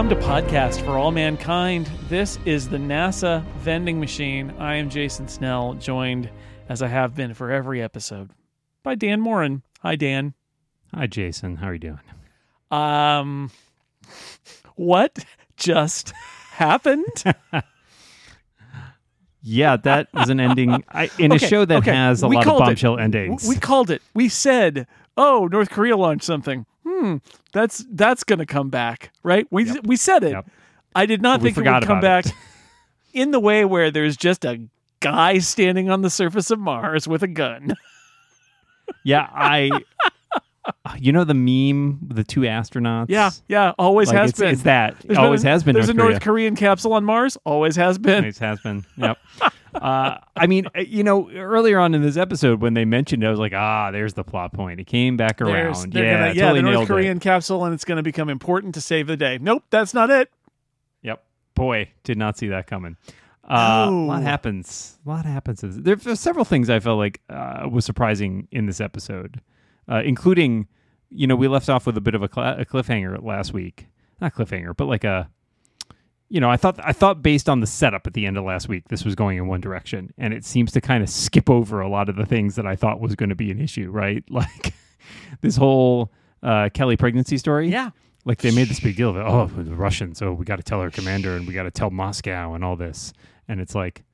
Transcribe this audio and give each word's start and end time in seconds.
come 0.00 0.08
to 0.08 0.16
Podcast 0.16 0.82
for 0.82 0.92
All 0.92 1.10
Mankind. 1.10 1.84
This 2.08 2.38
is 2.46 2.70
the 2.70 2.78
NASA 2.78 3.44
vending 3.58 4.00
machine. 4.00 4.50
I 4.58 4.76
am 4.76 4.88
Jason 4.88 5.28
Snell, 5.28 5.74
joined, 5.74 6.30
as 6.70 6.80
I 6.80 6.86
have 6.88 7.14
been 7.14 7.34
for 7.34 7.50
every 7.50 7.82
episode, 7.82 8.30
by 8.82 8.94
Dan 8.94 9.20
Moren. 9.20 9.62
Hi, 9.82 9.96
Dan. 9.96 10.32
Hi, 10.94 11.06
Jason. 11.06 11.56
How 11.56 11.66
are 11.66 11.74
you 11.74 11.80
doing? 11.80 12.00
Um, 12.70 13.50
what 14.74 15.18
just 15.58 16.12
happened? 16.52 17.04
Yeah, 19.42 19.76
that 19.78 20.08
was 20.14 20.28
an 20.28 20.38
ending 20.40 20.82
I, 20.90 21.10
in 21.18 21.32
Okay, 21.32 21.44
a 21.46 21.48
show 21.48 21.64
that 21.64 21.78
okay. 21.78 21.92
has 21.94 22.22
a 22.22 22.28
We 22.28 22.36
lot 22.36 22.42
of 22.42 22.46
called 22.46 22.62
it. 22.62 22.64
bombshell 22.66 22.98
endings. 22.98 23.48
We 23.48 23.56
called 23.56 23.90
it. 23.90 24.02
We 24.12 24.28
said, 24.28 24.86
"Oh, 25.16 25.48
North 25.50 25.70
Korea 25.70 25.96
launched 25.96 26.24
something." 26.26 26.66
Hmm, 27.00 27.16
that's 27.52 27.84
that's 27.90 28.24
going 28.24 28.40
to 28.40 28.46
come 28.46 28.68
back, 28.68 29.10
right? 29.22 29.46
We 29.50 29.72
we 29.84 29.96
said 29.96 30.22
it. 30.22 30.32
Yep. 30.32 30.50
I 30.94 31.06
did 31.06 31.22
not 31.22 31.40
we 31.40 31.50
think 31.52 31.66
it 31.66 31.70
would 31.70 31.86
come 31.86 32.00
back 32.00 32.26
it. 32.26 32.32
in 33.14 33.30
the 33.30 33.40
way 33.40 33.64
where 33.64 33.90
there's 33.90 34.16
just 34.16 34.44
a 34.44 34.60
guy 35.00 35.38
standing 35.38 35.88
on 35.88 36.02
the 36.02 36.10
surface 36.10 36.50
of 36.50 36.58
Mars 36.58 37.08
with 37.08 37.22
a 37.22 37.28
gun. 37.28 37.74
yeah, 39.02 39.28
I. 39.32 39.70
You 40.98 41.12
know 41.12 41.24
the 41.24 41.34
meme, 41.34 42.00
the 42.08 42.24
two 42.24 42.40
astronauts. 42.40 43.06
Yeah, 43.08 43.30
yeah, 43.48 43.72
always 43.78 44.08
Like, 44.08 44.16
has 44.18 44.30
it's, 44.30 44.38
been. 44.38 44.48
it's 44.50 44.62
that. 44.62 44.96
There's 45.00 45.18
always 45.18 45.42
been 45.42 45.50
has 45.52 45.64
been. 45.64 45.74
There's 45.74 45.86
North 45.88 45.96
a 45.96 45.98
North 45.98 46.08
Korea. 46.14 46.20
Korean 46.20 46.56
capsule 46.56 46.92
on 46.92 47.04
Mars. 47.04 47.36
Always 47.44 47.76
has 47.76 47.98
been. 47.98 48.16
Always 48.24 48.38
has 48.38 48.60
been. 48.60 48.84
Yep. 48.96 49.18
uh, 49.74 50.16
I 50.36 50.46
mean, 50.46 50.66
uh, 50.76 50.80
you 50.80 51.04
know, 51.04 51.30
earlier 51.30 51.78
on 51.78 51.94
in 51.94 52.02
this 52.02 52.16
episode 52.16 52.60
when 52.60 52.74
they 52.74 52.84
mentioned, 52.84 53.22
it, 53.22 53.26
I 53.26 53.30
was 53.30 53.38
like, 53.38 53.52
ah, 53.54 53.90
there's 53.90 54.14
the 54.14 54.24
plot 54.24 54.52
point. 54.52 54.80
It 54.80 54.86
came 54.86 55.16
back 55.16 55.40
around. 55.40 55.94
Yeah, 55.94 56.18
gonna- 56.20 56.34
yeah, 56.34 56.42
totally 56.42 56.62
the 56.62 56.70
North 56.70 56.88
Korean 56.88 57.16
it. 57.18 57.22
capsule, 57.22 57.64
and 57.64 57.72
it's 57.74 57.84
going 57.84 57.96
to 57.96 58.02
become 58.02 58.28
important 58.28 58.74
to 58.74 58.80
save 58.80 59.06
the 59.06 59.16
day. 59.16 59.38
Nope, 59.40 59.64
that's 59.70 59.94
not 59.94 60.10
it. 60.10 60.30
Yep. 61.02 61.22
Boy, 61.54 61.90
did 62.04 62.18
not 62.18 62.36
see 62.38 62.48
that 62.48 62.66
coming. 62.66 62.96
Uh, 63.48 63.86
A 63.88 63.90
lot 63.90 64.22
happens. 64.22 64.98
A 65.04 65.08
lot 65.08 65.24
happens. 65.24 65.62
There 65.62 65.96
are 66.06 66.14
several 66.16 66.44
things 66.44 66.70
I 66.70 66.78
felt 66.78 66.98
like 66.98 67.20
uh, 67.28 67.68
was 67.70 67.84
surprising 67.84 68.46
in 68.52 68.66
this 68.66 68.80
episode, 68.80 69.40
uh, 69.90 70.02
including, 70.04 70.68
you 71.10 71.26
know, 71.26 71.36
we 71.36 71.48
left 71.48 71.68
off 71.68 71.86
with 71.86 71.96
a 71.96 72.00
bit 72.00 72.14
of 72.14 72.22
a, 72.22 72.28
cl- 72.32 72.60
a 72.60 72.64
cliffhanger 72.64 73.22
last 73.22 73.52
week. 73.52 73.88
Not 74.20 74.34
cliffhanger, 74.34 74.76
but 74.76 74.86
like 74.86 75.04
a, 75.04 75.28
you 76.28 76.40
know, 76.40 76.50
I 76.50 76.56
thought 76.56 76.78
I 76.82 76.92
thought 76.92 77.22
based 77.22 77.48
on 77.48 77.60
the 77.60 77.66
setup 77.66 78.06
at 78.06 78.12
the 78.12 78.24
end 78.24 78.38
of 78.38 78.44
last 78.44 78.68
week, 78.68 78.88
this 78.88 79.04
was 79.04 79.14
going 79.14 79.36
in 79.36 79.48
one 79.48 79.60
direction, 79.60 80.12
and 80.16 80.32
it 80.32 80.44
seems 80.44 80.70
to 80.72 80.80
kind 80.80 81.02
of 81.02 81.10
skip 81.10 81.50
over 81.50 81.80
a 81.80 81.88
lot 81.88 82.08
of 82.08 82.16
the 82.16 82.24
things 82.26 82.54
that 82.54 82.66
I 82.66 82.76
thought 82.76 83.00
was 83.00 83.16
going 83.16 83.30
to 83.30 83.34
be 83.34 83.50
an 83.50 83.60
issue. 83.60 83.90
Right, 83.90 84.22
like 84.30 84.74
this 85.40 85.56
whole 85.56 86.12
uh, 86.42 86.68
Kelly 86.72 86.96
pregnancy 86.96 87.38
story. 87.38 87.68
Yeah. 87.68 87.90
Like 88.26 88.38
they 88.42 88.50
made 88.50 88.68
this 88.68 88.80
big 88.80 88.96
deal 88.96 89.10
of 89.10 89.16
it. 89.16 89.20
Oh, 89.20 89.46
the 89.46 89.74
Russians. 89.74 90.18
So 90.18 90.32
we 90.32 90.44
got 90.44 90.56
to 90.56 90.62
tell 90.62 90.80
our 90.80 90.90
commander 90.90 91.36
and 91.36 91.46
we 91.46 91.54
got 91.54 91.62
to 91.62 91.70
tell 91.70 91.90
Moscow 91.90 92.52
and 92.52 92.62
all 92.62 92.76
this. 92.76 93.14
And 93.48 93.60
it's 93.60 93.74
like, 93.74 94.04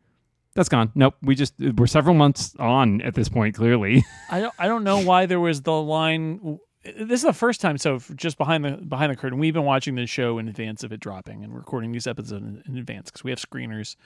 that's 0.57 0.69
gone. 0.69 0.91
Nope. 0.95 1.15
We 1.23 1.35
just 1.37 1.55
we're 1.59 1.87
several 1.87 2.15
months 2.15 2.55
on 2.59 3.01
at 3.03 3.15
this 3.15 3.29
point. 3.29 3.55
Clearly, 3.55 4.05
I 4.31 4.41
don't. 4.41 4.55
I 4.59 4.67
don't 4.67 4.83
know 4.85 4.99
why 5.05 5.27
there 5.27 5.41
was 5.41 5.63
the 5.63 5.73
line. 5.81 6.59
This 6.99 7.21
is 7.21 7.27
the 7.27 7.33
first 7.33 7.61
time. 7.61 7.79
So 7.79 7.99
just 8.15 8.39
behind 8.39 8.65
the 8.65 8.73
behind 8.73 9.13
the 9.13 9.17
curtain, 9.17 9.39
we've 9.39 9.55
been 9.55 9.65
watching 9.65 9.95
this 9.97 10.09
show 10.11 10.39
in 10.39 10.49
advance 10.49 10.83
of 10.85 10.93
it 10.93 11.01
dropping 11.01 11.43
and 11.45 11.55
recording 11.55 11.93
these 11.93 12.07
episodes 12.07 12.33
in, 12.67 12.77
advance 12.79 13.11
because 13.11 13.25
we 13.25 13.31
have 13.31 13.39
screeners 13.41 13.97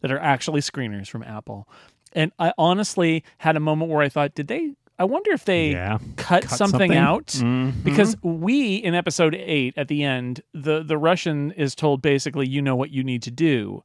that 0.00 0.10
are 0.10 0.18
actually 0.18 0.60
screeners 0.60 1.08
from 1.08 1.22
Apple. 1.22 1.68
And 2.14 2.32
I 2.38 2.52
honestly 2.58 3.24
had 3.38 3.56
a 3.56 3.60
moment 3.60 3.90
where 3.90 4.02
I 4.02 4.08
thought, 4.08 4.34
did 4.34 4.48
they? 4.48 4.72
I 4.98 5.04
wonder 5.04 5.30
if 5.32 5.44
they 5.46 5.72
yeah. 5.72 5.98
cut, 6.16 6.42
Cut 6.44 6.50
something, 6.50 6.92
something? 6.92 6.96
out 6.96 7.26
Mhm. 7.28 7.82
because 7.82 8.16
we 8.22 8.76
in 8.76 8.94
episode 8.94 9.34
eight 9.34 9.74
at 9.76 9.88
the 9.88 10.02
end, 10.04 10.42
the 10.54 10.82
the 10.82 10.96
Russian 10.96 11.50
is 11.52 11.74
told 11.74 12.00
basically, 12.02 12.46
you 12.48 12.62
know 12.62 12.76
what 12.76 12.90
you 12.90 13.02
need 13.02 13.22
to 13.22 13.30
do. 13.30 13.82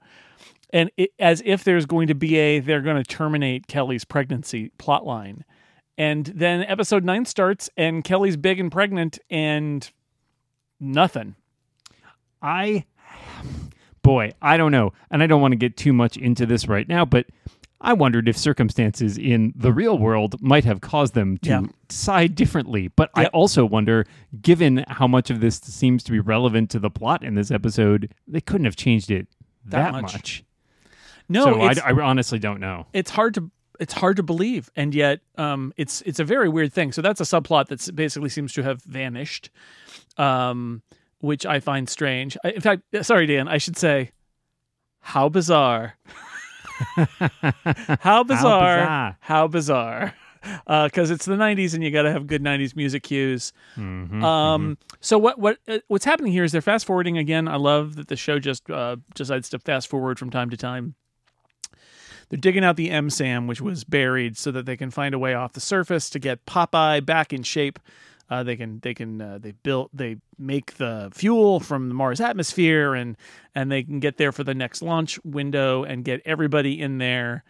And 0.72 0.92
it, 0.98 1.12
as 1.18 1.42
if 1.46 1.64
there's 1.64 1.86
going 1.86 2.08
to 2.08 2.16
be 2.16 2.36
a, 2.38 2.60
they're 2.60 2.82
going 2.82 3.02
to 3.02 3.04
terminate 3.04 3.68
Kelly's 3.68 4.04
pregnancy 4.06 4.72
plotline. 4.78 5.42
And 5.98 6.26
then 6.28 6.64
episode 6.64 7.04
nine 7.04 7.26
starts, 7.26 7.70
and 7.78 8.04
Kelly's 8.04 8.38
big 8.38 8.60
and 8.60 8.72
pregnant, 8.72 9.18
and 9.30 9.90
nothing. 10.80 11.36
I, 12.42 12.86
boy, 14.04 14.34
I 14.42 14.58
don't 14.58 14.72
know, 14.72 14.94
and 15.10 15.24
I 15.24 15.28
don't 15.28 15.42
want 15.42 15.54
to 15.54 15.58
get 15.58 15.76
too 15.78 15.94
much 15.94 16.18
into 16.18 16.46
this 16.46 16.68
right 16.68 16.88
now, 16.88 17.04
but 17.06 17.26
I 17.82 17.94
wondered 17.94 18.28
if 18.28 18.38
circumstances 18.38 19.18
in 19.18 19.54
the 19.56 19.72
real 19.74 19.98
world 19.98 20.42
might 20.42 20.66
have 20.66 20.82
caused 20.82 21.14
them 21.14 21.38
to 21.40 21.50
Yeah. 21.50 21.62
decide 21.88 22.36
differently. 22.36 22.90
But 22.90 23.10
I 23.16 23.28
also 23.28 23.66
wonder, 23.66 24.06
given 24.42 24.84
how 24.88 25.08
much 25.08 25.30
of 25.30 25.40
this 25.40 25.58
seems 25.58 26.04
to 26.04 26.12
be 26.12 26.20
relevant 26.20 26.70
to 26.72 26.80
the 26.80 26.90
plot 26.90 27.24
in 27.24 27.36
this 27.36 27.52
episode, 27.52 28.14
they 28.28 28.42
couldn't 28.42 28.66
have 28.66 28.76
changed 28.76 29.10
it 29.12 29.28
That 29.66 29.84
that, 29.84 29.92
much. 29.94 30.14
much. 30.14 30.44
No, 31.30 31.46
so 31.46 31.62
I, 31.62 31.74
I 31.86 31.92
honestly 32.02 32.40
don't 32.40 32.60
know. 32.60 32.86
it's 32.94 33.12
hard 33.12 33.34
to 33.36 33.52
it's 33.80 33.94
hard 33.94 34.16
to 34.18 34.24
believe, 34.24 34.72
and 34.76 34.96
yet 34.96 35.20
um, 35.38 35.72
it's 35.78 36.02
it's 36.02 36.20
a 36.20 36.24
very 36.24 36.50
weird 36.50 36.74
thing. 36.74 36.92
So 36.92 37.02
that's 37.02 37.20
a 37.22 37.26
subplot 37.26 37.68
that 37.68 37.96
basically 37.96 38.30
seems 38.30 38.54
to 38.54 38.64
have 38.64 38.82
vanished, 38.84 39.50
um, 40.18 40.82
which 41.20 41.46
I 41.46 41.60
find 41.60 41.88
strange. 41.90 42.38
I, 42.44 42.52
in 42.52 42.62
fact, 42.62 42.82
sorry, 43.04 43.28
Dan, 43.28 43.48
I 43.48 43.58
should 43.60 43.78
say, 43.78 44.12
how 45.02 45.30
bizarre. 45.30 45.98
how 48.00 48.24
bizarre. 48.24 49.18
How 49.20 49.48
bizarre. 49.48 50.14
Because 50.66 51.12
it's 51.12 51.26
the 51.26 51.36
'90s, 51.36 51.74
and 51.74 51.84
you 51.84 51.92
got 51.92 52.04
to 52.04 52.12
have 52.12 52.26
good 52.26 52.42
'90s 52.42 52.76
music 52.76 53.04
cues. 53.04 53.52
Mhm, 53.76 54.24
Um, 54.24 54.78
so 55.02 55.18
what 55.18 55.40
what 55.40 55.58
uh, 55.68 55.80
what's 55.88 56.06
happening 56.06 56.32
here 56.32 56.44
is 56.46 56.52
they're 56.52 56.62
fast 56.62 56.86
forwarding 56.86 57.18
again. 57.18 57.48
I 57.48 57.58
love 57.58 57.96
that 57.98 58.08
the 58.08 58.16
show 58.16 58.40
just 58.40 58.70
uh, 58.70 58.96
decides 59.14 59.50
to 59.50 59.60
fast 59.60 59.88
forward 59.90 60.18
from 60.18 60.30
time 60.30 60.50
to 60.52 60.58
time. 60.58 60.96
They're 62.30 62.40
digging 62.40 62.64
out 62.64 62.76
the 62.76 62.90
MSAM, 62.90 63.48
which 63.48 63.62
was 63.62 63.84
buried, 63.84 64.38
so 64.38 64.52
that 64.52 64.66
they 64.66 64.76
can 64.76 64.92
find 64.92 65.16
a 65.16 65.20
way 65.20 65.34
off 65.34 65.54
the 65.54 65.62
surface 65.62 66.10
to 66.12 66.20
get 66.20 66.46
Popeye 66.46 67.06
back 67.06 67.32
in 67.32 67.44
shape. 67.44 67.80
Uh, 68.30 68.44
they 68.44 68.58
can 68.58 68.80
they 68.80 68.94
can 68.94 69.22
uh, 69.22 69.38
they 69.38 69.52
built 69.52 69.90
they 69.94 70.18
make 70.38 70.76
the 70.76 71.10
fuel 71.14 71.62
from 71.62 71.88
the 71.88 71.94
Mars 71.94 72.20
atmosphere 72.20 72.94
and 72.94 73.16
and 73.56 73.72
they 73.72 73.84
can 73.84 74.02
get 74.02 74.18
there 74.18 74.34
for 74.34 74.44
the 74.44 74.54
next 74.54 74.82
launch 74.82 75.18
window 75.24 75.84
and 75.84 76.04
get 76.04 76.22
everybody 76.26 76.82
in 76.82 76.98
there. 76.98 77.46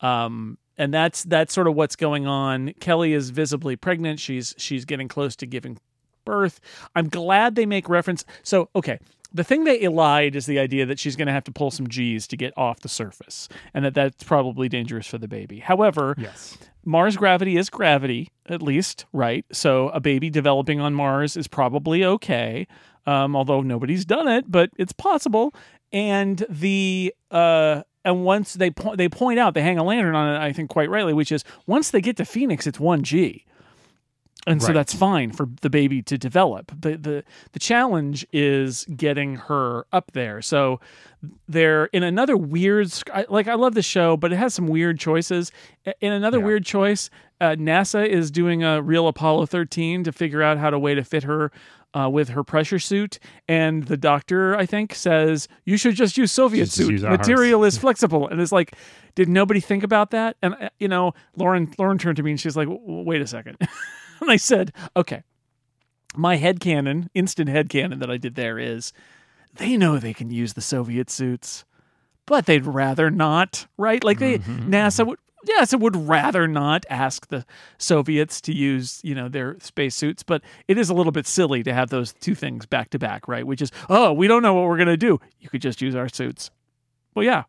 Um, 0.00 0.56
and 0.78 0.92
that's 0.92 1.22
that's 1.24 1.52
sort 1.52 1.66
of 1.66 1.74
what's 1.74 1.96
going 1.96 2.26
on. 2.26 2.72
Kelly 2.80 3.12
is 3.12 3.28
visibly 3.28 3.76
pregnant. 3.76 4.20
She's 4.20 4.54
she's 4.56 4.86
getting 4.86 5.06
close 5.06 5.36
to 5.36 5.46
giving 5.46 5.78
birth. 6.24 6.60
I'm 6.94 7.08
glad 7.08 7.54
they 7.54 7.66
make 7.66 7.88
reference. 7.88 8.24
So 8.42 8.70
okay, 8.74 8.98
the 9.34 9.44
thing 9.44 9.64
they 9.64 9.86
lied 9.88 10.36
is 10.36 10.46
the 10.46 10.58
idea 10.58 10.86
that 10.86 10.98
she's 10.98 11.16
going 11.16 11.26
to 11.26 11.32
have 11.32 11.44
to 11.44 11.52
pull 11.52 11.70
some 11.70 11.88
G's 11.88 12.26
to 12.28 12.36
get 12.36 12.52
off 12.56 12.80
the 12.80 12.88
surface, 12.88 13.48
and 13.74 13.84
that 13.84 13.94
that's 13.94 14.24
probably 14.24 14.68
dangerous 14.68 15.06
for 15.06 15.18
the 15.18 15.28
baby. 15.28 15.58
However, 15.60 16.14
Yes. 16.18 16.56
Mars 16.84 17.16
gravity 17.16 17.56
is 17.56 17.70
gravity, 17.70 18.30
at 18.46 18.60
least, 18.60 19.06
right? 19.12 19.44
So 19.52 19.88
a 19.90 20.00
baby 20.00 20.30
developing 20.30 20.80
on 20.80 20.94
Mars 20.94 21.36
is 21.36 21.46
probably 21.46 22.04
okay, 22.04 22.66
um, 23.06 23.36
although 23.36 23.60
nobody's 23.62 24.04
done 24.04 24.26
it, 24.26 24.50
but 24.50 24.70
it's 24.76 24.92
possible. 24.92 25.54
And 25.92 26.44
the 26.48 27.14
uh, 27.30 27.82
and 28.04 28.24
once 28.24 28.54
they 28.54 28.70
point 28.70 28.98
they 28.98 29.08
point 29.08 29.38
out 29.38 29.54
they 29.54 29.62
hang 29.62 29.78
a 29.78 29.84
lantern 29.84 30.14
on 30.16 30.34
it, 30.34 30.38
I 30.38 30.52
think 30.52 30.70
quite 30.70 30.90
rightly, 30.90 31.12
which 31.12 31.30
is 31.30 31.44
once 31.66 31.90
they 31.90 32.00
get 32.00 32.16
to 32.16 32.24
Phoenix, 32.24 32.66
it's 32.66 32.80
one 32.80 33.02
G. 33.02 33.44
And 34.46 34.60
so 34.60 34.72
that's 34.72 34.92
fine 34.92 35.30
for 35.30 35.48
the 35.60 35.70
baby 35.70 36.02
to 36.02 36.18
develop. 36.18 36.72
The 36.80 36.96
the 36.96 37.24
the 37.52 37.58
challenge 37.60 38.26
is 38.32 38.84
getting 38.96 39.36
her 39.36 39.86
up 39.92 40.10
there. 40.12 40.42
So 40.42 40.80
they're 41.48 41.84
in 41.86 42.02
another 42.02 42.36
weird 42.36 42.92
like 43.28 43.46
I 43.46 43.54
love 43.54 43.74
the 43.74 43.82
show, 43.82 44.16
but 44.16 44.32
it 44.32 44.36
has 44.36 44.52
some 44.54 44.66
weird 44.66 44.98
choices. 44.98 45.52
In 46.00 46.12
another 46.12 46.38
Yeah. 46.38 46.44
weird 46.46 46.64
choice, 46.64 47.08
uh, 47.40 47.54
NASA 47.56 48.04
is 48.04 48.32
doing 48.32 48.64
a 48.64 48.82
real 48.82 49.06
Apollo 49.06 49.46
13 49.46 50.02
to 50.04 50.10
figure 50.12 50.42
out 50.42 50.58
how 50.58 50.70
to 50.70 50.78
way 50.78 50.96
to 50.96 51.04
fit 51.04 51.22
her 51.22 51.52
uh, 51.94 52.08
with 52.10 52.30
her 52.30 52.42
pressure 52.42 52.78
suit, 52.80 53.18
and 53.46 53.84
the 53.84 53.96
doctor 53.98 54.56
I 54.56 54.64
think 54.66 54.94
says 54.94 55.46
you 55.66 55.76
should 55.76 55.94
just 55.94 56.16
use 56.16 56.32
Soviet 56.32 56.64
Just 56.64 56.76
suit. 56.78 56.90
use 56.90 57.04
ours." 57.04 57.16
Material 57.18 57.62
is 57.64 57.76
flexible, 57.78 58.26
and 58.28 58.40
it's 58.40 58.50
like, 58.50 58.74
did 59.14 59.28
nobody 59.28 59.60
think 59.60 59.84
about 59.84 60.10
that? 60.10 60.36
And 60.42 60.54
uh, 60.54 60.70
you 60.80 60.88
know, 60.88 61.12
Lauren 61.36 61.72
Lauren 61.78 61.98
turned 61.98 62.16
to 62.16 62.22
me 62.24 62.30
and 62.32 62.40
she's 62.40 62.56
like, 62.56 62.66
wait 62.70 63.20
a 63.22 63.26
second. 63.26 63.56
and 64.28 64.30
I 64.30 64.36
said, 64.36 64.72
okay. 64.96 65.22
My 66.14 66.36
head 66.36 66.60
canon, 66.60 67.08
instant 67.14 67.48
head 67.48 67.70
canon 67.70 67.98
that 68.00 68.10
I 68.10 68.18
did 68.18 68.34
there 68.34 68.58
is 68.58 68.92
they 69.54 69.76
know 69.76 69.98
they 69.98 70.12
can 70.12 70.30
use 70.30 70.52
the 70.52 70.60
Soviet 70.60 71.10
suits, 71.10 71.64
but 72.26 72.46
they'd 72.46 72.66
rather 72.66 73.10
not, 73.10 73.66
right? 73.78 74.02
Like 74.04 74.18
they 74.18 74.38
mm-hmm, 74.38 74.72
NASA 74.72 75.00
mm-hmm. 75.00 75.10
would 75.10 75.18
NASA 75.48 75.78
would 75.78 75.96
rather 75.96 76.46
not 76.46 76.84
ask 76.88 77.28
the 77.28 77.44
Soviets 77.78 78.40
to 78.42 78.54
use, 78.54 79.00
you 79.02 79.14
know, 79.14 79.28
their 79.28 79.58
spacesuits, 79.60 80.22
but 80.22 80.42
it 80.68 80.78
is 80.78 80.88
a 80.88 80.94
little 80.94 81.12
bit 81.12 81.26
silly 81.26 81.62
to 81.64 81.74
have 81.74 81.90
those 81.90 82.12
two 82.12 82.34
things 82.34 82.64
back 82.64 82.90
to 82.90 82.98
back, 82.98 83.26
right? 83.26 83.46
Which 83.46 83.60
is, 83.60 83.72
oh, 83.90 84.12
we 84.12 84.28
don't 84.28 84.42
know 84.42 84.54
what 84.54 84.64
we're 84.64 84.78
gonna 84.78 84.96
do. 84.96 85.20
You 85.40 85.48
could 85.48 85.62
just 85.62 85.82
use 85.82 85.94
our 85.94 86.08
suits. 86.08 86.50
Well, 87.14 87.24
yeah, 87.24 87.44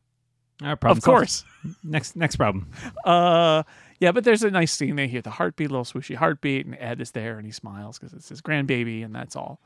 Our 0.64 0.76
problem 0.76 0.98
of 0.98 1.04
course. 1.04 1.46
Next 1.84 2.16
next 2.16 2.38
problem. 2.38 2.70
Uh, 3.06 3.64
yeah, 4.04 4.12
but 4.12 4.24
there's 4.26 4.44
a 4.44 4.52
nice 4.52 4.74
scene. 4.74 4.96
They 4.98 5.08
hear 5.08 5.22
the 5.22 5.30
heartbeat, 5.32 5.72
little 5.72 5.86
swooshy 5.86 6.16
heartbeat, 6.16 6.66
and 6.66 6.76
Ed 6.80 7.00
is 7.02 7.12
there 7.12 7.38
and 7.38 7.46
he 7.46 7.52
smiles 7.52 7.98
because 7.98 8.14
it's 8.14 8.30
his 8.30 8.42
grandbaby, 8.42 9.04
and 9.06 9.16
that's 9.16 9.36
all. 9.36 9.60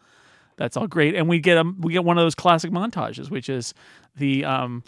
That's 0.58 0.76
all 0.78 0.88
great, 0.88 1.14
and 1.16 1.28
we 1.28 1.40
get 1.40 1.58
a 1.58 1.64
we 1.80 1.94
get 1.94 2.04
one 2.04 2.18
of 2.18 2.24
those 2.24 2.36
classic 2.36 2.72
montages, 2.72 3.30
which 3.30 3.48
is 3.50 3.74
the 4.16 4.44
um, 4.46 4.84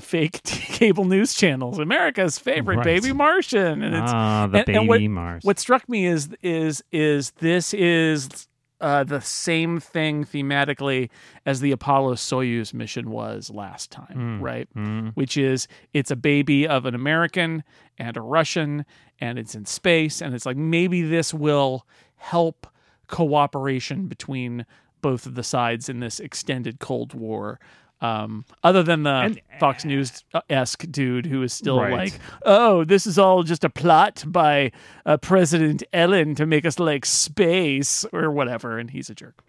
fake 0.00 0.42
cable 0.44 1.04
news 1.04 1.32
channels, 1.34 1.78
America's 1.78 2.38
favorite 2.38 2.78
Right. 2.78 2.84
baby 2.84 3.12
Martian, 3.12 3.82
and 3.82 3.94
it's 3.94 4.12
ah, 4.12 4.48
the 4.50 4.58
and- 4.58 4.66
baby 4.66 4.78
and 4.78 4.88
what- 4.88 5.00
Mars. 5.02 5.44
what 5.44 5.58
struck 5.58 5.88
me 5.88 6.06
is 6.06 6.28
is 6.42 6.82
is 6.90 7.30
this 7.38 7.72
is 7.74 8.48
uh, 8.80 9.04
the 9.04 9.20
same 9.20 9.80
thing 9.80 10.24
thematically 10.24 11.08
as 11.46 11.60
the 11.60 11.72
Apollo 11.72 12.14
Soyuz 12.14 12.74
mission 12.74 13.10
was 13.10 13.50
last 13.50 13.90
time, 13.90 14.40
right? 14.42 14.68
Mm. 14.74 15.12
Which 15.14 15.36
is 15.36 15.66
it's 15.94 16.10
a 16.10 16.16
baby 16.16 16.66
of 16.68 16.84
an 16.84 16.94
American 16.94 17.64
and 17.98 18.16
a 18.16 18.20
Russian, 18.20 18.84
and 19.18 19.38
it's 19.38 19.54
in 19.54 19.64
space, 19.64 20.20
and 20.20 20.34
it's 20.34 20.46
like 20.46 20.56
maybe 20.56 21.02
this 21.02 21.32
will 21.32 21.86
help 22.16 22.66
cooperation 23.06 24.08
between 24.08 24.66
both 25.00 25.26
of 25.26 25.36
the 25.36 25.42
sides 25.42 25.88
in 25.88 26.00
this 26.00 26.20
extended 26.20 26.78
Cold 26.78 27.14
War. 27.14 27.60
Um, 28.02 28.44
other 28.62 28.82
than 28.82 29.04
the 29.04 29.10
And- 29.10 29.40
Fox 29.58 29.84
News 29.84 30.22
esque 30.50 30.84
dude 30.90 31.24
who 31.26 31.42
is 31.42 31.52
still 31.54 31.80
Right. 31.80 31.92
like, 31.94 32.20
oh, 32.44 32.84
this 32.84 33.06
is 33.06 33.18
all 33.18 33.42
just 33.42 33.64
a 33.64 33.70
plot 33.70 34.22
by 34.26 34.70
uh, 35.06 35.16
President 35.16 35.82
Ellen 35.94 36.34
to 36.34 36.44
make 36.44 36.66
us 36.66 36.78
like 36.78 37.06
space 37.06 38.04
or 38.12 38.30
whatever, 38.30 38.78
and 38.78 38.90
he's 38.90 39.08
a 39.08 39.14
jerk. 39.14 39.42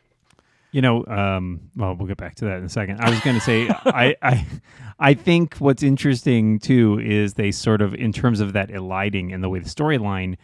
You 0.72 0.82
know, 0.82 1.06
um, 1.08 1.60
well, 1.76 1.96
we'll 1.96 2.08
get 2.08 2.18
back 2.18 2.36
to 2.36 2.46
that 2.46 2.58
in 2.60 2.64
a 2.66 2.70
second. 2.70 3.00
I 3.02 3.10
was 3.10 3.20
going 3.22 3.36
to 3.36 3.42
say, 3.42 3.68
I, 3.70 4.16
I, 4.22 4.46
I 5.00 5.14
think 5.14 5.56
what's 5.58 5.82
interesting 5.84 6.60
too 6.60 7.00
is 7.04 7.34
they 7.34 7.52
sort 7.52 7.82
of, 7.82 7.94
in 7.96 8.12
terms 8.14 8.40
of 8.42 8.54
that 8.54 8.70
eliding 8.72 9.34
and 9.34 9.44
the 9.44 9.50
way 9.50 9.60
the 9.60 9.70
storyline 9.70 10.36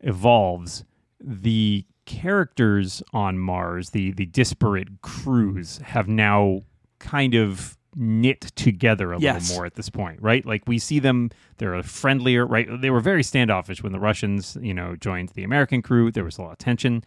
evolves, 0.00 0.84
the 1.20 1.84
characters 2.06 3.02
on 3.12 3.38
Mars, 3.38 3.90
the 3.90 4.12
the 4.12 4.26
disparate 4.26 4.88
crews, 5.02 5.78
have 5.78 6.08
now 6.08 6.62
kind 6.98 7.34
of 7.34 7.76
knit 7.96 8.40
together 8.54 9.12
a 9.12 9.18
Yes. 9.20 9.42
little 9.48 9.56
more 9.56 9.66
at 9.66 9.74
this 9.74 9.88
point, 9.88 10.20
right? 10.22 10.44
Like 10.44 10.62
we 10.66 10.78
see 10.78 10.98
them, 10.98 11.30
they're 11.56 11.82
friendlier, 11.82 12.46
right? 12.46 12.68
They 12.80 12.90
were 12.90 13.00
very 13.00 13.22
standoffish 13.22 13.82
when 13.82 13.92
the 13.92 13.98
Russians, 13.98 14.56
you 14.60 14.74
know, 14.74 14.94
joined 14.94 15.30
the 15.30 15.42
American 15.42 15.82
crew. 15.82 16.10
There 16.12 16.24
was 16.24 16.38
a 16.38 16.42
lot 16.42 16.52
of 16.52 16.58
tension. 16.58 17.02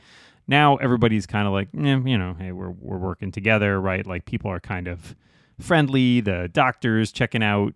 Now 0.48 0.76
everybody's 0.78 1.26
kind 1.28 1.48
of 1.48 1.54
like, 1.54 1.70
eh, 1.78 2.00
you 2.04 2.18
know, 2.18 2.36
hey, 2.38 2.52
we're 2.52 2.72
we're 2.72 2.98
working 2.98 3.32
together, 3.32 3.80
right? 3.80 4.06
Like 4.06 4.26
people 4.26 4.50
are 4.52 4.60
kind 4.60 4.88
of 4.88 5.16
friendly. 5.60 6.20
The 6.20 6.50
doctor's 6.52 7.12
checking 7.12 7.44
out 7.44 7.74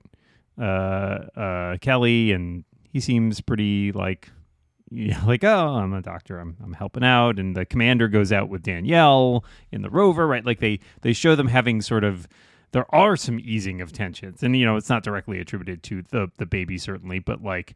uh, 0.60 0.64
uh, 0.64 1.78
Kelly, 1.78 2.32
and 2.32 2.64
he 2.92 3.00
seems 3.00 3.40
pretty 3.42 3.92
like, 3.92 4.30
yeah, 4.96 5.24
like 5.28 5.44
oh, 5.44 5.76
I'm 5.76 5.94
a 5.94 6.02
doctor, 6.02 6.40
I'm 6.40 6.56
I'm 6.64 6.74
helping 6.74 7.04
out. 7.04 7.38
And 7.40 7.56
the 7.56 7.66
commander 7.66 8.08
goes 8.08 8.32
out 8.32 8.50
with 8.50 8.64
Danielle 8.64 9.44
in 9.72 9.82
the 9.82 9.90
rover, 9.90 10.26
right? 10.28 10.46
Like 10.46 10.60
they 10.60 10.80
they 11.02 11.14
show 11.14 11.36
them 11.36 11.48
having 11.48 11.82
sort 11.82 12.04
of. 12.04 12.28
There 12.72 12.94
are 12.94 13.16
some 13.16 13.40
easing 13.42 13.80
of 13.80 13.94
tensions, 13.94 14.44
and 14.44 14.56
you 14.58 14.66
know 14.66 14.76
it's 14.76 14.90
not 14.90 15.04
directly 15.04 15.40
attributed 15.40 15.82
to 15.84 16.02
the 16.12 16.30
the 16.38 16.46
baby 16.46 16.78
certainly, 16.78 17.20
but 17.20 17.42
like 17.42 17.76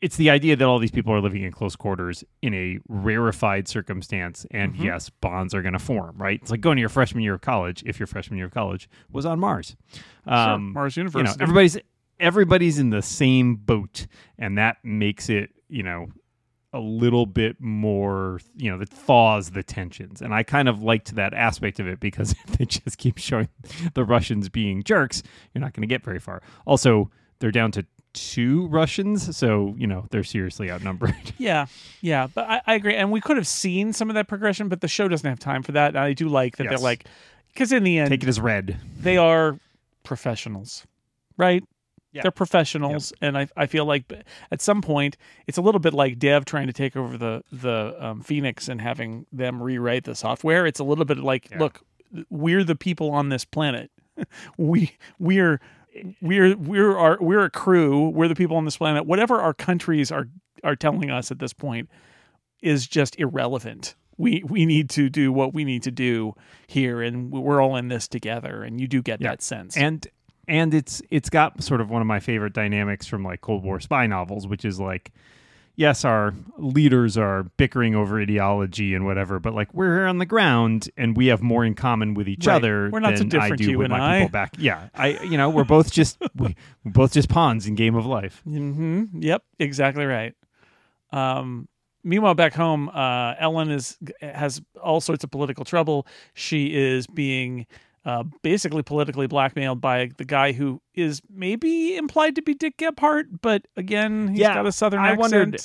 it's 0.00 0.16
the 0.16 0.30
idea 0.30 0.56
that 0.56 0.64
all 0.66 0.80
these 0.80 0.90
people 0.90 1.12
are 1.14 1.20
living 1.20 1.42
in 1.44 1.52
close 1.52 1.76
quarters 1.76 2.24
in 2.42 2.52
a 2.54 2.80
rarefied 2.88 3.68
circumstance, 3.68 4.44
and 4.50 4.74
Mhm. 4.74 4.82
yes, 4.82 5.10
bonds 5.10 5.54
are 5.54 5.62
going 5.62 5.74
to 5.74 5.78
form. 5.78 6.16
Right? 6.18 6.40
It's 6.42 6.50
like 6.50 6.60
going 6.60 6.74
to 6.76 6.80
your 6.80 6.88
freshman 6.88 7.22
year 7.22 7.34
of 7.34 7.40
college. 7.40 7.84
If 7.86 8.00
your 8.00 8.08
freshman 8.08 8.36
year 8.36 8.46
of 8.46 8.52
college 8.52 8.88
was 9.12 9.24
on 9.26 9.38
Mars, 9.38 9.76
Sure, 10.24 10.34
um, 10.34 10.72
Mars 10.72 10.96
you 10.96 11.04
know, 11.04 11.10
University. 11.10 11.40
everybody's 11.40 11.78
everybody's 12.18 12.78
in 12.80 12.90
the 12.90 13.02
same 13.02 13.54
boat, 13.56 14.06
and 14.38 14.58
that 14.58 14.78
makes 14.82 15.28
it 15.28 15.50
you 15.68 15.84
know 15.84 16.08
a 16.72 16.80
little 16.80 17.26
bit 17.26 17.60
more 17.60 18.40
you 18.56 18.70
know 18.70 18.78
that 18.78 18.88
thaws 18.88 19.50
the 19.50 19.62
tensions 19.62 20.22
and 20.22 20.32
i 20.34 20.42
kind 20.42 20.68
of 20.68 20.82
liked 20.82 21.14
that 21.14 21.34
aspect 21.34 21.78
of 21.78 21.86
it 21.86 22.00
because 22.00 22.32
if 22.46 22.56
they 22.58 22.64
just 22.64 22.96
keep 22.98 23.18
showing 23.18 23.48
the 23.94 24.04
russians 24.04 24.48
being 24.48 24.82
jerks 24.82 25.22
you're 25.52 25.60
not 25.60 25.72
going 25.74 25.82
to 25.82 25.86
get 25.86 26.02
very 26.02 26.18
far 26.18 26.40
also 26.66 27.10
they're 27.40 27.50
down 27.50 27.70
to 27.70 27.84
two 28.14 28.66
russians 28.68 29.34
so 29.36 29.74
you 29.78 29.86
know 29.86 30.06
they're 30.10 30.22
seriously 30.24 30.70
outnumbered 30.70 31.14
Yeah, 31.38 31.66
yeah, 32.02 32.26
but 32.32 32.48
I, 32.48 32.60
I 32.66 32.74
agree, 32.74 32.94
and 32.94 33.10
we 33.10 33.20
could 33.20 33.36
have 33.36 33.46
seen 33.48 33.92
some 33.92 34.08
of 34.10 34.14
that 34.14 34.28
progression, 34.28 34.68
but 34.68 34.80
the 34.80 34.86
show 34.86 35.08
doesn't 35.08 35.28
have 35.28 35.40
time 35.40 35.62
for 35.64 35.72
that. 35.72 35.88
And 35.88 35.98
I 35.98 36.12
do 36.12 36.28
like 36.28 36.56
that 36.58 36.64
Yes. 36.64 36.70
they're 36.72 36.78
like, 36.78 37.06
because 37.48 37.72
in 37.72 37.82
the 37.82 37.98
end, 37.98 38.10
take 38.10 38.22
it 38.22 38.28
as 38.28 38.38
read 38.40 38.78
they 39.00 39.16
are 39.16 39.58
professionals, 40.04 40.86
right? 41.36 41.64
Yeah. 42.12 42.22
They're 42.22 42.30
professionals, 42.30 43.12
and 43.22 43.38
I, 43.38 43.48
I 43.56 43.66
feel 43.66 43.86
like 43.86 44.12
at 44.50 44.60
some 44.60 44.82
point 44.82 45.16
it's 45.46 45.56
a 45.56 45.62
little 45.62 45.78
bit 45.78 45.94
like 45.94 46.18
Dev 46.18 46.44
trying 46.44 46.66
to 46.66 46.72
take 46.72 46.94
over 46.96 47.16
the 47.16 47.42
the 47.50 47.96
um, 47.98 48.20
Phoenix 48.20 48.68
and 48.68 48.80
having 48.80 49.24
them 49.32 49.62
rewrite 49.62 50.04
the 50.04 50.14
software. 50.14 50.66
It's 50.66 50.78
a 50.80 50.84
little 50.84 51.04
bit 51.06 51.18
like, 51.18 51.50
Yeah. 51.50 51.58
look, 51.60 51.80
we're 52.28 52.64
the 52.64 52.76
people 52.76 53.10
on 53.12 53.30
this 53.30 53.44
planet. 53.46 53.90
we 54.58 54.92
we're 55.18 55.58
we're 56.20 56.54
we're 56.56 56.96
our 56.98 57.16
we're 57.20 57.44
a 57.44 57.50
crew. 57.50 58.10
We're 58.10 58.28
the 58.28 58.34
people 58.34 58.56
on 58.58 58.64
this 58.66 58.76
planet. 58.76 59.06
Whatever 59.06 59.40
our 59.40 59.54
countries 59.54 60.12
are 60.12 60.28
are 60.62 60.76
telling 60.76 61.10
us 61.10 61.30
at 61.30 61.38
this 61.38 61.52
point 61.54 61.88
is 62.60 62.86
just 62.86 63.18
irrelevant. 63.18 63.94
We 64.18 64.42
we 64.46 64.66
need 64.66 64.90
to 64.90 65.08
do 65.08 65.32
what 65.32 65.54
we 65.54 65.64
need 65.64 65.82
to 65.84 65.90
do 65.90 66.34
here, 66.66 67.00
and 67.00 67.30
we're 67.32 67.62
all 67.62 67.76
in 67.76 67.88
this 67.88 68.06
together. 68.06 68.62
And 68.62 68.78
you 68.80 68.86
do 68.86 69.00
get 69.02 69.20
Yeah. 69.22 69.30
that 69.30 69.40
sense. 69.42 69.76
and 69.78 70.06
and 70.52 70.74
it's 70.74 71.00
it's 71.10 71.30
got 71.30 71.62
sort 71.62 71.80
of 71.80 71.88
one 71.88 72.02
of 72.02 72.06
my 72.06 72.20
favorite 72.20 72.52
dynamics 72.52 73.06
from 73.06 73.24
like 73.24 73.40
Cold 73.40 73.64
War 73.64 73.80
spy 73.80 74.06
novels, 74.06 74.46
which 74.46 74.64
is 74.64 74.78
like, 74.78 75.10
yes, 75.76 76.04
our 76.04 76.34
leaders 76.58 77.16
are 77.16 77.44
bickering 77.56 77.94
over 77.94 78.20
ideology 78.20 78.94
and 78.94 79.06
whatever, 79.06 79.40
but 79.40 79.54
like 79.54 79.72
we're 79.72 79.96
here 79.96 80.06
on 80.06 80.18
the 80.18 80.26
ground 80.26 80.90
and 80.96 81.16
we 81.16 81.28
have 81.28 81.40
more 81.42 81.64
in 81.64 81.74
common 81.74 82.12
with 82.14 82.28
each 82.28 82.46
Right. 82.46 82.56
other 82.56 82.90
We're 82.92 83.00
not 83.00 83.16
so 83.16 83.24
than 83.24 83.28
I 83.28 83.30
different, 83.30 83.62
do 83.62 83.70
you 83.70 83.78
with 83.78 83.86
and 83.86 83.92
my 83.92 84.16
I. 84.16 84.18
people 84.20 84.28
back. 84.30 84.52
Yeah, 84.58 84.88
I 84.94 85.22
you 85.22 85.38
know 85.38 85.48
we're 85.48 85.64
both 85.64 85.90
just 85.90 86.18
we, 86.36 86.54
we're 86.84 86.92
both 86.92 87.12
just 87.14 87.28
pawns 87.30 87.66
in 87.66 87.74
game 87.74 87.94
of 87.94 88.04
life. 88.04 88.42
hmm 88.44 89.04
Yep, 89.14 89.42
exactly 89.58 90.04
right. 90.04 90.34
Um, 91.12 91.68
meanwhile, 92.04 92.34
back 92.34 92.52
home, 92.54 92.88
uh, 92.90 93.34
Ellen 93.38 93.70
is 93.70 93.96
has 94.20 94.60
all 94.82 95.00
sorts 95.00 95.24
of 95.24 95.30
political 95.30 95.64
trouble. 95.64 96.06
She 96.34 96.74
is 96.74 97.06
being 97.06 97.66
uh, 98.04 98.24
basically 98.42 98.82
politically 98.82 99.26
blackmailed 99.26 99.80
by 99.80 100.10
the 100.16 100.24
guy 100.24 100.52
who 100.52 100.80
is 100.94 101.22
maybe 101.32 101.96
implied 101.96 102.34
to 102.36 102.42
be 102.42 102.54
Dick 102.54 102.76
Gephardt, 102.78 103.24
but 103.42 103.66
again, 103.76 104.28
he's 104.28 104.38
Yeah, 104.40 104.54
got 104.54 104.66
a 104.66 104.72
southern 104.72 105.00
I 105.00 105.12
accent. 105.12 105.20
wondered- 105.20 105.60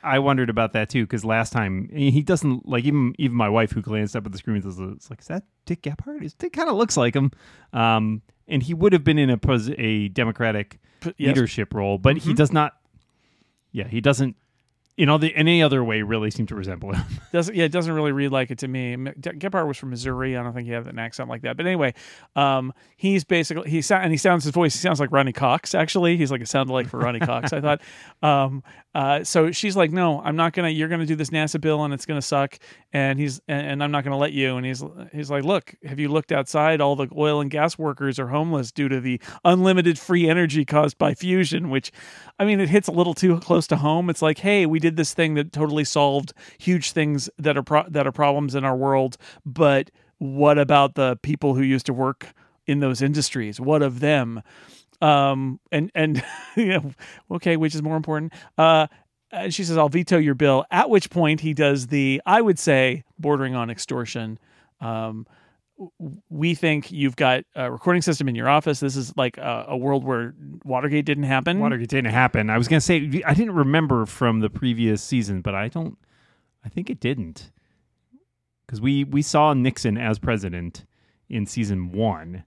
I 0.00 0.20
wondered 0.20 0.48
about 0.48 0.74
that 0.74 0.88
too 0.90 1.04
because 1.04 1.24
last 1.24 1.52
time 1.52 1.88
he 1.92 2.22
doesn't 2.22 2.68
like 2.68 2.84
even 2.84 3.14
even 3.18 3.36
my 3.36 3.48
wife 3.48 3.72
who 3.72 3.82
glanced 3.82 4.14
up 4.14 4.24
at 4.26 4.30
the 4.32 4.38
screen 4.38 4.62
was 4.62 4.78
like 5.10 5.20
is 5.20 5.26
that 5.26 5.42
Dick 5.66 5.82
Gephardt? 5.82 6.22
Is 6.22 6.34
Dick 6.34 6.52
kind 6.52 6.68
of 6.70 6.76
looks 6.76 6.96
like 6.96 7.16
him, 7.16 7.32
um, 7.72 8.22
and 8.46 8.62
he 8.62 8.74
would 8.74 8.92
have 8.92 9.02
been 9.02 9.18
in 9.18 9.28
a 9.28 9.36
pos- 9.36 9.70
a 9.76 10.06
Democratic 10.08 10.78
yes, 11.02 11.14
leadership 11.18 11.74
role, 11.74 11.98
but 11.98 12.16
he 12.18 12.32
Mhm. 12.32 12.36
does 12.36 12.52
not. 12.52 12.74
Yeah, 13.72 13.88
he 13.88 14.00
doesn't. 14.00 14.36
In 14.98 15.08
all 15.08 15.18
the 15.18 15.34
any 15.36 15.62
other 15.62 15.84
way, 15.84 16.02
really 16.02 16.30
seem 16.30 16.46
to 16.46 16.56
resemble 16.56 16.92
him. 16.92 17.04
doesn't 17.32 17.54
yeah, 17.54 17.64
it 17.64 17.72
doesn't 17.72 17.92
really 17.92 18.10
read 18.10 18.32
like 18.32 18.50
it 18.50 18.58
to 18.58 18.68
me. 18.68 18.96
Gephardt 18.96 19.68
was 19.68 19.76
from 19.76 19.90
Missouri. 19.90 20.36
I 20.36 20.42
don't 20.42 20.52
think 20.52 20.66
he 20.66 20.72
had 20.72 20.88
an 20.88 20.98
accent 20.98 21.28
like 21.28 21.42
that. 21.42 21.56
But 21.56 21.66
anyway, 21.66 21.94
um, 22.34 22.72
he's 22.96 23.22
basically 23.22 23.70
he 23.70 23.80
sound 23.80 24.02
and 24.02 24.12
he 24.12 24.18
sounds 24.18 24.42
his 24.42 24.52
voice. 24.52 24.74
He 24.74 24.80
sounds 24.80 24.98
like 24.98 25.12
Ronny 25.12 25.32
Cox. 25.32 25.72
Actually, 25.72 26.16
he's 26.16 26.32
like 26.32 26.40
a 26.40 26.46
sound 26.46 26.68
alike 26.68 26.88
for 26.88 26.98
Ronny 26.98 27.20
Cox. 27.20 27.52
I 27.52 27.60
thought. 27.60 27.80
Um, 28.20 28.64
uh, 28.98 29.22
so 29.22 29.52
she's 29.52 29.76
like, 29.76 29.92
no, 29.92 30.20
I'm 30.20 30.34
not 30.34 30.52
gonna. 30.54 30.70
You're 30.70 30.88
gonna 30.88 31.06
do 31.06 31.14
this 31.14 31.30
NASA 31.30 31.60
bill 31.60 31.84
and 31.84 31.94
it's 31.94 32.04
gonna 32.04 32.20
suck. 32.20 32.58
And 32.92 33.16
he's 33.16 33.40
and, 33.46 33.64
and 33.64 33.84
I'm 33.84 33.92
not 33.92 34.02
gonna 34.02 34.18
let 34.18 34.32
you. 34.32 34.56
And 34.56 34.66
he's 34.66 34.82
he's 35.12 35.30
like, 35.30 35.44
look, 35.44 35.74
have 35.84 36.00
you 36.00 36.08
looked 36.08 36.32
outside? 36.32 36.80
All 36.80 36.96
the 36.96 37.06
oil 37.16 37.40
and 37.40 37.48
gas 37.48 37.78
workers 37.78 38.18
are 38.18 38.26
homeless 38.26 38.72
due 38.72 38.88
to 38.88 39.00
the 39.00 39.20
unlimited 39.44 40.00
free 40.00 40.28
energy 40.28 40.64
caused 40.64 40.98
by 40.98 41.14
fusion. 41.14 41.70
Which, 41.70 41.92
I 42.40 42.44
mean, 42.44 42.58
it 42.58 42.68
hits 42.70 42.88
a 42.88 42.92
little 42.92 43.14
too 43.14 43.38
close 43.38 43.68
to 43.68 43.76
home. 43.76 44.10
It's 44.10 44.22
like, 44.22 44.38
hey, 44.38 44.66
we 44.66 44.80
did 44.80 44.87
this 44.96 45.14
thing 45.14 45.34
that 45.34 45.52
totally 45.52 45.84
solved 45.84 46.32
huge 46.58 46.92
things 46.92 47.28
that 47.38 47.56
are 47.56 47.62
pro- 47.62 47.88
that 47.88 48.06
are 48.06 48.12
problems 48.12 48.54
in 48.54 48.64
our 48.64 48.76
world, 48.76 49.16
but 49.44 49.90
what 50.18 50.58
about 50.58 50.94
the 50.94 51.16
people 51.22 51.54
who 51.54 51.62
used 51.62 51.86
to 51.86 51.92
work 51.92 52.32
in 52.66 52.80
those 52.80 53.00
industries? 53.00 53.60
What 53.60 53.82
of 53.82 54.00
them? 54.00 54.42
Um, 55.00 55.60
and 55.70 55.90
and 55.94 56.24
okay, 57.30 57.56
which 57.56 57.74
is 57.74 57.82
more 57.82 57.96
important? 57.96 58.32
Uh, 58.56 58.88
and 59.30 59.52
she 59.54 59.64
says, 59.64 59.76
"I'll 59.76 59.88
veto 59.88 60.18
your 60.18 60.34
bill." 60.34 60.64
At 60.70 60.90
which 60.90 61.10
point 61.10 61.40
he 61.40 61.54
does 61.54 61.88
the, 61.88 62.20
I 62.26 62.40
would 62.40 62.58
say, 62.58 63.04
bordering 63.18 63.54
on 63.54 63.70
extortion. 63.70 64.38
Um, 64.80 65.26
we 66.28 66.54
think 66.54 66.90
you've 66.90 67.16
got 67.16 67.44
a 67.54 67.70
recording 67.70 68.02
system 68.02 68.28
in 68.28 68.34
your 68.34 68.48
office. 68.48 68.80
This 68.80 68.96
is 68.96 69.16
like 69.16 69.38
a, 69.38 69.66
a 69.68 69.76
world 69.76 70.04
where 70.04 70.34
Watergate 70.64 71.04
didn't 71.04 71.24
happen. 71.24 71.60
Watergate 71.60 71.88
didn't 71.88 72.10
happen. 72.12 72.50
I 72.50 72.58
was 72.58 72.66
gonna 72.68 72.80
say 72.80 73.22
I 73.26 73.34
didn't 73.34 73.54
remember 73.54 74.04
from 74.06 74.40
the 74.40 74.50
previous 74.50 75.02
season, 75.02 75.40
but 75.40 75.54
I 75.54 75.68
don't. 75.68 75.96
I 76.64 76.68
think 76.68 76.90
it 76.90 76.98
didn't 77.00 77.52
because 78.66 78.80
we 78.80 79.04
we 79.04 79.22
saw 79.22 79.52
Nixon 79.54 79.96
as 79.96 80.18
president 80.18 80.84
in 81.28 81.46
season 81.46 81.92
one, 81.92 82.44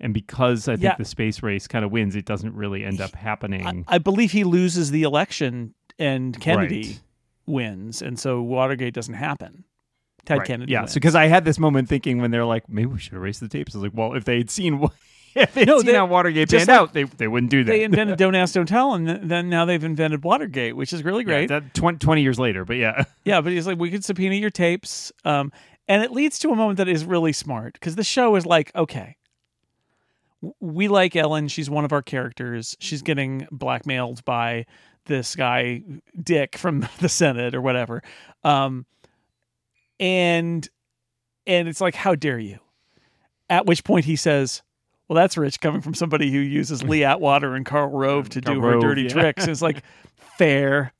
and 0.00 0.12
because 0.12 0.68
I 0.68 0.72
think 0.74 0.82
Yeah. 0.84 0.96
the 0.98 1.04
space 1.04 1.42
race 1.42 1.66
kind 1.66 1.84
of 1.84 1.90
wins, 1.90 2.14
it 2.16 2.24
doesn't 2.26 2.54
really 2.54 2.84
end 2.84 3.00
up 3.00 3.14
happening. 3.14 3.84
I, 3.88 3.94
I 3.94 3.98
believe 3.98 4.32
he 4.32 4.44
loses 4.44 4.90
the 4.90 5.02
election 5.04 5.74
and 5.98 6.38
Kennedy 6.40 6.82
Right. 6.82 7.00
wins, 7.46 8.02
and 8.02 8.18
so 8.18 8.42
Watergate 8.42 8.92
doesn't 8.94 9.14
happen. 9.14 9.64
Ted 10.24 10.38
Right. 10.38 10.46
Kennedy. 10.46 10.72
Yeah, 10.72 10.80
wins. 10.82 10.92
so 10.92 10.94
because 10.94 11.14
I 11.14 11.26
had 11.26 11.44
this 11.44 11.58
moment 11.58 11.88
thinking 11.88 12.20
when 12.20 12.30
they're 12.30 12.44
like, 12.44 12.68
maybe 12.68 12.86
we 12.86 12.98
should 12.98 13.14
erase 13.14 13.38
the 13.38 13.48
tapes. 13.48 13.74
I 13.74 13.78
was 13.78 13.82
like, 13.84 13.92
well, 13.94 14.14
if 14.14 14.24
they 14.24 14.38
had 14.38 14.50
seen, 14.50 14.78
what- 14.78 14.92
if 15.34 15.52
they'd 15.54 15.66
No, 15.66 15.78
seen 15.78 15.86
they- 15.86 15.94
how 15.94 16.06
Watergate 16.06 16.48
panned 16.50 16.68
like- 16.68 16.76
out, 16.76 16.92
they 16.92 17.04
they 17.04 17.28
wouldn't 17.28 17.50
do 17.50 17.64
that. 17.64 17.70
they 17.72 17.84
invented 17.84 18.16
Don't 18.18 18.34
Ask, 18.34 18.54
Don't 18.54 18.66
Tell, 18.66 18.94
and 18.94 19.06
th- 19.06 19.20
then 19.22 19.48
now 19.48 19.64
they've 19.64 19.82
invented 19.84 20.22
Watergate, 20.24 20.76
which 20.76 20.92
is 20.92 21.02
really 21.04 21.20
Yeah, 21.22 21.46
great. 21.46 21.48
that 21.48 21.74
20, 21.74 21.98
20 21.98 22.22
years 22.22 22.38
later, 22.38 22.64
but 22.64 22.76
yeah, 22.76 23.04
Yeah, 23.24 23.40
but 23.40 23.52
he's 23.52 23.66
like, 23.66 23.78
we 23.78 23.90
could 23.90 24.04
subpoena 24.04 24.34
your 24.36 24.50
tapes. 24.50 25.12
Um, 25.24 25.52
and 25.88 26.02
it 26.02 26.10
leads 26.12 26.38
to 26.40 26.50
a 26.50 26.56
moment 26.56 26.78
that 26.78 26.88
is 26.88 27.04
really 27.04 27.32
smart 27.34 27.74
because 27.74 27.94
the 27.96 28.04
show 28.04 28.36
is 28.36 28.46
like, 28.46 28.74
okay, 28.74 29.16
we 30.60 30.88
like 30.88 31.16
Ellen. 31.16 31.48
She's 31.48 31.70
one 31.70 31.84
of 31.84 31.92
our 31.92 32.02
characters. 32.02 32.76
She's 32.80 33.02
getting 33.02 33.46
blackmailed 33.50 34.24
by 34.24 34.66
this 35.06 35.34
guy, 35.36 35.82
Dick 36.22 36.56
from 36.56 36.86
the 37.00 37.08
Senate 37.08 37.54
or 37.54 37.60
whatever. 37.60 38.02
Um, 38.42 38.86
and 40.00 40.68
and 41.46 41.68
it's 41.68 41.80
like, 41.80 41.94
how 41.94 42.14
dare 42.14 42.38
you? 42.38 42.58
At 43.50 43.66
which 43.66 43.84
point 43.84 44.04
he 44.06 44.16
says, 44.16 44.62
well, 45.08 45.16
that's 45.16 45.36
rich 45.36 45.60
coming 45.60 45.82
from 45.82 45.94
somebody 45.94 46.30
who 46.30 46.38
uses 46.38 46.82
Lee 46.82 47.04
Atwater 47.04 47.54
and 47.54 47.66
Karl 47.66 47.90
Rove 47.90 48.28
to 48.30 48.40
do 48.40 48.60
Karl 48.60 48.74
her 48.74 48.80
dirty 48.80 49.02
yeah. 49.02 49.08
tricks. 49.10 49.42
And 49.42 49.50
it's 49.50 49.62
like, 49.62 49.82
fair, 50.38 50.92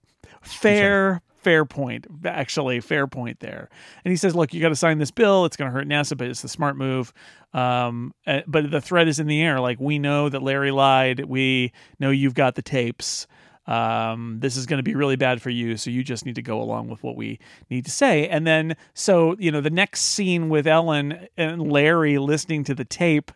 fair, 0.42 1.22
fair 1.42 1.64
point. 1.64 2.06
Actually, 2.24 2.80
fair 2.80 3.06
point 3.06 3.40
there. 3.40 3.70
And 4.04 4.10
he 4.10 4.16
says, 4.16 4.34
look, 4.34 4.52
you 4.52 4.60
got 4.60 4.68
to 4.68 4.76
sign 4.76 4.98
this 4.98 5.10
bill. 5.10 5.46
It's 5.46 5.56
going 5.56 5.70
to 5.70 5.76
hurt 5.76 5.88
NASA, 5.88 6.16
but 6.16 6.28
it's 6.28 6.42
the 6.42 6.48
smart 6.48 6.76
move. 6.76 7.12
Um, 7.54 8.12
uh, 8.26 8.40
but 8.46 8.70
the 8.70 8.80
threat 8.80 9.08
is 9.08 9.18
in 9.18 9.26
the 9.26 9.40
air. 9.40 9.60
Like, 9.60 9.80
we 9.80 9.98
know 9.98 10.28
that 10.28 10.42
Larry 10.42 10.70
lied. 10.70 11.24
We 11.24 11.72
know 11.98 12.10
you've 12.10 12.34
got 12.34 12.56
the 12.56 12.62
tapes. 12.62 13.26
Um, 13.66 14.38
this 14.40 14.56
is 14.56 14.66
going 14.66 14.78
to 14.78 14.83
be 14.83 14.94
really 14.94 15.16
bad 15.16 15.40
for 15.40 15.50
you. 15.50 15.76
So 15.76 15.90
you 15.90 16.04
just 16.04 16.26
need 16.26 16.35
to 16.35 16.42
go 16.42 16.61
along 16.61 16.88
with 16.88 17.02
what 17.02 17.16
we 17.16 17.38
need 17.71 17.85
to 17.87 17.90
say. 17.90 18.28
And 18.28 18.47
then, 18.47 18.76
so, 18.92 19.37
you 19.38 19.50
know, 19.50 19.61
the 19.61 19.71
next 19.71 20.02
scene 20.02 20.49
with 20.49 20.66
Ellen 20.66 21.28
and 21.37 21.73
Larry 21.73 22.18
listening 22.18 22.64
to 22.64 22.75
the 22.75 22.85
tape 22.85 23.33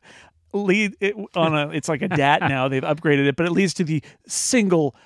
lead 0.55 0.97
it 1.01 1.15
on 1.35 1.55
a 1.55 1.69
it's 1.71 1.91
like 1.91 2.01
a 2.01 2.09
dat 2.09 2.41
now 2.49 2.69
they've 2.69 2.83
upgraded 2.83 3.27
it 3.27 3.37
but 3.37 3.45
it 3.45 3.53
leads 3.53 3.75
to 3.75 3.85
the 3.85 4.03
single 4.27 4.97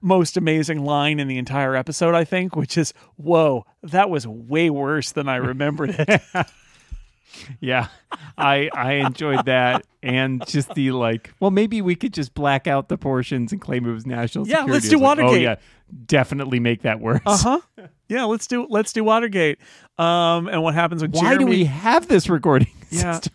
most 0.00 0.36
amazing 0.36 0.84
line 0.84 1.18
in 1.18 1.26
the 1.26 1.38
entire 1.38 1.74
episode 1.74 2.14
i 2.14 2.24
think 2.24 2.54
which 2.54 2.78
is 2.78 2.94
whoa 3.16 3.64
that 3.82 4.08
was 4.08 4.26
way 4.28 4.70
worse 4.70 5.10
than 5.10 5.28
i 5.28 5.34
remembered 5.34 5.94
it 5.98 6.22
yeah, 7.60 7.88
I 8.38 8.70
I 8.74 8.92
enjoyed 8.94 9.46
that, 9.46 9.86
and 10.02 10.44
just 10.46 10.74
the 10.74 10.90
like. 10.92 11.32
Well, 11.40 11.50
maybe 11.50 11.80
we 11.82 11.94
could 11.94 12.12
just 12.12 12.34
black 12.34 12.66
out 12.66 12.88
the 12.88 12.98
portions 12.98 13.52
and 13.52 13.60
claim 13.60 13.86
it 13.88 13.92
was 13.92 14.06
national. 14.06 14.46
Yeah, 14.46 14.58
security. 14.60 14.72
let's 14.72 14.88
do 14.88 14.98
was 14.98 15.02
like, 15.02 15.18
Oh 15.18 15.22
Watergate. 15.24 15.42
yeah, 15.42 15.56
definitely 16.06 16.60
make 16.60 16.82
that 16.82 17.00
worse. 17.00 17.20
uh-huh 17.26 17.60
yeah 18.08 18.24
let's 18.24 18.46
do 18.46 18.66
let's 18.68 18.92
do 18.92 19.04
watergate 19.04 19.58
um 19.98 20.48
and 20.48 20.62
what 20.62 20.74
happens 20.74 21.00
when 21.02 21.10
Why 21.12 21.20
Jeremy, 21.20 21.38
do 21.44 21.46
we 21.50 21.64
have 21.64 22.08
this 22.08 22.28
recording? 22.28 22.68
Yeah. 22.90 23.12
system? 23.20 23.32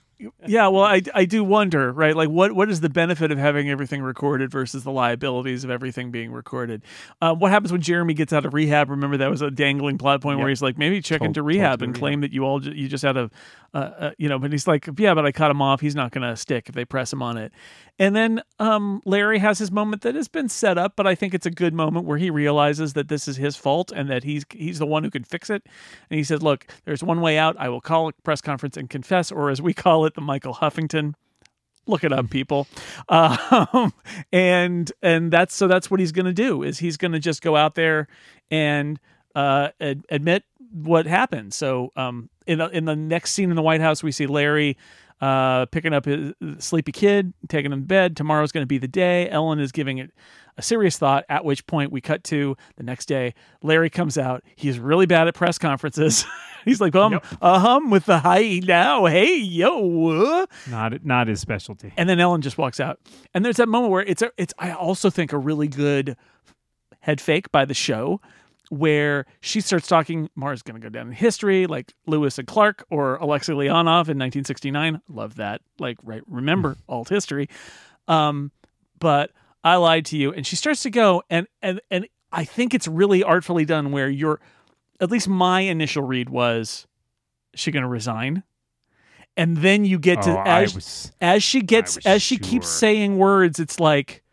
Yeah 0.48 0.68
well 0.68 0.84
i 0.84 1.02
i 1.14 1.26
do 1.26 1.44
wonder 1.44 1.92
right 1.92 2.16
like 2.16 2.30
what 2.30 2.52
what 2.54 2.70
is 2.70 2.82
the 2.82 2.90
benefit 2.90 3.32
of 3.32 3.38
having 3.38 3.70
everything 3.70 4.02
recorded 4.02 4.52
versus 4.52 4.84
the 4.84 4.92
liabilities 4.92 5.64
of 5.64 5.70
everything 5.70 6.12
being 6.12 6.32
recorded? 6.32 6.82
Uh, 7.22 7.34
what 7.34 7.52
happens 7.52 7.72
when 7.72 7.82
jeremy 7.82 8.14
gets 8.14 8.34
out 8.34 8.46
of 8.46 8.54
rehab? 8.54 8.90
Remember 8.90 9.18
that 9.18 9.30
was 9.30 9.42
a 9.42 9.52
dangling 9.52 9.98
plot 9.98 10.22
point 10.22 10.40
where 10.40 10.50
he's 10.50 10.62
like 10.62 10.78
maybe 10.78 11.02
check 11.02 11.20
Told- 11.20 11.28
into 11.30 11.44
rehab 11.44 11.82
and 11.82 11.92
rehab. 11.94 12.00
claim 12.00 12.22
that 12.22 12.32
you 12.34 12.44
all 12.44 12.64
you 12.64 12.88
just 12.88 13.04
had 13.04 13.18
a 13.18 13.30
uh, 13.74 13.78
uh, 13.78 14.12
you 14.18 14.30
know 14.30 14.40
but 14.40 14.52
he's 14.52 14.68
like 14.68 14.88
yeah 14.98 15.14
but 15.14 15.26
i 15.26 15.32
cut 15.32 15.52
him 15.52 15.62
off. 15.62 15.82
He's 15.82 15.96
not 15.96 16.12
gonna 16.12 16.36
stick 16.36 16.70
if 16.70 16.76
they 16.76 16.86
press 16.86 17.12
him 17.12 17.22
on 17.22 17.38
it. 17.38 17.52
And 18.00 18.16
then 18.16 18.42
um 18.60 19.02
larry 19.06 19.40
has 19.40 19.60
his 19.60 19.72
moment 19.72 20.02
that 20.04 20.16
has 20.16 20.28
been 20.28 20.50
set 20.50 20.78
up 20.78 20.96
but 20.96 21.06
i 21.08 21.16
think 21.16 21.34
it's 21.34 21.46
a 21.46 21.52
good 21.52 21.74
moment 21.74 22.06
where 22.06 22.18
he 22.18 22.30
realizes 22.30 22.94
that 22.94 23.08
this 23.08 23.28
is 23.28 23.38
his 23.38 23.56
fault 23.56 23.92
and 23.96 24.10
that 24.10 24.24
he's 24.24 24.46
he's 24.52 24.80
the 24.80 24.86
one 24.86 25.04
who 25.04 25.10
can 25.10 25.24
fix 25.24 25.50
it. 25.50 25.64
And 26.10 26.18
he 26.18 26.24
says 26.24 26.42
look 26.42 26.68
there's 26.86 27.04
one 27.04 27.22
way 27.22 27.38
out. 27.38 27.56
I 27.60 27.70
will 27.70 27.82
call 27.82 28.10
a 28.10 28.14
press 28.24 28.42
conference 28.42 28.78
and 28.78 28.90
confess 28.90 29.32
or 29.32 29.50
as 29.50 29.62
we 29.62 29.74
call 29.86 30.06
it 30.06 30.14
the 30.14 30.22
michael 30.38 30.54
huffington. 30.54 31.14
Look 31.88 32.04
it 32.04 32.12
up 32.14 32.30
people. 32.30 32.68
Um, 33.10 33.94
and 34.34 34.92
and 35.02 35.32
that's 35.32 35.56
so 35.56 35.68
that's 35.68 35.90
what 35.90 36.00
he's 36.02 36.12
going 36.12 36.26
to 36.26 36.34
do 36.34 36.62
is 36.64 36.78
he's 36.80 36.98
going 36.98 37.14
to 37.14 37.20
just 37.20 37.42
go 37.42 37.56
out 37.56 37.76
there 37.76 38.08
and 38.52 39.00
uh, 39.36 39.70
ad- 39.80 40.04
admit 40.10 40.44
what 40.74 41.06
happened. 41.06 41.54
So 41.54 41.92
um, 41.96 42.30
in, 42.46 42.58
the- 42.60 42.70
in 42.70 42.84
the 42.86 42.96
next 42.96 43.32
scene 43.32 43.50
in 43.50 43.56
the 43.56 43.62
white 43.62 43.80
house 43.82 44.04
we 44.04 44.12
see 44.12 44.28
larry 44.28 44.78
uh, 45.22 45.66
picking 45.68 45.94
up 45.94 46.04
his 46.06 46.34
sleepy 46.60 46.92
kid 46.92 47.34
taking 47.48 47.72
him 47.72 47.82
to 47.82 47.88
bed. 47.88 48.18
Tomorrow's 48.18 48.52
going 48.52 48.64
to 48.64 48.68
be 48.68 48.78
the 48.78 48.88
day. 48.90 49.30
Ellen 49.30 49.60
is 49.60 49.72
giving 49.72 49.98
it 50.00 50.12
a 50.58 50.62
serious 50.62 50.98
thought 50.98 51.24
at 51.30 51.46
which 51.46 51.66
point 51.68 51.92
we 51.92 52.02
cut 52.02 52.24
to 52.24 52.56
the 52.78 52.84
next 52.84 53.06
day 53.08 53.34
larry 53.62 53.90
comes 53.90 54.18
out 54.18 54.44
he's 54.56 54.80
really 54.80 55.06
bad 55.06 55.28
at 55.28 55.34
press 55.36 55.58
conferences 55.58 56.26
he's 56.66 56.82
like 56.82 56.96
um 56.96 57.14
Yep. 57.14 57.26
uh-huh 57.42 57.80
with 57.90 58.06
the 58.06 58.20
hi 58.20 58.60
now 58.64 59.06
hey 59.06 59.38
yo 59.38 60.08
uh." 60.10 60.46
Not 60.70 61.06
not 61.06 61.28
his 61.28 61.40
specialty. 61.40 61.94
and 61.98 62.10
then 62.10 62.20
Ellen 62.20 62.42
just 62.42 62.58
walks 62.58 62.80
out. 62.80 63.00
And 63.34 63.46
there's 63.46 63.58
that 63.58 63.70
moment 63.70 63.92
where 63.92 64.04
it's 64.04 64.22
a, 64.22 64.32
it's 64.38 64.54
I 64.58 64.72
also 64.72 65.10
think 65.10 65.32
a 65.34 65.38
really 65.38 65.68
good 65.68 66.16
head 67.02 67.22
fake 67.22 67.52
by 67.52 67.64
the 67.66 67.74
show 67.74 68.20
where 68.70 69.26
she 69.40 69.62
starts 69.62 69.88
talking 69.88 70.30
Mars 70.36 70.62
going 70.62 70.76
to 70.80 70.86
go 70.86 70.90
down 70.90 71.08
in 71.08 71.14
history 71.14 71.68
like 71.68 71.94
Lewis 72.06 72.38
and 72.38 72.46
Clark 72.48 72.86
or 72.90 73.16
Alexei 73.16 73.54
Leonov 73.54 74.10
in 74.10 74.18
1969. 74.20 75.02
Love 75.08 75.36
that. 75.36 75.62
Like 75.80 75.98
right 76.04 76.22
remember 76.28 76.76
alt 76.90 77.10
history. 77.10 77.48
Um 78.08 78.52
but 79.00 79.32
I 79.68 79.76
lied 79.76 80.06
to 80.06 80.18
you. 80.18 80.32
And 80.32 80.48
she 80.48 80.56
starts 80.56 80.84
to 80.84 80.90
go 80.90 81.24
and 81.30 81.48
and 81.62 81.82
and 81.92 82.08
I 82.32 82.46
think 82.46 82.74
it's 82.74 82.88
really 82.88 83.24
artfully 83.24 83.66
done 83.66 83.92
where 83.92 84.10
you're 84.10 84.40
at 85.00 85.12
least 85.12 85.28
my 85.28 85.62
initial 85.62 86.04
read 86.04 86.30
was 86.30 86.88
she 87.54 87.72
going 87.72 87.84
to 87.84 87.90
resign? 87.90 88.44
And 89.36 89.58
then 89.58 89.86
you 89.86 90.00
get 90.00 90.24
to 90.24 90.32
oh, 90.32 90.44
as 90.46 90.74
was 90.74 91.12
as 91.22 91.44
she 91.44 91.62
gets 91.62 91.98
as 92.06 92.24
she 92.24 92.38
keeps 92.38 92.68
saying 92.68 93.18
words 93.18 93.60
it's 93.60 93.80
like 93.80 94.24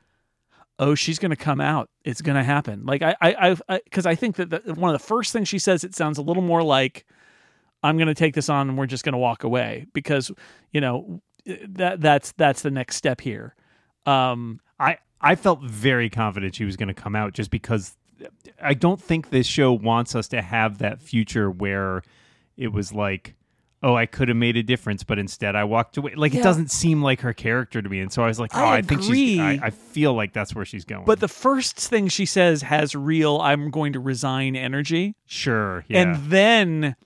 oh 0.78 0.94
she's 0.94 1.18
gonna 1.18 1.36
come 1.36 1.60
out. 1.60 1.90
It's 2.04 2.22
gonna 2.22 2.44
happen. 2.44 2.86
Like 2.86 3.02
i 3.02 3.14
i 3.20 3.56
i 3.68 3.80
because 3.84 4.06
I, 4.06 4.14
think 4.14 4.36
that 4.36 4.50
the, 4.50 4.74
one 4.74 4.94
of 4.94 5.00
the 5.00 5.06
first 5.06 5.32
things 5.32 5.48
she 5.48 5.58
says 5.58 5.84
it 5.84 5.94
sounds 5.94 6.16
a 6.16 6.22
little 6.22 6.42
more 6.42 6.62
like 6.62 7.04
i'm 7.82 7.98
gonna 7.98 8.14
take 8.14 8.34
this 8.34 8.48
on 8.48 8.70
and 8.70 8.78
we're 8.78 8.86
just 8.86 9.04
gonna 9.04 9.18
walk 9.18 9.44
away. 9.44 9.86
Because 9.92 10.30
you 10.72 10.80
know 10.80 11.20
that 11.44 12.00
that's 12.00 12.32
that's 12.32 12.62
the 12.62 12.70
next 12.70 12.96
step 12.96 13.20
here. 13.20 13.54
Um 14.06 14.60
I 14.80 14.98
I 15.20 15.34
felt 15.36 15.62
very 15.62 16.10
confident 16.10 16.54
she 16.54 16.64
was 16.64 16.76
going 16.76 16.88
to 16.88 16.94
come 16.94 17.16
out 17.16 17.32
just 17.32 17.50
because 17.50 17.96
I 18.62 18.74
don't 18.74 19.00
think 19.00 19.30
this 19.30 19.46
show 19.46 19.72
wants 19.72 20.14
us 20.14 20.28
to 20.28 20.42
have 20.42 20.78
that 20.78 21.00
future 21.02 21.50
where 21.50 22.02
it 22.56 22.72
was 22.72 22.92
like 22.92 23.34
oh 23.82 23.94
I 23.94 24.06
could 24.06 24.28
have 24.28 24.36
made 24.36 24.56
a 24.56 24.62
difference 24.62 25.02
but 25.04 25.18
instead 25.18 25.56
I 25.56 25.64
walked 25.64 25.96
away 25.96 26.14
like 26.14 26.32
Yeah. 26.32 26.40
it 26.40 26.42
doesn't 26.42 26.70
seem 26.70 27.02
like 27.02 27.20
her 27.20 27.32
character 27.34 27.82
to 27.82 27.88
me 27.88 28.00
and 28.00 28.12
so 28.12 28.22
I 28.22 28.28
was 28.28 28.38
like 28.40 28.52
oh 28.54 28.58
I 28.64 28.76
I, 28.76 28.82
think 28.82 29.02
she's. 29.02 29.38
I, 29.40 29.58
I 29.62 29.70
feel 29.70 30.14
like 30.14 30.32
that's 30.32 30.54
where 30.54 30.64
she's 30.64 30.84
going 30.84 31.04
but 31.04 31.20
the 31.20 31.28
first 31.28 31.76
thing 31.78 32.08
she 32.08 32.24
says 32.24 32.62
has 32.62 32.94
real 32.94 33.40
i'm 33.40 33.70
going 33.70 33.92
to 33.94 34.00
resign 34.00 34.56
energy 34.56 35.16
sure 35.26 35.84
yeah 35.88 36.00
and 36.02 36.16
then 36.30 36.96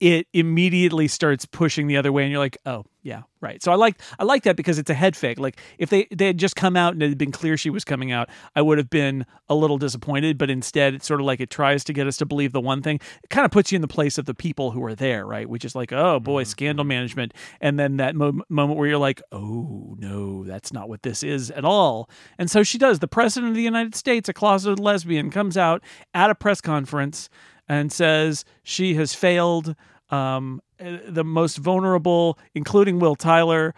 it 0.00 0.26
immediately 0.32 1.06
starts 1.06 1.44
pushing 1.44 1.86
the 1.86 1.96
other 1.98 2.10
way 2.10 2.22
and 2.22 2.32
you're 2.32 2.40
like 2.40 2.56
oh 2.66 2.84
yeah 3.02 3.22
right. 3.40 3.62
So 3.62 3.72
i 3.72 3.76
like 3.76 4.00
i 4.18 4.24
like 4.24 4.42
that 4.42 4.56
because 4.56 4.78
it's 4.78 4.90
a 4.90 4.94
head 4.94 5.16
fake. 5.16 5.38
Like 5.38 5.60
if 5.78 5.90
they 5.90 6.06
they 6.10 6.26
had 6.26 6.38
just 6.38 6.56
come 6.56 6.76
out 6.76 6.92
and 6.92 7.02
it 7.02 7.08
had 7.08 7.18
been 7.18 7.32
clear 7.32 7.56
she 7.56 7.70
was 7.70 7.84
coming 7.84 8.12
out 8.12 8.28
i 8.54 8.60
would 8.62 8.76
have 8.78 8.90
been 8.90 9.24
a 9.48 9.54
little 9.54 9.78
disappointed 9.78 10.36
but 10.36 10.50
instead 10.50 10.94
it's 10.94 11.06
sort 11.06 11.20
of 11.20 11.26
like 11.26 11.40
it 11.40 11.50
tries 11.50 11.84
to 11.84 11.92
get 11.92 12.06
us 12.06 12.16
to 12.18 12.26
believe 12.26 12.52
the 12.52 12.60
one 12.60 12.82
thing. 12.82 13.00
It 13.22 13.30
kind 13.30 13.44
of 13.44 13.50
puts 13.50 13.72
you 13.72 13.76
in 13.76 13.82
the 13.82 13.88
place 13.88 14.18
of 14.18 14.26
the 14.26 14.34
people 14.34 14.70
who 14.72 14.82
are 14.84 14.94
there 14.94 15.26
right? 15.26 15.48
Which 15.48 15.64
is 15.64 15.74
like 15.74 15.92
oh 15.92 16.18
boy 16.20 16.42
mm-hmm. 16.42 16.48
scandal 16.48 16.84
management. 16.84 17.32
And 17.60 17.78
then 17.78 17.98
that 17.98 18.14
mo- 18.14 18.42
moment 18.48 18.78
where 18.78 18.88
you're 18.88 18.98
like 18.98 19.22
oh 19.32 19.96
no 19.98 20.44
that's 20.44 20.72
not 20.72 20.88
what 20.88 21.02
this 21.02 21.22
is 21.22 21.50
at 21.50 21.64
all. 21.64 22.10
And 22.38 22.50
so 22.50 22.62
she 22.62 22.78
does. 22.78 22.98
The 22.98 23.08
president 23.08 23.50
of 23.50 23.56
the 23.56 23.62
united 23.62 23.94
states 23.94 24.28
a 24.28 24.32
closeted 24.32 24.78
lesbian 24.78 25.30
comes 25.30 25.56
out 25.56 25.82
at 26.14 26.30
a 26.30 26.34
press 26.34 26.60
conference 26.60 27.28
and 27.70 27.92
says 27.92 28.44
she 28.64 28.94
has 28.94 29.14
failed 29.14 29.76
um, 30.10 30.60
the 30.78 31.22
most 31.22 31.56
vulnerable, 31.58 32.36
including 32.52 32.98
Will 32.98 33.14
Tyler. 33.14 33.76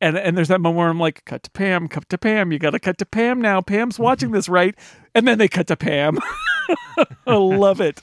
And, 0.00 0.18
and 0.18 0.36
there's 0.36 0.48
that 0.48 0.60
moment 0.60 0.78
where 0.78 0.88
I'm 0.88 0.98
like, 0.98 1.24
cut 1.26 1.44
to 1.44 1.50
Pam, 1.52 1.86
cut 1.86 2.08
to 2.08 2.18
Pam. 2.18 2.50
You 2.50 2.58
got 2.58 2.70
to 2.70 2.80
cut 2.80 2.98
to 2.98 3.06
Pam 3.06 3.40
now. 3.40 3.60
Pam's 3.60 4.00
watching 4.00 4.32
this, 4.32 4.48
right? 4.48 4.74
And 5.14 5.28
then 5.28 5.38
they 5.38 5.46
cut 5.46 5.68
to 5.68 5.76
Pam. 5.76 6.18
I 7.26 7.34
love 7.34 7.80
it. 7.80 8.02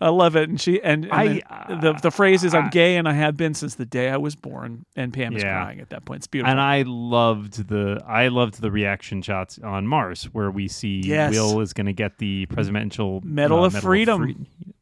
I 0.00 0.10
love 0.10 0.36
it. 0.36 0.48
And 0.50 0.60
she 0.60 0.82
and, 0.82 1.04
and 1.06 1.42
I- 1.48 1.78
the 1.80 1.94
the 2.02 2.10
phrase 2.10 2.44
is, 2.44 2.54
"I'm 2.54 2.68
gay 2.68 2.96
and 2.96 3.08
I 3.08 3.14
have 3.14 3.36
been 3.36 3.54
since 3.54 3.76
the 3.76 3.86
day 3.86 4.10
I 4.10 4.18
was 4.18 4.36
born." 4.36 4.84
And 4.94 5.12
Pam 5.12 5.34
is 5.36 5.42
Yeah. 5.42 5.62
crying 5.62 5.80
at 5.80 5.88
that 5.90 6.04
point. 6.04 6.18
It's 6.20 6.26
beautiful. 6.26 6.50
and 6.50 6.60
I 6.60 6.82
loved 6.86 7.68
the 7.68 8.02
I 8.06 8.28
loved 8.28 8.60
the 8.60 8.70
reaction 8.70 9.22
shots 9.22 9.58
on 9.58 9.86
Mars 9.86 10.24
where 10.32 10.50
we 10.50 10.68
see 10.68 11.00
Yes. 11.04 11.32
Will 11.34 11.60
is 11.60 11.72
going 11.72 11.86
to 11.86 11.92
get 11.94 12.18
the 12.18 12.44
presidential 12.46 13.22
Medal 13.24 13.62
uh, 13.62 13.66
of 13.68 13.76
Freedom. 13.78 14.22
Free- 14.22 14.36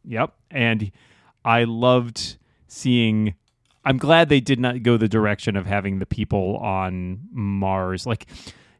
yep, 0.05 0.35
and 0.51 0.91
I 1.45 1.65
loved 1.65 2.37
seeing. 2.67 3.35
I'm 3.85 3.99
glad 3.99 4.31
they 4.31 4.41
did 4.41 4.59
not 4.59 4.83
go 4.83 4.97
the 4.97 5.09
direction 5.09 5.57
of 5.57 5.67
having 5.67 5.99
the 5.99 6.07
people 6.07 6.57
on 6.57 7.21
Mars 7.33 8.07
like. 8.07 8.27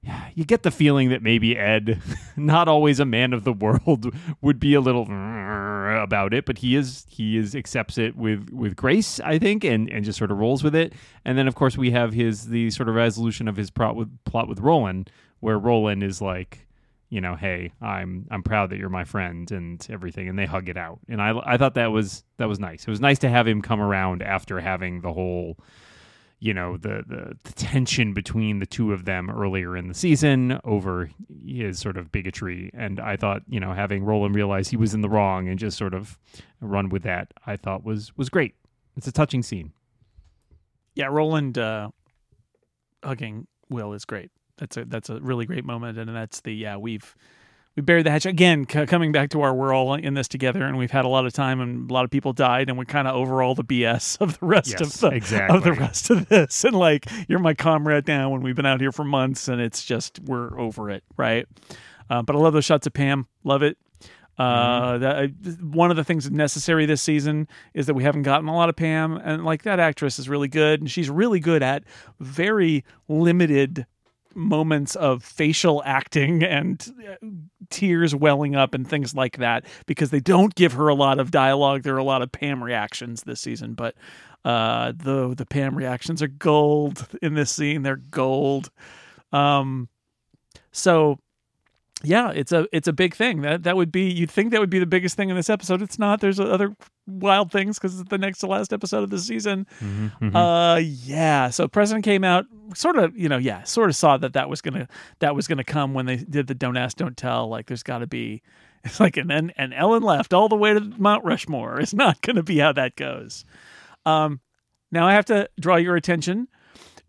you 0.35 0.45
get 0.45 0.63
the 0.63 0.71
feeling 0.71 1.11
that 1.11 1.23
maybe 1.23 1.57
Ed, 1.57 2.01
not 2.37 2.69
always 2.69 3.01
a 3.01 3.05
man 3.05 3.33
of 3.33 3.45
the 3.45 3.53
world, 3.53 4.15
would 4.41 4.59
be 4.59 4.75
a 4.75 4.81
little 4.81 5.03
about 6.03 6.35
it, 6.35 6.45
but 6.45 6.59
he 6.59 6.77
is 6.77 7.07
he 7.09 7.37
is 7.37 7.55
accepts 7.55 7.99
it 7.99 8.17
with 8.17 8.51
with 8.51 8.77
grace, 8.77 9.21
I 9.21 9.39
think, 9.39 9.65
and 9.65 9.89
and 9.91 10.05
just 10.05 10.19
sort 10.19 10.31
of 10.31 10.39
rolls 10.39 10.63
with 10.63 10.75
it. 10.75 10.93
And 11.25 11.37
then 11.39 11.49
of 11.49 11.55
course 11.55 11.77
we 11.77 11.91
have 11.93 12.13
his 12.13 12.49
the 12.49 12.71
sort 12.71 12.89
of 12.89 12.95
resolution 12.95 13.49
of 13.49 13.57
his 13.57 13.71
plot 13.71 13.97
with 13.97 14.25
plot 14.25 14.49
with 14.49 14.61
Roland, 14.61 15.11
where 15.41 15.59
Roland 15.59 16.03
is 16.03 16.21
like, 16.21 16.67
you 17.11 17.21
know, 17.21 17.37
hey, 17.37 17.73
I'm 17.81 18.27
I'm 18.31 18.43
proud 18.43 18.71
that 18.71 18.79
you're 18.79 18.89
my 18.89 19.05
friend 19.05 19.51
and 19.51 19.87
everything, 19.91 20.29
and 20.29 20.39
they 20.39 20.47
hug 20.47 20.69
it 20.69 20.77
out. 20.77 21.01
And 21.09 21.21
I 21.21 21.39
I 21.45 21.57
thought 21.57 21.75
that 21.75 21.93
was 21.93 22.25
that 22.39 22.49
was 22.49 22.59
nice. 22.59 22.83
It 22.83 22.91
was 22.91 23.01
nice 23.01 23.19
to 23.21 23.29
have 23.29 23.47
him 23.47 23.63
come 23.63 23.81
around 23.81 24.23
after 24.23 24.61
having 24.61 25.01
the 25.01 25.13
whole 25.13 25.59
you 26.45 26.53
know 26.53 26.77
the, 26.77 27.03
the, 27.07 27.39
the 27.43 27.53
tension 27.55 28.13
between 28.13 28.59
the 28.59 28.67
two 28.67 28.93
of 28.93 29.07
them 29.07 29.31
earlier 29.31 29.79
in 29.79 29.89
the 29.89 29.95
season 29.95 30.61
over 30.63 31.11
his 31.43 31.79
sort 31.79 31.97
of 31.97 32.13
bigotry. 32.13 32.71
And 32.75 33.01
i 33.01 33.17
thought 33.17 33.41
you 33.49 33.59
know 33.59 33.73
having 33.73 34.05
roland 34.05 34.35
realize 34.35 34.69
he 34.69 34.77
was 34.77 34.93
in 34.93 35.01
the 35.01 35.09
wrong 35.09 35.49
and 35.49 35.59
just 35.59 35.79
sort 35.79 35.95
of 35.95 36.19
run 36.61 36.91
with 36.91 37.03
that 37.05 37.33
i 37.47 37.57
thought 37.57 37.83
was 37.83 38.15
was 38.19 38.29
great. 38.29 38.55
It's 38.95 39.09
a 39.09 39.13
touching 39.13 39.43
scene. 39.43 39.73
Yeah, 40.95 41.07
Roland 41.07 41.59
uh, 41.59 41.89
hugging 43.03 43.47
Will 43.71 43.93
is 43.95 44.05
great. 44.05 44.31
That's 44.59 44.77
a 44.77 44.85
that's 44.85 45.11
a 45.11 45.19
really 45.21 45.47
great 45.47 45.65
moment, 45.65 45.99
and 45.99 46.15
that's 46.15 46.43
the 46.43 46.55
yeah 46.55 46.77
we've 46.77 47.17
we 47.77 47.83
buried 47.83 48.07
the 48.07 48.11
hatch 48.11 48.25
again. 48.27 48.67
C- 48.71 48.87
coming 48.87 49.11
back 49.13 49.31
to 49.31 49.43
our 49.43 49.55
we're 49.55 49.73
all 49.75 49.95
in 49.95 50.15
this 50.15 50.29
together, 50.29 50.63
and 50.65 50.79
we've 50.79 50.91
had 50.91 51.05
a 51.05 51.09
lot 51.09 51.27
of 51.27 51.33
time, 51.33 51.61
and 51.61 51.91
a 51.91 51.93
lot 51.95 52.05
of 52.05 52.11
people 52.11 52.33
died, 52.33 52.69
and 52.69 52.79
we're 52.79 52.85
kind 52.85 53.09
of 53.09 53.15
over 53.17 53.43
all 53.43 53.55
the 53.55 53.65
BS 53.65 54.17
of 54.21 54.39
the 54.39 54.47
rest 54.47 54.71
Yes, 54.79 54.81
of 54.81 55.01
the 55.11 55.17
exactly. 55.17 55.57
of 55.57 55.65
the 55.65 55.73
rest 55.73 56.11
of 56.11 56.29
this, 56.29 56.65
and 56.65 56.77
like 56.77 57.07
you're 57.29 57.39
my 57.41 57.55
comrade 57.55 58.07
now, 58.07 58.35
and 58.35 58.43
we've 58.45 58.55
been 58.57 58.67
out 58.67 58.81
here 58.81 58.93
for 58.93 59.05
months, 59.05 59.49
and 59.49 59.61
it's 59.61 59.85
just 59.85 60.21
we're 60.21 60.59
over 60.61 60.91
it, 60.91 61.03
right? 61.17 61.47
Uh, 62.11 62.23
but 62.23 62.37
I 62.37 62.39
love 62.39 62.53
those 62.53 62.65
shots 62.65 62.87
of 62.87 62.93
Pam. 62.93 63.27
Love 63.45 63.63
it. 63.63 63.77
Uh, 64.37 64.99
that 64.99 65.17
I- 65.17 65.27
one 65.63 65.91
of 65.93 65.97
the 65.97 66.03
things 66.05 66.29
necessary 66.31 66.87
this 66.87 67.01
season 67.01 67.47
is 67.73 67.87
that 67.87 67.95
we 67.95 68.03
haven't 68.03 68.23
gotten 68.23 68.49
a 68.49 68.55
lot 68.55 68.69
of 68.69 68.75
Pam, 68.77 69.17
and 69.17 69.45
like 69.45 69.63
that 69.63 69.79
actress 69.81 70.19
is 70.19 70.29
really 70.29 70.49
good, 70.49 70.81
and 70.81 70.91
she's 70.91 71.09
really 71.09 71.39
good 71.41 71.63
at 71.63 71.85
very 72.21 72.85
limited 73.09 73.87
moments 74.37 74.97
of 74.97 75.23
facial 75.23 75.81
acting 75.87 76.43
and 76.43 76.93
uh, 77.09 77.15
tears 77.71 78.15
welling 78.15 78.55
up 78.55 78.75
and 78.75 78.89
things 78.89 79.15
like 79.15 79.39
that 79.39 79.65
because 79.87 80.11
they 80.11 80.21
don't 80.21 80.55
give 80.55 80.73
her 80.73 80.89
a 80.89 80.95
lot 80.95 81.19
of 81.19 81.31
dialogue. 81.31 81.83
There 81.83 81.95
are 81.95 81.99
a 81.99 82.05
lot 82.05 82.23
of 82.23 82.33
Pam 82.33 82.63
reactions 82.63 83.23
this 83.23 83.41
season, 83.41 83.75
but 83.75 83.95
uh, 84.45 84.93
the 84.97 85.35
the 85.37 85.47
Pam 85.47 85.77
reactions 85.77 86.23
are 86.23 86.29
gold 86.29 87.07
in 87.23 87.35
this 87.35 87.51
scene. 87.51 87.83
They're 87.83 87.97
gold. 87.97 88.71
Um, 89.33 89.89
so 90.73 91.19
yeah, 92.03 92.31
it's 92.31 92.53
a 92.53 92.67
it's 92.73 92.89
a 92.89 92.93
big 92.93 93.15
thing. 93.15 93.41
That 93.43 93.63
that 93.63 93.77
would 93.77 93.91
be 93.91 94.11
you'd 94.11 94.31
think 94.31 94.51
that 94.53 94.61
would 94.61 94.71
be 94.71 94.79
the 94.79 94.87
biggest 94.87 95.17
thing 95.17 95.31
in 95.31 95.37
this 95.37 95.51
episode. 95.51 95.83
It's 95.83 95.99
not. 95.99 96.21
There's 96.21 96.39
other 96.39 96.75
wild 97.07 97.51
things 97.51 97.79
because 97.79 97.99
it's 98.01 98.09
the 98.09 98.19
next 98.19 98.39
to 98.39 98.47
last 98.47 98.73
episode 98.73 99.03
of 99.03 99.11
the 99.11 99.19
season. 99.19 99.67
Mm-hmm. 99.81 100.35
Uh, 100.35 100.77
yeah. 100.77 101.51
So 101.51 101.69
president 101.69 102.05
came 102.05 102.25
out, 102.25 102.47
sort 102.75 102.97
of, 102.97 103.17
you 103.17 103.29
know, 103.29 103.39
yeah, 103.39 103.63
sort 103.65 103.91
of 103.91 103.97
saw 103.97 104.17
that 104.17 104.33
that 104.33 104.49
was 104.49 104.61
gonna 104.61 104.89
that 105.19 105.35
was 105.35 105.47
gonna 105.47 105.65
come 105.65 105.95
when 105.95 106.07
they 106.07 106.17
did 106.17 106.47
the 106.47 106.55
don't 106.55 106.77
ask, 106.77 106.97
don't 106.97 107.17
tell. 107.17 107.49
Like, 107.49 107.67
there's 107.67 107.83
got 107.83 107.99
to 107.99 108.07
be. 108.07 108.43
It's 108.87 109.01
like 109.01 109.17
and 109.17 109.31
then 109.31 109.51
and 109.57 109.73
Ellen 109.73 110.03
left 110.03 110.35
all 110.35 110.51
the 110.51 110.57
way 110.57 110.75
to 110.75 110.81
Mount 110.99 111.25
Rushmore. 111.25 111.81
It's 111.81 111.95
not 111.95 112.21
gonna 112.21 112.43
be 112.43 112.59
how 112.59 112.73
that 112.73 112.97
goes. 112.97 113.47
Um, 114.05 114.41
now 114.93 115.09
I 115.09 115.15
have 115.15 115.25
to 115.27 115.49
draw 115.59 115.77
your 115.77 115.97
attention 115.97 116.49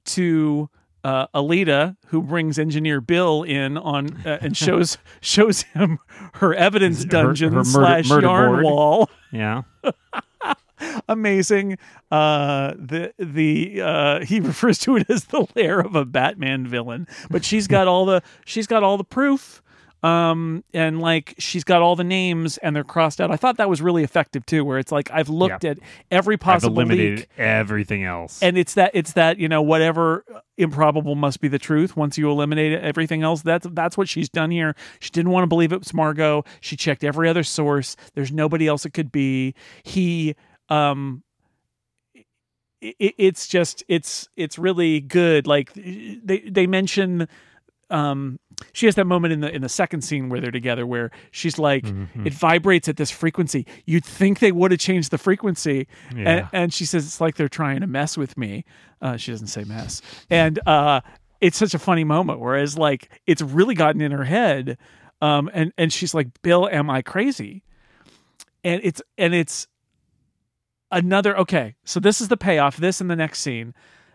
to 0.06 0.70
uh, 1.06 1.28
Aleida, 1.36 1.96
who 2.08 2.22
brings 2.22 2.58
Engineer 2.58 3.00
Bill 3.00 3.44
in 3.44 3.78
on 3.78 4.22
uh, 4.26 4.40
and 4.42 4.58
shows 4.66 4.98
shows 5.22 5.62
him 5.62 6.00
her 6.36 6.54
evidence 6.56 7.06
dungeon 7.06 7.54
her 7.54 7.64
slash 7.64 8.10
murder 8.10 8.28
yarn 8.28 8.52
board. 8.54 8.64
wall 8.64 9.10
yeah 9.32 9.62
amazing. 11.08 11.78
Uh, 12.12 12.74
the 12.78 13.14
the 13.18 13.82
uh, 13.82 14.26
he 14.26 14.40
refers 14.42 14.80
to 14.80 14.96
it 14.98 15.10
as 15.10 15.26
the 15.26 15.48
lair 15.56 15.80
of 15.80 15.96
a 15.96 16.06
Batman 16.06 16.68
villain, 16.68 17.08
but 17.30 17.46
she's 17.46 17.68
got 17.68 17.88
all 17.88 18.06
the 18.06 18.22
she's 18.46 18.68
got 18.68 18.84
all 18.84 18.98
the 18.98 19.04
proof. 19.04 19.62
Um, 20.06 20.64
and 20.72 21.02
like 21.02 21.34
she's 21.40 21.64
got 21.64 21.82
all 21.82 21.96
the 21.96 22.04
names 22.04 22.60
and 22.60 22.76
they're 22.76 22.84
crossed 22.84 23.20
out. 23.20 23.32
I 23.32 23.38
thought 23.38 23.58
that 23.58 23.70
was 23.70 23.82
really 23.82 24.04
effective 24.04 24.46
too, 24.46 24.64
where 24.64 24.78
it's 24.78 24.92
like 24.92 25.10
I've 25.12 25.30
looked 25.30 25.66
at 25.66 25.80
every 26.12 26.36
i've 26.36 26.42
possible 26.42 26.76
eliminated 26.76 27.20
leak, 27.20 27.30
everything 27.40 28.04
else 28.04 28.40
and 28.44 28.56
it's 28.56 28.76
that 28.76 28.92
it's 28.94 29.14
that 29.14 29.40
you 29.40 29.50
know 29.50 29.64
whatever 29.64 30.24
improbable 30.58 31.16
must 31.16 31.42
be 31.42 31.48
the 31.48 31.58
truth. 31.58 31.98
Once 31.98 32.20
you 32.20 32.30
eliminate 32.30 32.80
everything 32.80 33.24
else, 33.24 33.42
that's 33.42 33.66
that's 33.72 33.98
what 33.98 34.08
she's 34.08 34.30
done 34.30 34.52
here. 34.52 34.76
She 35.00 35.10
didn't 35.10 35.32
want 35.32 35.44
to 35.44 35.48
believe 35.48 35.74
it 35.74 35.80
was 35.80 35.92
Margo. 35.92 36.44
She 36.62 36.76
checked 36.76 37.04
every 37.04 37.28
other 37.28 37.44
source. 37.44 37.96
There's 38.14 38.32
nobody 38.32 38.68
else 38.68 38.86
it 38.86 38.92
could 38.92 39.12
be. 39.12 39.56
He 39.82 40.36
um 40.70 41.24
it, 42.82 43.16
it's 43.18 43.48
just 43.48 43.84
it's 43.88 44.28
it's 44.36 44.60
really 44.60 45.00
good 45.00 45.48
like 45.48 45.74
they 45.74 46.44
they 46.48 46.68
mention 46.68 47.28
um 47.90 48.40
she 48.74 48.86
has 48.86 48.96
that 48.96 49.06
moment 49.06 49.34
in 49.34 49.42
the 49.42 49.54
in 49.54 49.62
the 49.62 49.70
second 49.70 50.02
scene 50.02 50.30
where 50.30 50.40
they're 50.42 50.52
together 50.52 50.86
where 50.86 51.12
she's 51.32 51.58
like 51.60 51.84
Mhm. 51.86 52.26
it 52.26 52.34
vibrates 52.34 52.88
at 52.88 52.98
this 52.98 53.12
frequency. 53.12 53.66
You'd 53.86 54.06
think 54.06 54.40
they 54.40 54.52
would 54.52 54.72
have 54.72 54.80
changed 54.80 55.12
the 55.12 55.18
frequency. 55.18 55.88
And, 56.16 56.48
and 56.54 56.74
she 56.74 56.86
says 56.86 57.06
it's 57.06 57.20
like 57.22 57.36
they're 57.36 57.50
trying 57.50 57.82
to 57.82 57.88
mess 57.88 58.18
with 58.18 58.38
me. 58.38 58.66
Uh 59.02 59.18
she 59.18 59.32
doesn't 59.32 59.48
say 59.48 59.64
mess. 59.64 60.02
And 60.30 60.60
uh 60.68 61.02
it's 61.42 61.58
such 61.58 61.74
a 61.74 61.80
funny 61.80 62.04
moment 62.04 62.40
whereas 62.40 62.78
like 62.78 63.10
it's 63.28 63.42
really 63.42 63.76
gotten 63.76 64.02
in 64.02 64.12
her 64.12 64.24
head 64.24 64.78
um 65.22 65.50
and 65.54 65.72
and 65.78 65.92
she's 65.94 66.14
like 66.14 66.28
bill 66.42 66.68
am 66.72 66.90
i 66.90 67.02
crazy? 67.02 67.64
And 68.64 68.82
it's 68.84 69.02
and 69.18 69.34
it's 69.36 69.68
another 70.92 71.38
okay 71.38 71.76
so 71.84 72.00
this 72.00 72.22
is 72.22 72.28
the 72.30 72.38
payoff 72.38 72.78
this 72.78 73.02
in 73.02 73.08
the 73.08 73.16
next 73.16 73.40
scene. 73.42 73.74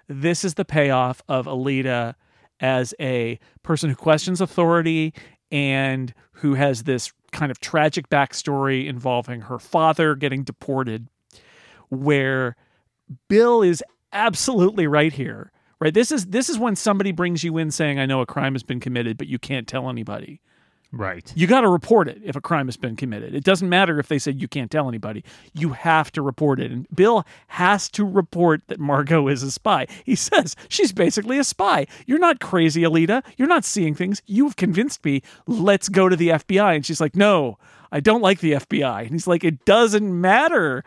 This 0.09 0.45
is 0.45 0.55
the 0.55 0.65
payoff 0.65 1.23
of 1.29 1.47
aleida 1.47 2.15
as 2.61 2.95
a 3.01 3.39
person 3.63 3.91
who 3.91 3.97
questions 3.97 4.41
authority 4.41 5.15
and 5.51 6.15
who 6.33 6.55
has 6.55 6.85
this 6.85 7.13
kind 7.33 7.51
of 7.51 7.61
tragic 7.61 8.09
backstory 8.09 8.87
involving 8.87 9.43
her 9.43 9.59
father 9.59 10.15
getting 10.15 10.43
deported 10.43 11.09
where 11.89 12.57
bill 13.29 13.63
is 13.63 13.83
absolutely 14.13 14.87
right 14.87 15.13
here 15.13 15.53
right? 15.81 15.95
This 15.95 16.13
is 16.13 16.27
this 16.27 16.51
is 16.51 16.59
when 16.59 16.77
somebody 16.77 17.13
brings 17.13 17.43
you 17.43 17.57
in 17.57 17.71
saying 17.71 17.99
i 17.99 18.07
know 18.07 18.21
a 18.21 18.27
crime 18.27 18.55
has 18.55 18.63
been 18.63 18.81
committed 18.81 19.17
but 19.17 19.29
you 19.29 19.39
can't 19.39 19.67
tell 19.67 19.89
anybody 19.89 20.41
right 20.93 21.33
you 21.37 21.47
got 21.47 21.61
to 21.61 21.69
report 21.69 22.09
it 22.09 22.21
if 22.25 22.37
a 22.37 22.41
crime 22.41 22.67
has 22.67 22.77
been 22.77 22.97
committed. 22.97 23.35
It 23.35 23.45
doesn't 23.45 23.69
matter 23.69 23.99
if 23.99 24.09
they 24.09 24.19
said 24.19 24.41
you 24.41 24.49
can't 24.49 24.71
tell 24.71 24.89
anybody. 24.89 25.25
You 25.55 25.71
have 25.71 26.11
to 26.13 26.23
report 26.23 26.61
it. 26.61 26.71
And 26.71 26.87
Bill 26.95 27.25
has 27.49 27.89
to 27.91 28.05
report 28.05 28.63
that 28.69 28.81
Margo 28.81 29.29
is 29.29 29.43
a 29.43 29.51
spy. 29.51 29.87
He 30.05 30.15
says 30.15 30.57
she's 30.69 30.93
basically 30.93 31.39
a 31.39 31.45
spy. 31.45 31.87
You're 32.07 32.19
not 32.19 32.41
crazy, 32.41 32.83
Aleida. 32.83 33.23
You're 33.37 33.49
not 33.49 33.65
seeing 33.65 33.95
things. 33.95 34.23
You've 34.27 34.57
convinced 34.57 35.05
me. 35.05 35.23
Let's 35.47 35.89
go 35.89 36.09
to 36.09 36.17
the 36.17 36.29
FBI. 36.29 36.77
And 36.77 36.87
she's 36.87 37.01
like, 37.01 37.17
no, 37.17 37.59
I 37.93 38.01
don't 38.01 38.23
like 38.23 38.41
the 38.41 38.53
FBI. 38.53 39.03
And 39.03 39.11
he's 39.11 39.27
like, 39.27 39.45
it 39.45 39.65
doesn't 39.65 40.21
matter. 40.21 40.85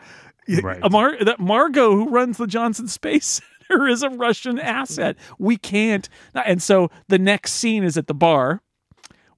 Right. 0.62 0.80
Mar- 0.90 1.24
that 1.24 1.40
Margo, 1.40 1.92
who 1.92 2.08
runs 2.08 2.36
the 2.36 2.46
Johnson 2.46 2.88
Space 2.88 3.40
Center, 3.68 3.86
is 3.88 4.02
a 4.02 4.10
Russian 4.10 4.58
asset. 4.58 5.16
We 5.38 5.56
can't. 5.56 6.08
And 6.34 6.62
so 6.62 6.90
the 7.08 7.18
next 7.18 7.52
scene 7.52 7.84
is 7.84 7.96
at 7.96 8.06
the 8.06 8.14
bar 8.14 8.62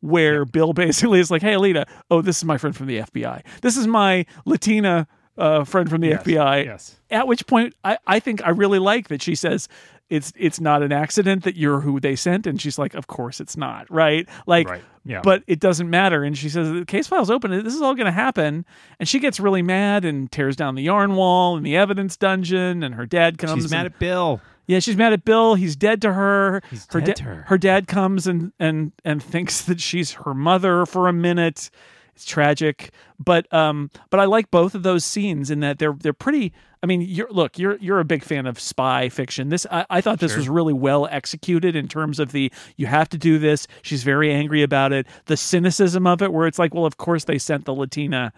where 0.00 0.44
Bill 0.44 0.72
basically 0.74 1.20
is 1.20 1.30
like, 1.30 1.42
"Hey, 1.42 1.52
Aleida, 1.54 1.86
oh, 2.10 2.22
this 2.22 2.38
is 2.38 2.44
my 2.44 2.58
friend 2.58 2.76
from 2.76 2.86
the 2.86 2.98
FBI. 3.00 3.42
This 3.62 3.76
is 3.76 3.86
my 3.86 4.26
Latina 4.44 5.06
uh, 5.38 5.64
friend 5.64 5.88
from 5.90 6.00
the 6.00 6.08
Yes, 6.08 6.22
FBI." 6.24 6.64
yes 6.64 7.00
At 7.10 7.26
which 7.26 7.46
point, 7.46 7.74
I, 7.84 7.98
I 8.06 8.20
think 8.20 8.42
I 8.44 8.50
really 8.50 8.78
like 8.78 9.08
that 9.08 9.22
she 9.22 9.34
says 9.34 9.68
it's 10.08 10.32
it's 10.36 10.60
not 10.60 10.82
an 10.82 10.92
accident 10.92 11.42
that 11.44 11.56
you're 11.56 11.80
who 11.80 11.98
they 12.00 12.14
sent, 12.16 12.46
and 12.46 12.60
she's 12.60 12.78
like, 12.78 12.94
"Of 12.94 13.06
course 13.08 13.40
it's 13.40 13.56
not, 13.56 13.90
right?" 13.90 14.28
Like, 14.46 14.68
right 14.68 14.82
yeah 15.08 15.20
but 15.22 15.44
it 15.46 15.60
doesn't 15.60 15.88
matter. 15.88 16.24
And 16.24 16.36
she 16.36 16.48
says 16.48 16.68
the 16.72 16.84
case 16.84 17.06
file's 17.06 17.30
open. 17.30 17.52
This 17.62 17.74
is 17.76 17.80
all 17.80 17.94
going 17.94 18.06
to 18.06 18.10
happen. 18.10 18.64
And 18.98 19.08
she 19.08 19.20
gets 19.20 19.38
really 19.38 19.62
mad 19.62 20.04
and 20.04 20.28
tears 20.32 20.56
down 20.56 20.74
the 20.74 20.82
yarn 20.82 21.14
wall 21.14 21.56
and 21.56 21.64
the 21.64 21.76
evidence 21.76 22.16
dungeon. 22.16 22.82
And 22.82 22.92
her 22.96 23.06
dad 23.06 23.38
comes. 23.38 23.62
she's 23.62 23.70
mad 23.70 23.86
and- 23.86 23.94
at 23.94 24.00
bill 24.00 24.40
yeah, 24.66 24.78
she's 24.80 24.96
mad 24.96 25.12
at 25.12 25.24
Bill. 25.24 25.54
He's 25.54 25.76
dead 25.76 26.00
to 26.02 26.12
her. 26.12 26.62
He's 26.70 26.86
her 26.90 27.00
dead 27.00 27.16
da- 27.16 27.24
her. 27.24 27.44
Her 27.48 27.58
dad 27.58 27.86
comes 27.86 28.26
and 28.26 28.52
and 28.58 28.92
and 29.04 29.22
thinks 29.22 29.62
that 29.62 29.80
she's 29.80 30.12
her 30.12 30.34
mother 30.34 30.86
for 30.86 31.08
a 31.08 31.12
minute. 31.12 31.70
It's 32.14 32.24
tragic, 32.24 32.92
but 33.18 33.52
um, 33.52 33.90
but 34.10 34.20
I 34.20 34.24
like 34.24 34.50
both 34.50 34.74
of 34.74 34.82
those 34.82 35.04
scenes 35.04 35.50
in 35.50 35.60
that 35.60 35.78
they're 35.78 35.92
they're 35.92 36.12
pretty. 36.14 36.52
I 36.82 36.86
mean, 36.86 37.02
you're 37.02 37.28
look, 37.30 37.58
you're 37.58 37.76
you're 37.76 38.00
a 38.00 38.04
big 38.04 38.22
fan 38.22 38.46
of 38.46 38.58
spy 38.58 39.08
fiction. 39.10 39.50
This 39.50 39.66
I, 39.70 39.84
I 39.90 40.00
thought 40.00 40.20
this 40.20 40.32
Sure. 40.32 40.38
was 40.38 40.48
really 40.48 40.72
well 40.72 41.06
executed 41.10 41.76
in 41.76 41.88
terms 41.88 42.18
of 42.18 42.32
the 42.32 42.50
you 42.76 42.86
have 42.86 43.08
to 43.10 43.18
do 43.18 43.38
this. 43.38 43.66
She's 43.82 44.02
very 44.02 44.32
angry 44.32 44.62
about 44.62 44.92
it. 44.92 45.06
The 45.26 45.36
cynicism 45.36 46.06
of 46.06 46.22
it, 46.22 46.32
where 46.32 46.46
it's 46.46 46.58
like, 46.58 46.72
well, 46.74 46.86
of 46.86 46.96
course 46.96 47.24
they 47.24 47.38
sent 47.38 47.66
the 47.66 47.74
Latina 47.74 48.32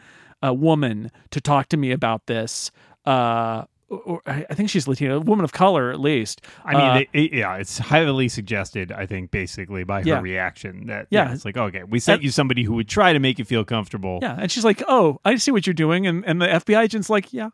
uh, 0.44 0.52
woman 0.54 1.10
to 1.30 1.40
talk 1.40 1.68
to 1.68 1.76
me 1.76 1.92
about 1.92 2.26
this. 2.26 2.70
Uh, 3.04 3.64
or 3.88 4.20
I 4.26 4.42
think 4.54 4.68
she's 4.68 4.86
Latina, 4.86 5.16
a 5.16 5.20
woman 5.20 5.44
of 5.44 5.52
color 5.52 5.90
at 5.90 5.98
least. 6.00 6.42
I 6.64 6.72
mean, 6.74 6.80
Uh, 6.82 6.94
it, 6.94 7.08
it- 7.12 7.32
yeah, 7.32 7.56
it's 7.56 7.78
highly 7.78 8.28
suggested. 8.28 8.92
I 8.92 9.06
think 9.06 9.30
basically 9.30 9.82
by 9.84 10.00
her 10.02 10.06
Yeah. 10.06 10.20
reaction 10.20 10.86
that 10.88 11.06
Yeah. 11.10 11.32
it's 11.32 11.44
like 11.44 11.56
okay, 11.56 11.84
we 11.84 11.98
sent 11.98 12.16
And- 12.18 12.24
you 12.24 12.30
somebody 12.30 12.64
who 12.64 12.74
would 12.74 12.88
try 12.88 13.12
to 13.12 13.18
make 13.18 13.38
you 13.38 13.44
feel 13.44 13.64
comfortable. 13.64 14.18
yeah, 14.22 14.36
and 14.38 14.50
she's 14.50 14.64
like, 14.64 14.82
"Oh, 14.88 15.20
I 15.24 15.36
see 15.36 15.50
what 15.50 15.66
you're 15.66 15.74
doing," 15.74 16.06
and 16.06 16.24
and 16.26 16.40
the 16.42 16.46
FBI 16.48 16.82
agent's 16.82 17.08
like, 17.08 17.32
"Yeah, 17.32 17.50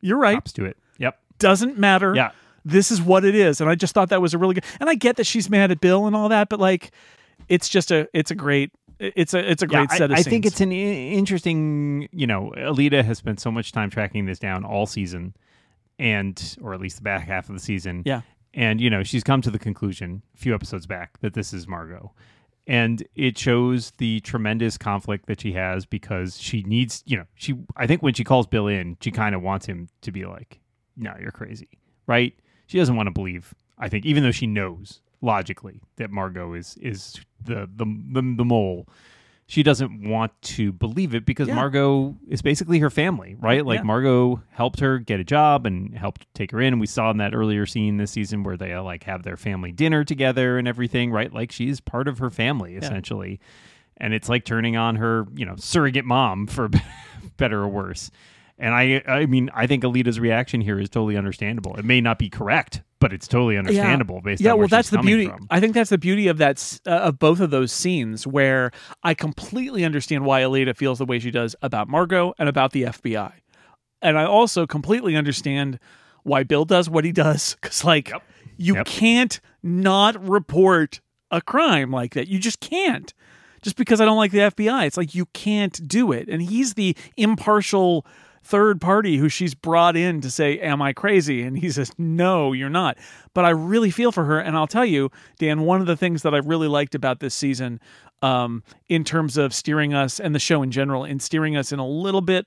you're 0.00 0.18
right. 0.18 0.44
To 0.44 0.64
it. 0.64 0.76
Yep. 0.98 1.18
Doesn't 1.38 1.78
matter. 1.78 2.14
Yeah. 2.14 2.30
this 2.64 2.90
is 2.90 3.00
what 3.00 3.24
it 3.24 3.34
is." 3.34 3.60
And 3.62 3.70
I 3.70 3.74
just 3.74 3.94
thought 3.94 4.10
that 4.10 4.20
was 4.20 4.34
a 4.34 4.38
really 4.38 4.54
good. 4.54 4.64
And 4.80 4.90
I 4.90 4.94
get 4.94 5.16
that 5.16 5.24
she's 5.26 5.48
mad 5.48 5.70
at 5.70 5.80
Bill 5.80 6.06
and 6.06 6.14
all 6.14 6.28
that, 6.28 6.48
but 6.50 6.60
like, 6.60 6.90
it's 7.48 7.68
just 7.68 7.90
a 7.90 8.06
it's 8.12 8.30
a 8.30 8.34
great 8.34 8.70
it's 8.98 9.34
a 9.34 9.50
it's 9.50 9.62
a 9.62 9.66
great 9.66 9.88
Yeah, 9.90 9.96
set 9.96 10.10
I, 10.10 10.14
of 10.14 10.18
I 10.20 10.22
think 10.22 10.44
it's 10.46 10.60
an 10.60 10.70
i- 10.70 10.74
interesting. 10.74 12.08
You 12.12 12.26
know, 12.26 12.52
Aleida 12.56 13.04
has 13.04 13.18
spent 13.18 13.40
so 13.40 13.50
much 13.50 13.72
time 13.72 13.90
tracking 13.90 14.26
this 14.26 14.38
down 14.38 14.64
all 14.64 14.86
season, 14.86 15.34
and 15.98 16.56
or 16.62 16.74
at 16.74 16.80
least 16.80 16.96
the 16.96 17.02
back 17.02 17.26
half 17.26 17.48
of 17.48 17.54
the 17.54 17.60
season. 17.60 18.02
Yeah. 18.04 18.22
and 18.54 18.80
you 18.80 18.90
know 18.90 19.02
she's 19.02 19.22
come 19.24 19.42
to 19.42 19.50
the 19.50 19.58
conclusion 19.58 20.22
a 20.34 20.38
few 20.38 20.54
episodes 20.54 20.86
back 20.86 21.18
that 21.20 21.34
this 21.34 21.52
is 21.52 21.66
Margo, 21.68 22.12
and 22.66 23.02
it 23.14 23.36
shows 23.38 23.92
the 23.98 24.20
tremendous 24.20 24.78
conflict 24.78 25.26
that 25.26 25.40
she 25.40 25.52
has 25.52 25.84
because 25.86 26.40
she 26.40 26.62
needs. 26.62 27.02
You 27.06 27.18
know, 27.18 27.24
she. 27.34 27.54
I 27.76 27.86
think 27.86 28.02
when 28.02 28.14
she 28.14 28.24
calls 28.24 28.46
Bill 28.46 28.66
in, 28.68 28.96
she 29.00 29.10
kind 29.10 29.34
of 29.34 29.42
wants 29.42 29.66
him 29.66 29.88
to 30.02 30.10
be 30.12 30.24
like, 30.24 30.60
"No, 30.96 31.14
you're 31.20 31.30
crazy," 31.30 31.68
right? 32.06 32.34
She 32.66 32.78
doesn't 32.78 32.96
want 32.96 33.06
to 33.06 33.12
believe. 33.12 33.54
I 33.78 33.88
think 33.88 34.04
even 34.06 34.22
though 34.24 34.32
she 34.32 34.46
knows 34.48 35.00
logically 35.20 35.80
that 35.96 36.10
Margo 36.10 36.54
is 36.54 36.76
is 36.80 37.20
the 37.44 37.68
the 37.74 37.84
the, 38.12 38.34
the 38.36 38.44
mole 38.44 38.86
she 39.50 39.62
doesn't 39.62 40.06
want 40.06 40.30
to 40.42 40.72
believe 40.72 41.14
it 41.14 41.24
because 41.24 41.48
Yeah. 41.48 41.54
Margo 41.54 42.14
is 42.28 42.42
basically 42.42 42.80
her 42.80 42.90
family, 42.90 43.34
right? 43.40 43.64
Like 43.64 43.78
Yeah. 43.78 43.84
Margo 43.84 44.42
helped 44.50 44.80
her 44.80 44.98
get 44.98 45.20
a 45.20 45.24
job 45.24 45.64
and 45.64 45.96
helped 45.96 46.26
take 46.34 46.50
her 46.50 46.60
in. 46.60 46.74
And 46.74 46.80
we 46.80 46.86
saw 46.86 47.10
in 47.10 47.16
that 47.16 47.34
earlier 47.34 47.64
scene 47.64 47.96
this 47.96 48.10
season 48.10 48.42
where 48.42 48.58
they 48.58 48.76
like 48.76 49.04
have 49.04 49.22
their 49.22 49.38
family 49.38 49.72
dinner 49.72 50.04
together 50.04 50.58
and 50.58 50.68
everything, 50.68 51.10
right? 51.10 51.32
Like 51.32 51.50
she's 51.50 51.80
part 51.80 52.08
of 52.08 52.18
her 52.18 52.28
family 52.28 52.76
essentially. 52.76 53.40
And 53.96 54.12
it's 54.12 54.28
like 54.28 54.44
turning 54.44 54.76
on 54.76 54.96
her, 54.96 55.26
you 55.34 55.46
know, 55.46 55.56
surrogate 55.56 56.04
mom 56.04 56.46
for 56.46 56.68
better 57.38 57.62
or 57.62 57.68
worse. 57.68 58.10
And 58.58 58.74
I 58.74 59.02
I 59.06 59.26
mean, 59.26 59.50
I 59.54 59.66
think 59.66 59.84
Aleida's 59.84 60.18
reaction 60.18 60.60
here 60.60 60.78
is 60.80 60.88
totally 60.88 61.16
understandable. 61.16 61.76
It 61.76 61.84
may 61.84 62.00
not 62.00 62.18
be 62.18 62.28
correct, 62.28 62.82
but 63.00 63.12
it's 63.12 63.28
totally 63.28 63.56
understandable 63.56 64.20
based 64.20 64.42
yeah 64.42 64.50
on 64.50 64.56
where 64.58 64.62
well 64.62 64.68
that's 64.68 64.90
the 64.90 64.98
beauty 64.98 65.26
from. 65.28 65.46
i 65.50 65.60
think 65.60 65.72
that's 65.74 65.90
the 65.90 65.98
beauty 65.98 66.26
of 66.26 66.38
that 66.38 66.80
uh, 66.86 66.90
of 66.90 67.18
both 67.20 67.38
of 67.38 67.50
those 67.50 67.70
scenes 67.70 68.26
where 68.26 68.72
i 69.04 69.14
completely 69.14 69.84
understand 69.84 70.24
why 70.24 70.40
aleida 70.42 70.76
feels 70.76 70.98
the 70.98 71.04
way 71.04 71.20
she 71.20 71.30
does 71.30 71.54
about 71.62 71.86
margo 71.88 72.34
and 72.40 72.48
about 72.48 72.72
the 72.72 72.82
fbi 72.84 73.30
and 74.02 74.18
i 74.18 74.24
also 74.24 74.66
completely 74.66 75.14
understand 75.14 75.78
why 76.24 76.42
bill 76.42 76.64
does 76.64 76.90
what 76.90 77.04
he 77.04 77.12
does 77.12 77.54
because 77.60 77.84
like 77.84 78.10
you 78.56 78.74
Yep. 78.74 78.86
can't 78.86 79.40
not 79.62 80.20
report 80.28 81.00
a 81.30 81.40
crime 81.40 81.92
like 81.92 82.14
that 82.14 82.26
you 82.26 82.40
just 82.40 82.58
can't 82.58 83.14
just 83.62 83.76
because 83.76 84.00
i 84.00 84.04
don't 84.04 84.16
like 84.16 84.32
the 84.32 84.38
fbi 84.38 84.86
it's 84.88 84.96
like 84.96 85.14
you 85.14 85.26
can't 85.26 85.86
do 85.86 86.10
it 86.10 86.28
and 86.28 86.42
he's 86.42 86.74
the 86.74 86.96
impartial 87.16 88.04
third 88.42 88.80
party 88.80 89.16
who 89.16 89.28
she's 89.28 89.54
brought 89.54 89.96
in 89.96 90.20
to 90.20 90.30
say, 90.30 90.58
Am 90.58 90.80
I 90.82 90.92
crazy? 90.92 91.42
And 91.42 91.58
he 91.58 91.70
says, 91.70 91.92
No, 91.98 92.52
you're 92.52 92.68
not. 92.68 92.98
But 93.34 93.44
I 93.44 93.50
really 93.50 93.90
feel 93.90 94.12
for 94.12 94.24
her. 94.24 94.38
And 94.38 94.56
I'll 94.56 94.66
tell 94.66 94.86
you, 94.86 95.10
Dan, 95.38 95.62
one 95.62 95.80
of 95.80 95.86
the 95.86 95.96
things 95.96 96.22
that 96.22 96.34
I 96.34 96.38
really 96.38 96.68
liked 96.68 96.94
about 96.94 97.20
this 97.20 97.34
season, 97.34 97.80
um, 98.22 98.62
in 98.88 99.04
terms 99.04 99.36
of 99.36 99.54
steering 99.54 99.94
us 99.94 100.18
and 100.18 100.34
the 100.34 100.40
show 100.40 100.62
in 100.62 100.70
general, 100.70 101.04
in 101.04 101.20
steering 101.20 101.56
us 101.56 101.72
in 101.72 101.78
a 101.78 101.86
little 101.86 102.20
bit 102.20 102.46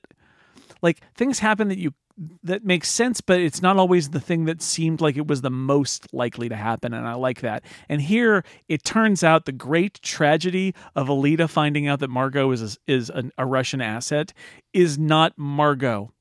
like 0.82 1.00
things 1.14 1.38
happen 1.38 1.68
that 1.68 1.78
you 1.78 1.94
that 2.42 2.64
makes 2.64 2.90
sense 2.90 3.20
but 3.20 3.40
it's 3.40 3.62
not 3.62 3.76
always 3.76 4.10
the 4.10 4.20
thing 4.20 4.44
that 4.44 4.62
seemed 4.62 5.00
like 5.00 5.16
it 5.16 5.26
was 5.26 5.40
the 5.40 5.50
most 5.50 6.12
likely 6.12 6.48
to 6.48 6.56
happen 6.56 6.92
and 6.92 7.06
i 7.06 7.14
like 7.14 7.40
that. 7.40 7.64
And 7.88 8.02
here 8.02 8.44
it 8.68 8.84
turns 8.84 9.22
out 9.24 9.44
the 9.44 9.52
great 9.52 10.00
tragedy 10.02 10.74
of 10.94 11.08
aleida 11.08 11.48
finding 11.48 11.86
out 11.86 12.00
that 12.00 12.08
margo 12.08 12.50
is 12.50 12.62
a, 12.62 12.92
is 12.92 13.10
a, 13.10 13.24
a 13.38 13.46
russian 13.46 13.80
asset 13.80 14.32
is 14.72 14.98
not 14.98 15.32
margo. 15.36 16.12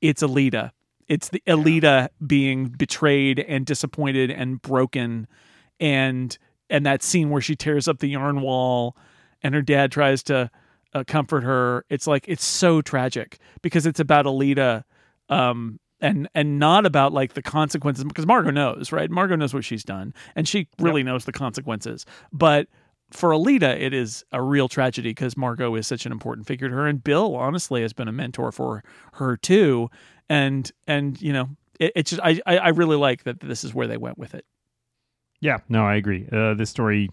It's 0.00 0.22
aleida. 0.22 0.72
It's 1.08 1.28
the 1.28 1.42
aleida 1.46 2.08
being 2.26 2.68
betrayed 2.68 3.38
and 3.40 3.64
disappointed 3.64 4.30
and 4.30 4.60
broken 4.60 5.26
and 5.80 6.36
and 6.68 6.84
that 6.84 7.02
scene 7.02 7.30
where 7.30 7.40
she 7.40 7.54
tears 7.54 7.86
up 7.86 7.98
the 7.98 8.08
yarn 8.08 8.40
wall 8.40 8.96
and 9.42 9.54
her 9.54 9.62
dad 9.62 9.92
tries 9.92 10.22
to 10.24 10.50
uh, 10.94 11.04
comfort 11.06 11.44
her 11.44 11.84
it's 11.90 12.06
like 12.06 12.24
it's 12.26 12.44
so 12.44 12.80
tragic 12.80 13.38
because 13.62 13.86
it's 13.86 14.00
about 14.00 14.24
aleida 14.24 14.84
um 15.28 15.78
and 16.00 16.28
and 16.34 16.58
not 16.58 16.84
about 16.84 17.12
like 17.12 17.34
the 17.34 17.42
consequences 17.42 18.04
because 18.04 18.26
margo 18.26 18.50
knows 18.50 18.92
right 18.92 19.10
margo 19.10 19.36
knows 19.36 19.54
what 19.54 19.64
she's 19.64 19.84
done 19.84 20.12
and 20.34 20.48
she 20.48 20.68
really 20.78 21.02
knows 21.02 21.24
the 21.24 21.32
consequences 21.32 22.04
but 22.32 22.68
for 23.10 23.30
aleida 23.30 23.78
it 23.80 23.94
is 23.94 24.24
a 24.32 24.42
real 24.42 24.68
tragedy 24.68 25.10
because 25.10 25.36
margo 25.36 25.74
is 25.74 25.86
such 25.86 26.06
an 26.06 26.12
important 26.12 26.46
figure 26.46 26.68
to 26.68 26.74
her 26.74 26.86
and 26.86 27.02
bill 27.02 27.34
honestly 27.36 27.82
has 27.82 27.92
been 27.92 28.08
a 28.08 28.12
mentor 28.12 28.52
for 28.52 28.82
her 29.14 29.36
too 29.36 29.88
and 30.28 30.72
and 30.86 31.20
you 31.22 31.32
know 31.32 31.48
it, 31.78 31.92
it's 31.94 32.10
just 32.10 32.22
I, 32.22 32.40
I 32.46 32.68
really 32.70 32.96
like 32.96 33.24
that 33.24 33.40
this 33.40 33.64
is 33.64 33.74
where 33.74 33.86
they 33.86 33.96
went 33.96 34.18
with 34.18 34.34
it 34.34 34.44
Yeah, 35.40 35.58
no, 35.68 35.84
I 35.84 35.96
agree. 35.96 36.28
Uh, 36.32 36.54
this 36.54 36.70
story, 36.70 37.10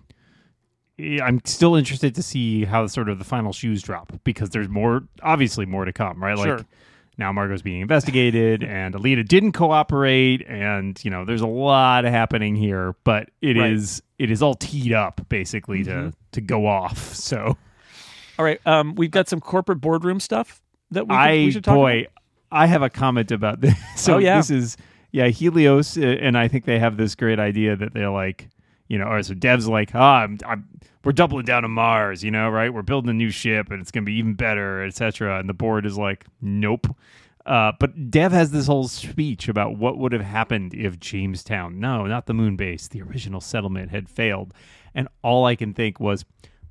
I'm 0.99 1.41
still 1.45 1.75
interested 1.75 2.15
to 2.15 2.23
see 2.23 2.65
how 2.65 2.87
sort 2.87 3.09
of 3.09 3.19
the 3.19 3.25
final 3.25 3.53
shoes 3.53 3.81
drop 3.81 4.13
because 4.23 4.51
there's 4.51 4.69
more, 4.69 5.03
obviously 5.21 5.65
more 5.65 5.85
to 5.85 5.93
come, 5.93 6.23
right? 6.23 6.37
Like 6.37 6.47
Sure. 6.47 6.65
Now 7.17 7.31
Margo's 7.31 7.61
being 7.61 7.81
investigated 7.81 8.63
and 8.63 8.95
Aleida 8.95 9.27
didn't 9.27 9.51
cooperate, 9.53 10.43
and 10.47 10.99
you 11.03 11.11
know 11.11 11.25
there's 11.25 11.41
a 11.41 11.47
lot 11.47 12.03
happening 12.05 12.55
here, 12.55 12.95
but 13.03 13.29
it 13.41 13.57
is 13.57 14.01
Right. 14.19 14.25
it 14.25 14.31
is 14.31 14.41
all 14.41 14.55
teed 14.55 14.93
up 14.93 15.21
basically 15.29 15.83
Mm-hmm. 15.83 16.09
to 16.09 16.15
to 16.33 16.41
go 16.41 16.65
off. 16.65 17.13
So 17.13 17.57
all 18.39 18.45
right 18.45 18.59
um 18.65 18.95
we've 18.95 19.11
got 19.11 19.29
some 19.29 19.39
corporate 19.39 19.79
boardroom 19.79 20.19
stuff 20.19 20.59
that 20.91 21.03
we, 21.05 21.09
could- 21.09 21.15
I 21.15 21.31
we 21.35 21.51
should 21.51 21.63
talk 21.63 21.75
boy, 21.75 21.99
about. 22.01 22.11
I 22.51 22.65
have 22.67 22.81
a 22.83 22.89
comment 22.89 23.31
about 23.31 23.61
this. 23.61 23.75
So 23.95 24.15
Oh, 24.15 24.17
yeah. 24.19 24.37
this 24.37 24.49
is 24.49 24.77
yeah, 25.11 25.27
Helios, 25.27 25.95
uh, 25.97 26.01
and 26.01 26.35
I 26.35 26.47
think 26.47 26.65
they 26.65 26.79
have 26.79 26.97
this 26.97 27.13
great 27.13 27.37
idea 27.39 27.75
that 27.75 27.93
they're 27.93 28.09
like, 28.09 28.49
you 28.87 28.97
know, 28.97 29.05
or 29.05 29.21
so 29.23 29.33
Dev's 29.33 29.67
like, 29.67 29.91
ah, 29.93 30.27
we're 31.03 31.11
doubling 31.11 31.45
down 31.45 31.63
on 31.65 31.71
Mars, 31.71 32.23
you 32.23 32.31
know, 32.31 32.49
right? 32.49 32.73
We're 32.73 32.81
building 32.81 33.09
a 33.09 33.13
new 33.13 33.29
ship, 33.29 33.71
and 33.71 33.81
it's 33.81 33.91
gonna 33.91 34.05
be 34.05 34.13
even 34.15 34.33
better, 34.35 34.83
etc. 34.83 35.39
And 35.39 35.49
the 35.49 35.53
board 35.53 35.85
is 35.85 35.97
like, 35.97 36.25
nope. 36.41 36.87
Uh, 37.45 37.73
but 37.77 38.09
Dev 38.09 38.31
has 38.31 38.51
this 38.51 38.67
whole 38.67 38.87
speech 38.87 39.49
about 39.49 39.77
what 39.77 39.97
would 39.97 40.13
have 40.13 40.21
happened 40.21 40.73
if 40.73 40.97
Jamestown, 40.99 41.77
no, 41.79 42.05
not 42.07 42.25
the 42.25 42.33
moon 42.33 42.55
base, 42.55 42.87
the 42.87 43.01
original 43.01 43.41
settlement 43.41 43.91
had 43.91 44.07
failed. 44.07 44.53
And 44.95 45.09
all 45.23 45.45
I 45.45 45.55
can 45.57 45.73
think 45.73 45.99
was, 45.99 46.23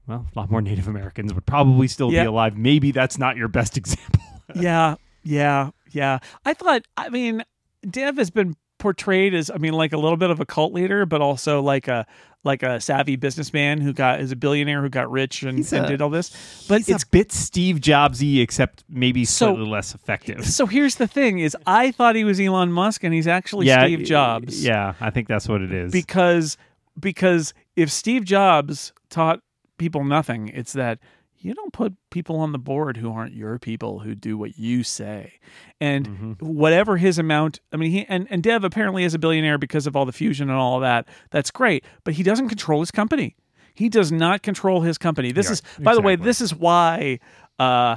well, 0.06 0.26
a 0.34 0.38
lot 0.38 0.50
more 0.50 0.62
Native 0.62 0.88
Americans 0.88 1.34
would 1.34 1.44
probably 1.44 1.88
still 1.88 2.10
Yeah. 2.10 2.22
be 2.22 2.28
alive. 2.28 2.56
Maybe 2.56 2.90
that's 2.90 3.18
not 3.18 3.36
your 3.36 3.48
best 3.48 3.76
example. 3.76 4.22
yeah, 4.54 4.94
yeah, 5.22 5.70
yeah. 5.90 6.20
I 6.46 6.54
thought, 6.54 6.86
I 6.96 7.10
mean, 7.10 7.44
Dev 7.88 8.16
has 8.16 8.30
been 8.30 8.56
portrayed 8.82 9.32
as, 9.32 9.48
I 9.50 9.56
mean, 9.58 9.72
like 9.72 9.92
a 9.92 9.96
little 9.96 10.16
bit 10.18 10.30
of 10.30 10.40
a 10.40 10.44
cult 10.44 10.72
leader, 10.74 11.06
but 11.06 11.20
also 11.22 11.62
like 11.62 11.88
a 11.88 12.04
like 12.44 12.64
a 12.64 12.80
savvy 12.80 13.14
businessman 13.14 13.80
who 13.80 13.92
got 13.92 14.20
is 14.20 14.32
a 14.32 14.36
billionaire 14.36 14.82
who 14.82 14.88
got 14.88 15.08
rich 15.08 15.44
and, 15.44 15.58
He's 15.58 15.72
and 15.72 15.86
did 15.86 16.02
all 16.02 16.10
this. 16.10 16.66
But 16.68 16.88
it's 16.88 17.04
a 17.04 17.06
bit 17.06 17.30
Steve 17.30 17.76
Jobsy, 17.76 18.42
except 18.42 18.82
maybe 18.88 19.24
So- 19.24 19.46
slightly 19.54 19.70
less 19.70 19.94
effective. 19.94 20.44
so 20.44 20.66
here's 20.66 20.96
the 20.96 21.06
thing: 21.06 21.38
is 21.38 21.56
I 21.66 21.92
thought 21.92 22.16
he 22.16 22.24
was 22.24 22.40
Elon 22.40 22.72
Musk, 22.72 23.04
and 23.04 23.14
he's 23.14 23.28
actually 23.28 23.68
Steve 23.70 24.02
Jobs. 24.04 24.62
Yeah, 24.64 24.94
I 25.00 25.10
think 25.10 25.28
that's 25.28 25.48
what 25.48 25.62
it 25.62 25.72
is. 25.72 25.92
because 25.92 26.56
because 26.98 27.54
if 27.76 27.90
Steve 27.90 28.24
Jobs 28.24 28.92
taught 29.08 29.40
people 29.78 30.02
nothing, 30.04 30.48
it's 30.48 30.72
that 30.72 30.98
you 31.44 31.54
don't 31.54 31.72
put 31.72 31.94
people 32.10 32.36
on 32.36 32.52
the 32.52 32.58
board 32.58 32.96
who 32.96 33.12
aren't 33.12 33.34
your 33.34 33.58
people 33.58 34.00
who 34.00 34.14
do 34.14 34.36
what 34.38 34.58
you 34.58 34.82
say. 34.84 35.34
And 35.80 36.08
Mm-hmm. 36.08 36.32
whatever 36.46 36.96
his 36.96 37.18
amount, 37.18 37.60
I 37.72 37.76
mean, 37.76 37.90
he 37.90 38.06
and, 38.08 38.26
and 38.30 38.42
Dev 38.42 38.64
apparently 38.64 39.04
is 39.04 39.14
a 39.14 39.18
billionaire 39.18 39.58
because 39.58 39.86
of 39.86 39.96
all 39.96 40.04
the 40.04 40.12
fusion 40.12 40.48
and 40.50 40.58
all 40.58 40.76
of 40.76 40.82
that. 40.82 41.08
That's 41.30 41.50
great, 41.50 41.84
but 42.04 42.14
he 42.14 42.22
doesn't 42.22 42.48
control 42.48 42.80
his 42.80 42.90
company. 42.90 43.36
He 43.74 43.88
does 43.88 44.12
not 44.12 44.42
control 44.42 44.82
his 44.82 44.98
company. 44.98 45.32
This 45.32 45.46
Yeah, 45.46 45.52
is, 45.52 45.62
by 45.80 45.94
the 45.94 46.02
way, 46.02 46.14
this 46.16 46.40
is 46.42 46.54
why 46.54 47.18
uh, 47.58 47.96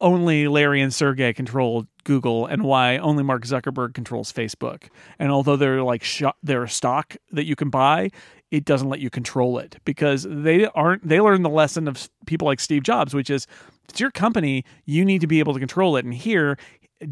only 0.00 0.48
Larry 0.48 0.82
and 0.82 0.92
Sergey 0.92 1.32
control 1.32 1.86
Google, 2.04 2.44
and 2.46 2.62
why 2.62 2.98
only 2.98 3.22
Mark 3.22 3.44
Zuckerberg 3.46 3.94
controls 3.94 4.30
Facebook. 4.32 4.88
And 5.18 5.30
although 5.32 5.56
they're 5.56 5.82
like 5.82 6.04
sh- 6.04 6.24
they're 6.42 6.64
a 6.64 6.68
stock 6.68 7.16
that 7.32 7.44
you 7.46 7.56
can 7.56 7.70
buy, 7.70 8.10
it 8.50 8.64
doesn't 8.64 8.88
let 8.88 9.00
you 9.00 9.10
control 9.10 9.58
it 9.58 9.76
because 9.84 10.26
they 10.28 10.66
aren't. 10.66 11.06
They 11.06 11.20
learn 11.20 11.42
the 11.42 11.50
lesson 11.50 11.88
of 11.88 12.08
people 12.26 12.46
like 12.46 12.60
Steve 12.60 12.82
Jobs, 12.82 13.14
which 13.14 13.30
is 13.30 13.46
it's 13.88 14.00
your 14.00 14.10
company. 14.10 14.64
You 14.84 15.04
need 15.04 15.20
to 15.20 15.26
be 15.26 15.38
able 15.38 15.54
to 15.54 15.58
control 15.58 15.96
it. 15.96 16.04
And 16.04 16.14
here, 16.14 16.56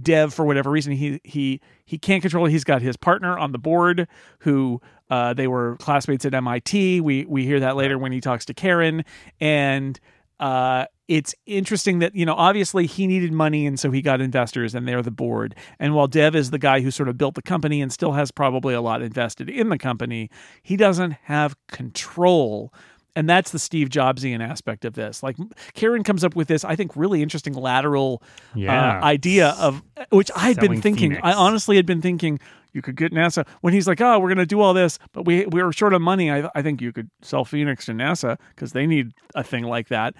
Dev, 0.00 0.32
for 0.32 0.44
whatever 0.44 0.70
reason, 0.70 0.92
he 0.92 1.20
he 1.24 1.60
he 1.84 1.98
can't 1.98 2.22
control 2.22 2.46
it. 2.46 2.50
He's 2.50 2.64
got 2.64 2.82
his 2.82 2.96
partner 2.96 3.38
on 3.38 3.52
the 3.52 3.58
board 3.58 4.08
who. 4.40 4.80
Uh, 5.10 5.34
they 5.34 5.46
were 5.46 5.76
classmates 5.76 6.24
at 6.24 6.32
MIT. 6.32 7.02
We 7.02 7.26
we 7.26 7.44
hear 7.44 7.60
that 7.60 7.76
later 7.76 7.98
when 7.98 8.12
he 8.12 8.20
talks 8.22 8.46
to 8.46 8.54
Karen, 8.54 9.04
and 9.42 10.00
uh, 10.40 10.86
it's 11.16 11.34
interesting 11.46 11.98
that 11.98 12.14
you 12.14 12.24
know 12.24 12.34
obviously 12.34 12.86
he 12.86 13.06
needed 13.06 13.32
money 13.32 13.66
and 13.66 13.78
so 13.78 13.90
he 13.90 14.00
got 14.02 14.20
investors 14.20 14.74
and 14.74 14.86
they're 14.88 15.02
the 15.02 15.10
board 15.10 15.54
and 15.78 15.94
while 15.94 16.06
dev 16.06 16.34
is 16.34 16.50
the 16.50 16.58
guy 16.58 16.80
who 16.80 16.90
sort 16.90 17.08
of 17.08 17.18
built 17.18 17.34
the 17.34 17.42
company 17.42 17.82
and 17.82 17.92
still 17.92 18.12
has 18.12 18.30
probably 18.30 18.72
a 18.74 18.80
lot 18.80 19.02
invested 19.02 19.50
in 19.50 19.68
the 19.68 19.78
company 19.78 20.30
he 20.62 20.76
doesn't 20.76 21.12
have 21.24 21.54
control 21.68 22.72
and 23.14 23.28
that's 23.28 23.50
the 23.50 23.58
Steve 23.58 23.90
Jobsian 23.90 24.40
aspect 24.40 24.86
of 24.86 24.94
this. 24.94 25.22
Like 25.22 25.36
Karen 25.74 26.02
comes 26.02 26.24
up 26.24 26.34
with 26.34 26.48
this, 26.48 26.64
I 26.64 26.76
think, 26.76 26.96
really 26.96 27.20
interesting 27.22 27.52
lateral 27.52 28.22
Yeah. 28.54 29.00
uh, 29.00 29.04
idea 29.04 29.50
of 29.58 29.82
which 30.08 30.30
I 30.34 30.48
had 30.48 30.58
been 30.60 30.80
thinking. 30.80 31.10
Phoenix. 31.10 31.20
I 31.22 31.34
honestly 31.34 31.76
had 31.76 31.84
been 31.84 32.00
thinking 32.00 32.40
you 32.72 32.80
could 32.80 32.96
get 32.96 33.12
NASA 33.12 33.46
when 33.60 33.74
he's 33.74 33.86
like, 33.86 34.00
"Oh, 34.00 34.18
we're 34.18 34.28
going 34.30 34.38
to 34.38 34.46
do 34.46 34.62
all 34.62 34.72
this, 34.72 34.98
but 35.12 35.26
we 35.26 35.44
we 35.44 35.62
were 35.62 35.74
short 35.74 35.92
of 35.92 36.00
money." 36.00 36.30
I 36.30 36.48
I 36.54 36.62
think 36.62 36.80
you 36.80 36.90
could 36.90 37.10
sell 37.20 37.44
Phoenix 37.44 37.84
to 37.84 37.92
NASA 37.92 38.38
because 38.54 38.72
they 38.72 38.86
need 38.86 39.12
a 39.34 39.44
thing 39.44 39.64
like 39.64 39.88
that, 39.88 40.14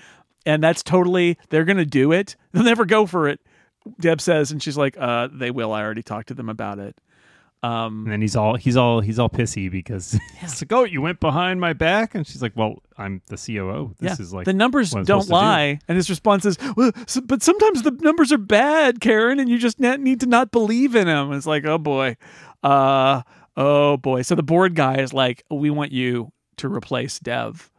and 0.46 0.62
that's 0.62 0.82
totally 0.82 1.38
they're 1.50 1.64
going 1.64 1.76
to 1.78 1.86
do 1.86 2.12
it. 2.12 2.36
They'll 2.52 2.64
never 2.64 2.84
go 2.84 3.06
for 3.06 3.28
it. 3.28 3.40
Dev 4.00 4.20
says, 4.20 4.52
and 4.52 4.62
she's 4.62 4.76
like, 4.76 4.96
"Uh, 4.98 5.28
they 5.32 5.50
will. 5.50 5.72
I 5.72 5.82
already 5.82 6.02
talked 6.02 6.28
to 6.28 6.34
them 6.34 6.48
about 6.48 6.78
it." 6.78 6.96
Um, 7.64 8.02
And 8.04 8.12
then 8.12 8.20
he's 8.20 8.34
all 8.34 8.56
he's 8.56 8.76
all 8.76 9.00
he's 9.00 9.20
all 9.20 9.28
pissy 9.30 9.70
because 9.70 10.18
it's 10.40 10.60
like, 10.62 10.72
oh, 10.72 10.82
you 10.82 11.00
went 11.00 11.20
behind 11.20 11.60
my 11.60 11.72
back, 11.72 12.14
and 12.14 12.26
she's 12.26 12.42
like, 12.42 12.56
well, 12.56 12.82
I'm 12.98 13.22
the 13.28 13.36
COO. 13.36 13.94
This 14.00 14.18
yeah, 14.18 14.22
is 14.24 14.32
like 14.34 14.46
the 14.46 14.52
numbers 14.52 14.90
don't 14.90 15.06
to 15.22 15.26
do. 15.28 15.32
lie, 15.32 15.78
and 15.86 15.96
his 15.96 16.10
response 16.10 16.44
is, 16.44 16.58
well, 16.76 16.90
so, 17.06 17.20
"But 17.20 17.40
sometimes 17.42 17.82
the 17.82 17.92
numbers 18.00 18.32
are 18.32 18.38
bad, 18.38 19.00
Karen, 19.00 19.38
and 19.38 19.48
you 19.48 19.58
just 19.58 19.78
need 19.78 20.20
to 20.20 20.26
not 20.26 20.50
believe 20.50 20.96
in 20.96 21.06
them." 21.06 21.32
It's 21.32 21.46
like, 21.46 21.64
oh 21.64 21.78
boy, 21.78 22.16
uh, 22.64 23.22
oh 23.56 23.96
boy. 23.96 24.22
So 24.22 24.34
the 24.34 24.42
board 24.42 24.74
guy 24.74 24.96
is 24.98 25.12
like, 25.12 25.44
"We 25.48 25.70
want 25.70 25.92
you 25.92 26.32
to 26.56 26.68
replace 26.68 27.20
Dev," 27.20 27.70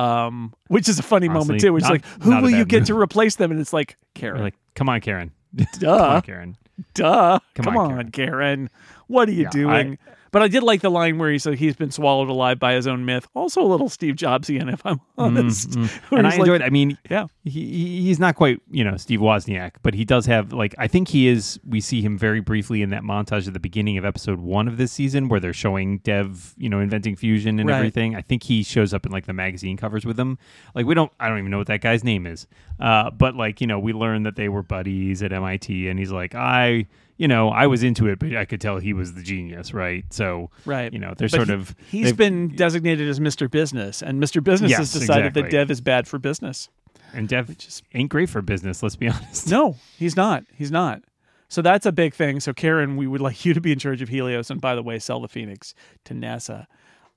um, 0.00 0.54
which 0.68 0.88
is 0.88 0.98
a 0.98 1.02
funny 1.02 1.28
moment 1.28 1.60
too. 1.60 1.72
Which 1.72 1.84
is 1.84 1.90
like, 1.90 2.04
who 2.22 2.30
will 2.40 2.50
you 2.50 2.64
get 2.64 2.80
move. 2.80 2.86
to 2.88 2.98
replace 2.98 3.36
them? 3.36 3.50
And 3.50 3.60
it's 3.60 3.72
like, 3.72 3.96
We're 4.16 4.20
Karen, 4.20 4.40
like, 4.42 4.54
come 4.74 4.88
on, 4.88 5.00
Karen. 5.00 5.32
come 5.56 5.66
duh, 5.78 6.08
on, 6.16 6.22
Karen. 6.22 6.56
duh, 6.94 7.38
Come 7.54 7.64
come, 7.64 7.76
on, 7.76 7.88
Karen. 7.88 8.10
Karen. 8.10 8.70
What 9.08 9.28
are 9.28 9.32
you 9.32 9.42
Yeah, 9.42 9.48
I- 9.48 9.50
doing? 9.82 9.98
But 10.30 10.42
I 10.42 10.48
did 10.48 10.62
like 10.62 10.80
the 10.80 10.90
line 10.90 11.18
where 11.18 11.30
he 11.30 11.38
said 11.38 11.54
he's 11.54 11.76
been 11.76 11.90
swallowed 11.90 12.28
alive 12.28 12.58
by 12.58 12.74
his 12.74 12.86
own 12.86 13.04
myth. 13.04 13.26
Also 13.34 13.60
a 13.62 13.66
little 13.66 13.88
Steve 13.88 14.14
Jobsian, 14.16 14.72
if 14.72 14.84
I'm 14.86 15.00
honest. 15.18 15.70
Mm, 15.70 15.90
Where 16.10 16.18
and 16.18 16.26
I 16.26 16.30
like, 16.30 16.40
enjoyed. 16.40 16.62
I 16.62 16.70
mean, 16.70 16.98
Yeah. 17.10 17.26
he, 17.44 17.50
he 17.50 18.02
he's 18.02 18.18
not 18.18 18.34
quite 18.36 18.60
you 18.70 18.84
know 18.84 18.96
Steve 18.96 19.20
Wozniak, 19.20 19.72
but 19.82 19.94
he 19.94 20.04
does 20.04 20.26
have 20.26 20.52
like 20.52 20.74
I 20.78 20.86
think 20.86 21.08
he 21.08 21.28
is. 21.28 21.58
We 21.66 21.80
see 21.80 22.02
him 22.02 22.16
very 22.18 22.40
briefly 22.40 22.82
in 22.82 22.90
that 22.90 23.02
montage 23.02 23.46
at 23.46 23.52
the 23.54 23.60
beginning 23.60 23.98
of 23.98 24.04
episode 24.04 24.40
one 24.40 24.68
of 24.68 24.76
this 24.76 24.92
season 24.92 25.28
where 25.28 25.40
they're 25.40 25.52
showing 25.52 25.98
Dev, 25.98 26.54
you 26.56 26.68
know, 26.68 26.80
inventing 26.80 27.16
fusion 27.16 27.58
and 27.58 27.68
Right. 27.68 27.76
everything. 27.76 28.14
I 28.16 28.22
think 28.22 28.42
he 28.44 28.62
shows 28.62 28.94
up 28.94 29.06
in 29.06 29.12
like 29.12 29.26
the 29.26 29.32
magazine 29.32 29.76
covers 29.76 30.04
with 30.04 30.16
them. 30.16 30.38
Like 30.74 30.86
we 30.86 30.94
don't, 30.94 31.12
I 31.20 31.28
don't 31.28 31.38
even 31.38 31.50
know 31.50 31.58
what 31.58 31.66
that 31.68 31.80
guy's 31.80 32.04
name 32.04 32.26
is. 32.26 32.46
Uh, 32.78 33.10
but 33.10 33.34
like 33.34 33.60
you 33.60 33.66
know, 33.66 33.78
we 33.78 33.92
learn 33.92 34.22
that 34.22 34.36
they 34.36 34.48
were 34.48 34.62
buddies 34.62 35.22
at 35.22 35.32
MIT, 35.32 35.88
and 35.88 35.98
he's 35.98 36.10
like, 36.10 36.34
I, 36.34 36.86
you 37.20 37.28
know, 37.28 37.50
I 37.50 37.66
was 37.66 37.82
into 37.82 38.06
it, 38.06 38.18
but 38.18 38.34
I 38.34 38.46
could 38.46 38.60
tell 38.62 38.78
he 38.78 38.94
was 38.94 39.12
the 39.12 39.22
genius, 39.22 39.74
right? 39.74 40.04
So 40.10 40.50
Right. 40.64 40.90
you 40.92 40.98
know, 40.98 41.12
they're 41.16 41.28
But 41.28 41.36
sort 41.36 41.48
he- 41.48 41.54
of 41.54 41.74
He's 41.90 42.12
been 42.14 42.48
designated 42.56 43.06
as 43.08 43.20
Mr. 43.20 43.50
Business, 43.50 44.02
and 44.02 44.22
Mr. 44.22 44.42
Business 44.42 44.72
has 44.72 44.94
Yes, 44.94 45.00
decided 45.00 45.34
that. 45.34 45.50
Dev 45.50 45.70
is 45.70 45.80
bad 45.82 46.08
for 46.08 46.18
business. 46.18 46.70
and 47.12 47.28
Dev 47.28 47.58
just 47.58 47.82
ain't 47.92 48.08
great 48.08 48.30
for 48.30 48.40
business. 48.40 48.82
Let's 48.82 48.96
be 48.96 49.08
honest. 49.14 49.50
No, 49.50 49.76
he's 49.98 50.16
not. 50.16 50.44
He's 50.54 50.70
not. 50.70 51.02
So 51.48 51.60
that's 51.60 51.84
a 51.84 51.92
big 51.92 52.14
thing. 52.14 52.40
So 52.40 52.52
Karen, 52.54 52.96
we 52.96 53.06
would 53.06 53.20
like 53.20 53.44
you 53.44 53.52
to 53.52 53.60
be 53.60 53.72
in 53.72 53.78
charge 53.78 54.00
of 54.00 54.08
Helios, 54.08 54.50
and 54.50 54.58
by 54.60 54.74
the 54.74 54.82
way, 54.82 54.98
sell 54.98 55.20
the 55.20 55.28
Phoenix 55.28 55.74
to 56.06 56.14
NASA, 56.14 56.66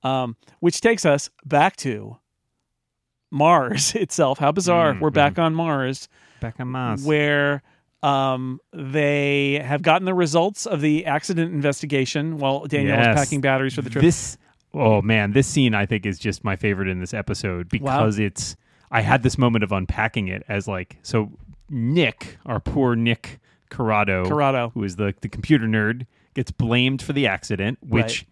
um, 0.02 0.36
which 0.60 0.80
takes 0.82 1.06
us 1.06 1.30
back 1.46 1.76
to 1.76 2.18
Mars 3.30 3.94
itself. 4.04 4.38
How 4.38 4.52
bizarre! 4.52 4.94
Mm, 4.94 5.00
We're 5.00 5.10
back 5.10 5.38
on 5.38 5.54
Mars, 5.54 6.08
Back 6.40 6.56
on 6.60 6.68
Mars. 6.68 7.04
where 7.04 7.62
um, 8.04 8.60
they 8.72 9.60
have 9.64 9.82
gotten 9.82 10.04
the 10.04 10.14
results 10.14 10.66
of 10.66 10.80
the 10.80 11.06
accident 11.06 11.52
investigation 11.54 12.38
while 12.38 12.66
Daniel 12.66 12.96
Yes. 12.96 13.16
was 13.16 13.24
packing 13.26 13.40
batteries 13.40 13.74
for 13.74 13.82
the 13.82 13.90
trip. 13.90 14.02
This 14.02 14.36
oh 14.74 15.00
man, 15.02 15.32
this 15.32 15.46
scene 15.46 15.74
I 15.74 15.86
think 15.86 16.04
is 16.04 16.18
just 16.18 16.44
my 16.44 16.56
favorite 16.56 16.88
in 16.88 17.00
this 17.00 17.14
episode 17.14 17.68
because 17.68 18.18
it's 18.18 18.56
I 18.90 19.00
had 19.00 19.22
this 19.22 19.38
moment 19.38 19.64
of 19.64 19.72
unpacking 19.72 20.28
it 20.28 20.42
as 20.48 20.68
like 20.68 20.98
so 21.02 21.32
Nick, 21.70 22.36
our 22.44 22.60
poor 22.60 22.94
Nick 22.94 23.40
Corrado, 23.70 24.24
Corrado. 24.26 24.70
who 24.74 24.84
is 24.84 24.96
the 24.96 25.14
the 25.22 25.28
computer 25.28 25.66
nerd, 25.66 26.06
gets 26.34 26.50
blamed 26.50 27.00
for 27.02 27.12
the 27.14 27.26
accident, 27.26 27.78
which 27.82 28.02
Right. 28.20 28.24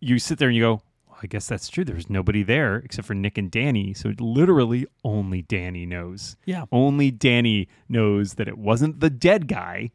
you 0.00 0.18
sit 0.18 0.38
there 0.38 0.48
and 0.48 0.56
you 0.56 0.62
go, 0.62 0.82
I 1.22 1.26
guess 1.26 1.46
that's 1.48 1.68
true. 1.68 1.84
There's 1.84 2.08
nobody 2.08 2.42
there 2.42 2.76
except 2.76 3.06
for 3.06 3.14
Nick 3.14 3.36
and 3.36 3.50
Danny. 3.50 3.92
So 3.94 4.12
literally 4.18 4.86
only 5.04 5.42
Danny 5.42 5.84
knows. 5.86 6.36
Yeah. 6.46 6.64
Only 6.72 7.10
Danny 7.10 7.68
knows 7.88 8.34
that 8.34 8.48
it 8.48 8.56
wasn't 8.56 9.00
the 9.00 9.10
dead 9.10 9.46
guy 9.46 9.90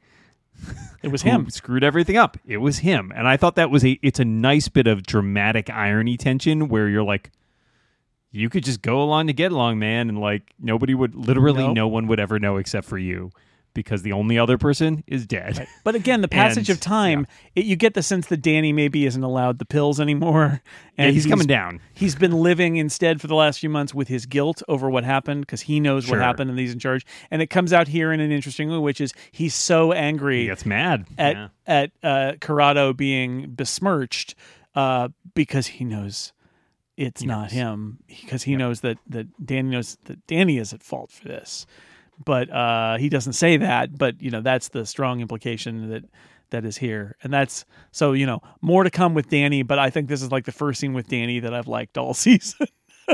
It 1.01 1.09
was 1.09 1.23
who 1.23 1.29
him. 1.31 1.49
screwed 1.49 1.83
everything 1.83 2.15
up. 2.15 2.37
It 2.45 2.57
was 2.57 2.77
him, 2.79 3.11
and 3.15 3.27
I 3.27 3.35
thought 3.37 3.55
that 3.55 3.69
was 3.69 3.83
a. 3.83 3.99
It's 4.01 4.19
a 4.19 4.25
nice 4.25 4.69
bit 4.69 4.87
of 4.87 5.03
dramatic 5.03 5.69
irony 5.69 6.15
tension 6.15 6.69
where 6.69 6.87
you're 6.87 7.03
like, 7.03 7.31
you 8.31 8.49
could 8.49 8.63
just 8.63 8.81
go 8.81 9.01
along 9.01 9.27
to 9.27 9.33
get 9.33 9.51
along, 9.51 9.79
man, 9.79 10.07
and 10.09 10.19
like 10.19 10.53
nobody 10.59 10.93
would 10.95 11.13
literally, 11.13 11.63
Nope. 11.63 11.75
no 11.75 11.87
one 11.89 12.07
would 12.07 12.19
ever 12.21 12.39
know 12.39 12.55
except 12.57 12.87
for 12.87 12.97
you, 12.97 13.31
because 13.75 14.01
the 14.01 14.11
only 14.11 14.39
other 14.39 14.57
person 14.57 15.03
is 15.05 15.27
dead. 15.27 15.67
But 15.83 15.93
again, 15.93 16.21
the 16.21 16.27
passage 16.41 16.69
And- 16.69 16.77
of 16.77 16.81
time, 16.81 17.27
it, 17.55 17.65
you 17.65 17.75
get 17.75 17.93
the 17.93 18.01
sense 18.01 18.25
that 18.27 18.37
Danny 18.41 18.73
maybe 18.73 19.05
isn't 19.05 19.21
allowed 19.23 19.59
the 19.59 19.65
pills 19.65 19.99
anymore, 19.99 20.61
And 20.97 21.07
and 21.07 21.13
he's, 21.13 21.27
coming 21.27 21.45
down. 21.45 21.79
He's 21.93 22.15
been 22.15 22.31
living 22.31 22.77
instead 22.77 23.21
for 23.21 23.27
the 23.27 23.35
last 23.35 23.59
few 23.59 23.69
months 23.69 23.93
with 23.93 24.07
his 24.07 24.25
guilt 24.25 24.63
over 24.67 24.89
what 24.89 25.03
happened 25.03 25.41
because 25.41 25.61
he 25.61 25.79
knows 25.79 26.05
Sure. 26.05 26.17
what 26.17 26.23
happened 26.25 26.49
and 26.49 26.57
he's 26.57 26.73
in 26.73 26.79
charge. 26.79 27.05
And 27.29 27.41
it 27.43 27.51
comes 27.51 27.71
out 27.71 27.87
here 27.89 28.11
in 28.11 28.19
an 28.19 28.31
interesting 28.31 28.71
way, 28.71 28.79
which 28.79 28.99
is 28.99 29.13
he's 29.31 29.53
so 29.53 29.91
angry 29.91 30.41
He 30.41 30.45
gets 30.47 30.65
mad. 30.65 31.05
at 31.19 31.35
Yeah. 31.35 31.47
at 31.67 31.91
uh, 32.01 32.31
Corrado 32.41 32.93
being 32.93 33.51
besmirched 33.51 34.33
uh, 34.73 35.09
because 35.35 35.67
he 35.67 35.85
knows 35.85 36.31
it's 36.97 37.19
He 37.21 37.27
not 37.27 37.43
knows. 37.43 37.51
him 37.51 37.99
because 38.07 38.43
he 38.43 38.55
knows 38.55 38.79
that 38.79 38.97
that 39.09 39.27
Danny 39.45 39.69
knows 39.69 39.97
that 40.05 40.25
Danny 40.27 40.57
is 40.57 40.71
at 40.73 40.81
fault 40.81 41.11
for 41.11 41.27
this, 41.27 41.65
but 42.23 42.49
uh, 42.49 42.97
he 42.97 43.09
doesn't 43.09 43.33
say 43.33 43.57
that. 43.57 43.97
But 43.97 44.21
you 44.21 44.31
know 44.31 44.41
that's 44.41 44.69
the 44.69 44.85
strong 44.85 45.21
implication 45.21 45.89
that 45.89 46.03
that 46.51 46.65
is 46.65 46.77
here, 46.77 47.15
and 47.23 47.33
that's 47.33 47.65
so 47.91 48.13
you 48.13 48.25
know 48.25 48.41
more 48.61 48.83
to 48.83 48.89
come 48.89 49.13
with 49.13 49.29
Danny. 49.29 49.63
But 49.63 49.79
I 49.79 49.89
think 49.89 50.07
this 50.07 50.21
is 50.21 50.31
like 50.31 50.45
the 50.45 50.51
first 50.51 50.79
scene 50.79 50.93
with 50.93 51.07
Danny 51.07 51.39
that 51.39 51.53
I've 51.53 51.67
liked 51.67 51.97
all 51.97 52.13
season. 52.13 52.67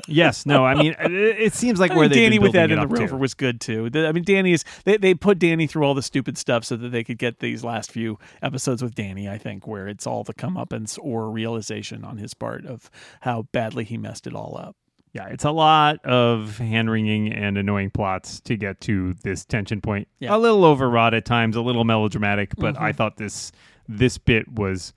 yes, 0.07 0.45
no, 0.45 0.63
I 0.63 0.75
mean, 0.75 0.95
it, 0.99 1.11
it 1.11 1.53
seems 1.53 1.79
like 1.79 1.91
I 1.91 1.95
where 1.95 2.07
mean, 2.07 2.17
Danny 2.17 2.39
with 2.39 2.53
that 2.53 2.71
in 2.71 2.79
the. 2.79 2.87
Rover 2.87 3.17
was 3.17 3.33
good 3.33 3.59
too. 3.59 3.89
I 3.93 4.11
mean, 4.11 4.23
Danny 4.23 4.53
is 4.53 4.63
they, 4.85 4.97
they 4.97 5.13
put 5.13 5.37
Danny 5.39 5.67
through 5.67 5.83
all 5.83 5.93
the 5.93 6.01
stupid 6.01 6.37
stuff 6.37 6.63
so 6.63 6.77
that 6.77 6.89
they 6.89 7.03
could 7.03 7.17
get 7.17 7.39
these 7.39 7.63
last 7.63 7.91
few 7.91 8.17
episodes 8.41 8.81
with 8.81 8.95
Danny. 8.95 9.27
I 9.27 9.37
think 9.37 9.67
where 9.67 9.87
it's 9.87 10.07
all 10.07 10.23
the 10.23 10.33
comeuppance 10.33 10.97
or 11.01 11.29
realization 11.29 12.05
on 12.05 12.17
his 12.17 12.33
part 12.33 12.65
of 12.65 12.89
how 13.21 13.43
badly 13.51 13.83
he 13.83 13.97
messed 13.97 14.27
it 14.27 14.33
all 14.33 14.57
up. 14.57 14.75
Yeah, 15.13 15.28
it's 15.28 15.43
a 15.43 15.52
lot 15.52 16.04
of 16.06 16.58
hand 16.58 16.89
wringing 16.89 17.34
and 17.34 17.58
annoying 17.58 17.89
plots 17.89 18.39
to 18.41 18.56
get 18.56 18.80
to 18.82 19.13
this 19.24 19.43
tension 19.43 19.82
point. 19.82 20.08
Yeah. 20.19 20.36
A 20.36 20.38
little 20.38 20.63
overwrought 20.63 21.13
at 21.13 21.26
times, 21.26 21.56
a 21.58 21.62
little 21.62 21.84
melodramatic, 21.84 22.56
but 22.56 22.76
Mm-hmm. 22.76 22.84
I 22.84 22.91
thought 22.93 23.17
this 23.17 23.52
this 23.89 24.17
bit 24.17 24.47
was 24.52 24.93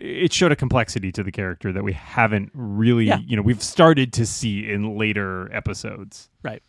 it 0.00 0.32
showed 0.32 0.52
a 0.52 0.56
complexity 0.56 1.10
to 1.10 1.24
the 1.24 1.32
character 1.32 1.72
that 1.72 1.82
we 1.82 1.92
haven't 1.92 2.50
really, 2.54 3.06
Yeah. 3.06 3.18
you 3.18 3.34
know, 3.34 3.42
we've 3.42 3.62
started 3.62 4.12
to 4.12 4.26
see 4.26 4.70
in 4.70 4.96
later 4.96 5.52
episodes. 5.52 6.30
Right. 6.44 6.62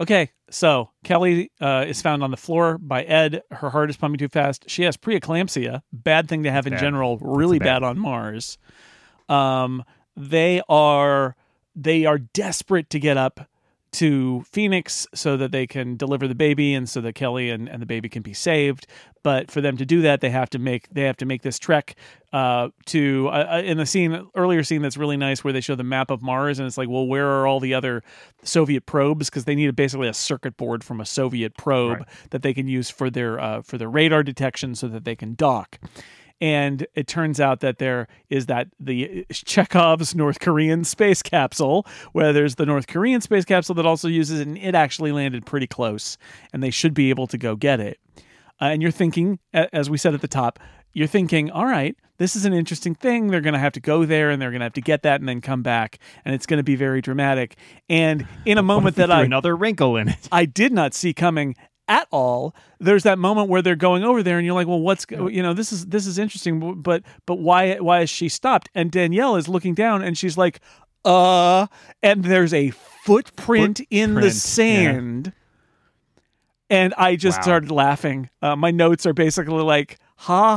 Okay, 0.00 0.30
so 0.48 0.90
Kelly 1.04 1.50
uh, 1.60 1.84
is 1.86 2.00
found 2.00 2.22
on 2.22 2.30
the 2.30 2.36
floor 2.38 2.78
by 2.78 3.02
Ed. 3.02 3.42
Her 3.50 3.68
heart 3.68 3.90
is 3.90 3.96
pumping 3.98 4.18
too 4.18 4.28
fast. 4.28 4.70
She 4.70 4.84
has 4.84 4.96
preeclampsia, 4.96 5.82
bad 5.92 6.26
thing 6.28 6.44
to 6.44 6.50
have 6.52 6.66
in 6.66 6.72
bad. 6.74 6.80
general, 6.80 7.18
really 7.18 7.58
bad. 7.58 7.80
bad 7.80 7.82
on 7.82 7.98
Mars. 7.98 8.56
Um, 9.28 9.84
they 10.16 10.62
are 10.68 11.36
they 11.82 12.04
are 12.04 12.18
desperate 12.18 12.90
to 12.90 12.98
get 12.98 13.16
up 13.16 13.48
to 13.90 14.42
Phoenix 14.42 15.06
so 15.14 15.38
that 15.38 15.50
they 15.50 15.66
can 15.66 15.96
deliver 15.96 16.28
the 16.28 16.34
baby 16.34 16.74
and 16.74 16.86
so 16.86 17.00
that 17.00 17.14
Kelly 17.14 17.48
and, 17.48 17.68
and 17.70 17.80
the 17.80 17.86
baby 17.86 18.10
can 18.10 18.20
be 18.22 18.34
saved. 18.34 18.86
But 19.22 19.50
for 19.50 19.62
them 19.62 19.78
to 19.78 19.86
do 19.86 20.02
that, 20.02 20.20
they 20.20 20.28
have 20.28 20.50
to 20.50 20.58
make 20.58 20.88
they 20.90 21.02
have 21.02 21.16
to 21.18 21.24
make 21.26 21.40
this 21.40 21.58
trek 21.58 21.96
uh, 22.32 22.68
to 22.86 23.28
uh, 23.28 23.46
uh, 23.56 23.62
in 23.64 23.78
the 23.78 23.86
scene 23.86 24.26
earlier 24.34 24.62
scene 24.62 24.82
that's 24.82 24.98
really 24.98 25.16
nice 25.16 25.42
where 25.42 25.54
they 25.54 25.62
show 25.62 25.74
the 25.74 25.84
map 25.84 26.10
of 26.10 26.20
Mars 26.20 26.58
and 26.58 26.66
it's 26.66 26.76
like, 26.76 26.88
well, 26.90 27.06
where 27.06 27.26
are 27.26 27.46
all 27.46 27.60
the 27.60 27.72
other 27.72 28.02
Soviet 28.42 28.84
probes? 28.84 29.30
Because 29.30 29.46
they 29.46 29.54
need 29.54 29.74
basically 29.74 30.08
a 30.08 30.14
circuit 30.14 30.58
board 30.58 30.84
from 30.84 31.00
a 31.00 31.06
Soviet 31.06 31.56
probe 31.56 31.98
Right. 32.00 32.08
that 32.30 32.42
they 32.42 32.52
can 32.52 32.68
use 32.68 32.90
for 32.90 33.08
their 33.08 33.40
uh, 33.40 33.62
for 33.62 33.78
their 33.78 33.88
radar 33.90 34.22
detection 34.22 34.74
so 34.74 34.88
that 34.88 35.04
they 35.04 35.16
can 35.16 35.34
dock. 35.34 35.78
And 36.40 36.86
it 36.94 37.08
turns 37.08 37.40
out 37.40 37.60
that 37.60 37.78
there 37.78 38.06
is 38.30 38.46
that 38.46 38.68
the 38.78 39.26
Chekhov's 39.32 40.14
North 40.14 40.38
Korean 40.38 40.84
space 40.84 41.22
capsule, 41.22 41.86
where 42.12 42.32
there's 42.32 42.54
the 42.54 42.66
North 42.66 42.86
Korean 42.86 43.20
space 43.20 43.44
capsule 43.44 43.74
that 43.74 43.86
also 43.86 44.08
uses 44.08 44.40
it, 44.40 44.46
and 44.46 44.56
it 44.56 44.74
actually 44.74 45.10
landed 45.10 45.46
pretty 45.46 45.66
close, 45.66 46.16
and 46.52 46.62
they 46.62 46.70
should 46.70 46.94
be 46.94 47.10
able 47.10 47.26
to 47.26 47.38
go 47.38 47.56
get 47.56 47.80
it. 47.80 47.98
Uh, 48.60 48.66
and 48.66 48.82
you're 48.82 48.90
thinking, 48.90 49.38
as 49.52 49.90
we 49.90 49.98
said 49.98 50.14
at 50.14 50.20
the 50.20 50.28
top, 50.28 50.58
you're 50.92 51.06
thinking, 51.06 51.50
all 51.50 51.66
right, 51.66 51.96
this 52.18 52.34
is 52.34 52.44
an 52.44 52.52
interesting 52.52 52.94
thing. 52.94 53.28
They're 53.28 53.40
going 53.40 53.54
to 53.54 53.60
have 53.60 53.72
to 53.74 53.80
go 53.80 54.04
there 54.04 54.30
and 54.30 54.42
they're 54.42 54.50
going 54.50 54.60
to 54.60 54.64
have 54.64 54.72
to 54.74 54.80
get 54.80 55.02
that 55.02 55.20
and 55.20 55.28
then 55.28 55.40
come 55.40 55.62
back. 55.62 55.98
And 56.24 56.34
it's 56.34 56.46
going 56.46 56.58
to 56.58 56.64
be 56.64 56.74
very 56.74 57.00
dramatic. 57.00 57.56
And 57.88 58.26
in 58.44 58.58
a 58.58 58.62
moment 58.64 58.96
that 58.96 59.10
I, 59.10 59.22
another 59.22 59.56
wrinkle 59.56 59.96
in 59.96 60.08
it. 60.08 60.28
I 60.32 60.44
did 60.44 60.72
not 60.72 60.94
see 60.94 61.14
coming 61.14 61.54
at 61.88 62.06
all 62.10 62.54
there's 62.78 63.02
that 63.02 63.18
moment 63.18 63.48
where 63.48 63.62
they're 63.62 63.74
going 63.74 64.04
over 64.04 64.22
there 64.22 64.36
and 64.38 64.44
you're 64.46 64.54
like 64.54 64.66
well 64.68 64.80
what's 64.80 65.06
you 65.10 65.42
know 65.42 65.54
this 65.54 65.72
is 65.72 65.86
this 65.86 66.06
is 66.06 66.18
interesting 66.18 66.80
but 66.82 67.02
but 67.26 67.36
why 67.36 67.76
why 67.78 68.00
is 68.02 68.10
she 68.10 68.28
stopped? 68.28 68.68
And 68.74 68.90
danielle 68.90 69.36
is 69.36 69.48
looking 69.48 69.74
down 69.74 70.02
and 70.02 70.16
she's 70.16 70.36
like 70.38 70.60
uh 71.04 71.66
and 72.02 72.24
there's 72.24 72.52
a 72.54 72.70
footprint, 72.70 73.80
in 73.90 74.14
the 74.14 74.20
Footprint, 74.20 74.34
yeah. 74.34 74.38
sand. 74.92 75.32
And 76.70 76.92
i 76.98 77.16
just 77.16 77.38
Wow. 77.38 77.42
started 77.42 77.70
laughing. 77.70 78.28
Uh, 78.42 78.54
my 78.54 78.70
notes 78.70 79.06
are 79.06 79.14
basically 79.14 79.62
like 79.62 79.98
ha 80.16 80.56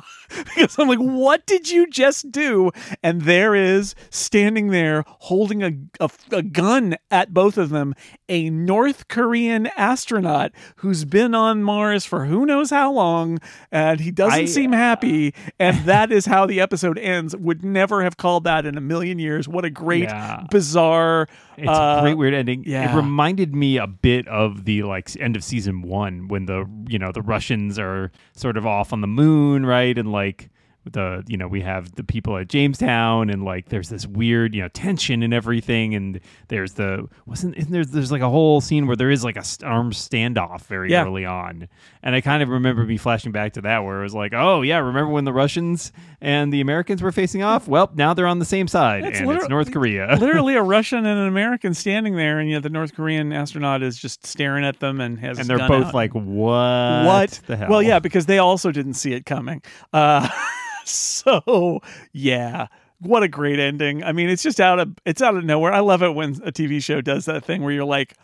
because 0.44 0.78
i'm 0.78 0.88
like 0.88 0.98
what 0.98 1.44
did 1.46 1.70
you 1.70 1.86
just 1.88 2.30
do 2.32 2.70
and 3.02 3.22
there 3.22 3.54
is 3.54 3.94
standing 4.10 4.68
there 4.68 5.04
holding 5.06 5.62
a, 5.62 5.72
a, 6.00 6.10
a 6.30 6.42
gun 6.42 6.96
at 7.10 7.32
both 7.34 7.58
of 7.58 7.70
them 7.70 7.94
a 8.28 8.50
north 8.50 9.08
korean 9.08 9.66
astronaut 9.76 10.52
who's 10.76 11.04
been 11.04 11.34
on 11.34 11.62
mars 11.62 12.04
for 12.04 12.24
who 12.26 12.46
knows 12.46 12.70
how 12.70 12.90
long 12.92 13.38
and 13.70 14.00
he 14.00 14.10
doesn't 14.10 14.40
I- 14.40 14.44
seem 14.46 14.72
happy 14.72 15.34
and 15.58 15.78
that 15.86 16.10
is 16.12 16.26
how 16.26 16.46
the 16.46 16.60
episode 16.60 16.98
ends 16.98 17.36
would 17.36 17.64
never 17.64 18.02
have 18.02 18.16
called 18.16 18.44
that 18.44 18.66
in 18.66 18.76
a 18.76 18.80
million 18.80 19.18
years 19.18 19.48
what 19.48 19.64
a 19.64 19.70
great 19.70 20.04
Yeah. 20.04 20.44
bizarre 20.50 21.28
It's 21.56 21.68
uh, 21.68 21.96
a 21.98 22.02
great 22.02 22.14
weird 22.16 22.34
ending. 22.34 22.64
yeah. 22.66 22.92
It 22.92 22.96
reminded 22.96 23.54
me 23.54 23.76
a 23.76 23.86
bit 23.86 24.26
of 24.28 24.64
the 24.64 24.82
like 24.84 25.14
end 25.20 25.36
of 25.36 25.44
season 25.44 25.82
one 25.82 26.28
when 26.28 26.46
the 26.46 26.64
you 26.88 26.98
know 26.98 27.12
the 27.12 27.22
Russians 27.22 27.78
are 27.78 28.10
sort 28.34 28.56
of 28.56 28.66
off 28.66 28.92
on 28.92 29.00
the 29.00 29.06
moon, 29.06 29.64
right? 29.66 29.96
And 29.98 30.10
like 30.10 30.21
like 30.22 30.48
the 30.90 31.22
you 31.28 31.36
know 31.36 31.46
we 31.46 31.60
have 31.60 31.94
the 31.94 32.02
people 32.02 32.36
at 32.36 32.48
Jamestown 32.48 33.30
and 33.30 33.44
like 33.44 33.68
there's 33.68 33.88
this 33.88 34.06
weird 34.06 34.54
you 34.54 34.62
know 34.62 34.68
tension 34.68 35.22
and 35.22 35.32
everything 35.32 35.94
and 35.94 36.18
there's 36.48 36.72
the 36.72 37.06
wasn't 37.24 37.56
isn't 37.56 37.70
there 37.70 37.84
there's 37.84 38.10
like 38.10 38.20
a 38.22 38.28
whole 38.28 38.60
scene 38.60 38.86
where 38.88 38.96
there 38.96 39.10
is 39.10 39.22
like 39.22 39.36
a 39.36 39.44
armed 39.64 39.92
standoff 39.92 40.62
very 40.66 40.90
Yeah. 40.90 41.04
early 41.04 41.24
on 41.24 41.68
and 42.02 42.14
I 42.16 42.20
kind 42.20 42.42
of 42.42 42.48
remember 42.48 42.84
me 42.84 42.96
flashing 42.96 43.30
back 43.30 43.52
to 43.52 43.60
that 43.60 43.84
where 43.84 44.00
it 44.00 44.02
was 44.02 44.14
like 44.14 44.32
oh 44.34 44.62
yeah 44.62 44.78
remember 44.78 45.12
when 45.12 45.24
the 45.24 45.32
Russians 45.32 45.92
and 46.20 46.52
the 46.52 46.60
Americans 46.60 47.00
were 47.00 47.12
facing 47.12 47.44
off 47.44 47.68
well 47.68 47.90
now 47.94 48.12
they're 48.12 48.26
on 48.26 48.40
the 48.40 48.44
same 48.44 48.66
side 48.66 49.04
It's 49.04 49.20
and 49.20 49.30
it's 49.30 49.48
North 49.48 49.70
Korea 49.72 50.16
literally 50.20 50.56
a 50.56 50.62
Russian 50.62 50.98
and 51.06 51.20
an 51.20 51.28
American 51.28 51.74
standing 51.74 52.16
there, 52.16 52.40
and 52.40 52.50
yet 52.50 52.62
the 52.64 52.70
North 52.70 52.94
Korean 52.94 53.32
astronaut 53.32 53.82
is 53.82 53.96
just 53.96 54.26
staring 54.26 54.64
at 54.64 54.80
them 54.80 55.00
and 55.00 55.18
has 55.20 55.38
and 55.38 55.46
they're 55.48 55.58
both 55.68 55.86
out. 55.86 55.94
like, 55.94 56.12
"What? 56.12 56.24
what 57.06 57.40
the 57.46 57.56
hell?" 57.56 57.68
Well, 57.70 57.82
yeah, 57.82 57.98
because 57.98 58.26
they 58.26 58.38
also 58.38 58.70
didn't 58.72 58.94
see 58.94 59.12
it 59.12 59.24
coming. 59.26 59.62
Uh, 59.92 60.28
so 60.88 61.80
yeah, 62.12 62.68
what 63.00 63.22
a 63.22 63.28
great 63.28 63.58
ending. 63.58 64.02
I 64.04 64.12
mean, 64.12 64.28
it's 64.28 64.42
just 64.42 64.60
out 64.60 64.78
of 64.78 64.94
it's 65.04 65.22
out 65.22 65.36
of 65.36 65.44
nowhere. 65.44 65.72
I 65.72 65.80
love 65.80 66.02
it 66.02 66.14
when 66.14 66.30
a 66.44 66.52
TV 66.52 66.82
show 66.82 67.00
does 67.00 67.24
that 67.26 67.44
thing 67.44 67.62
where 67.62 67.72
you're 67.72 67.84
like, 67.84 68.14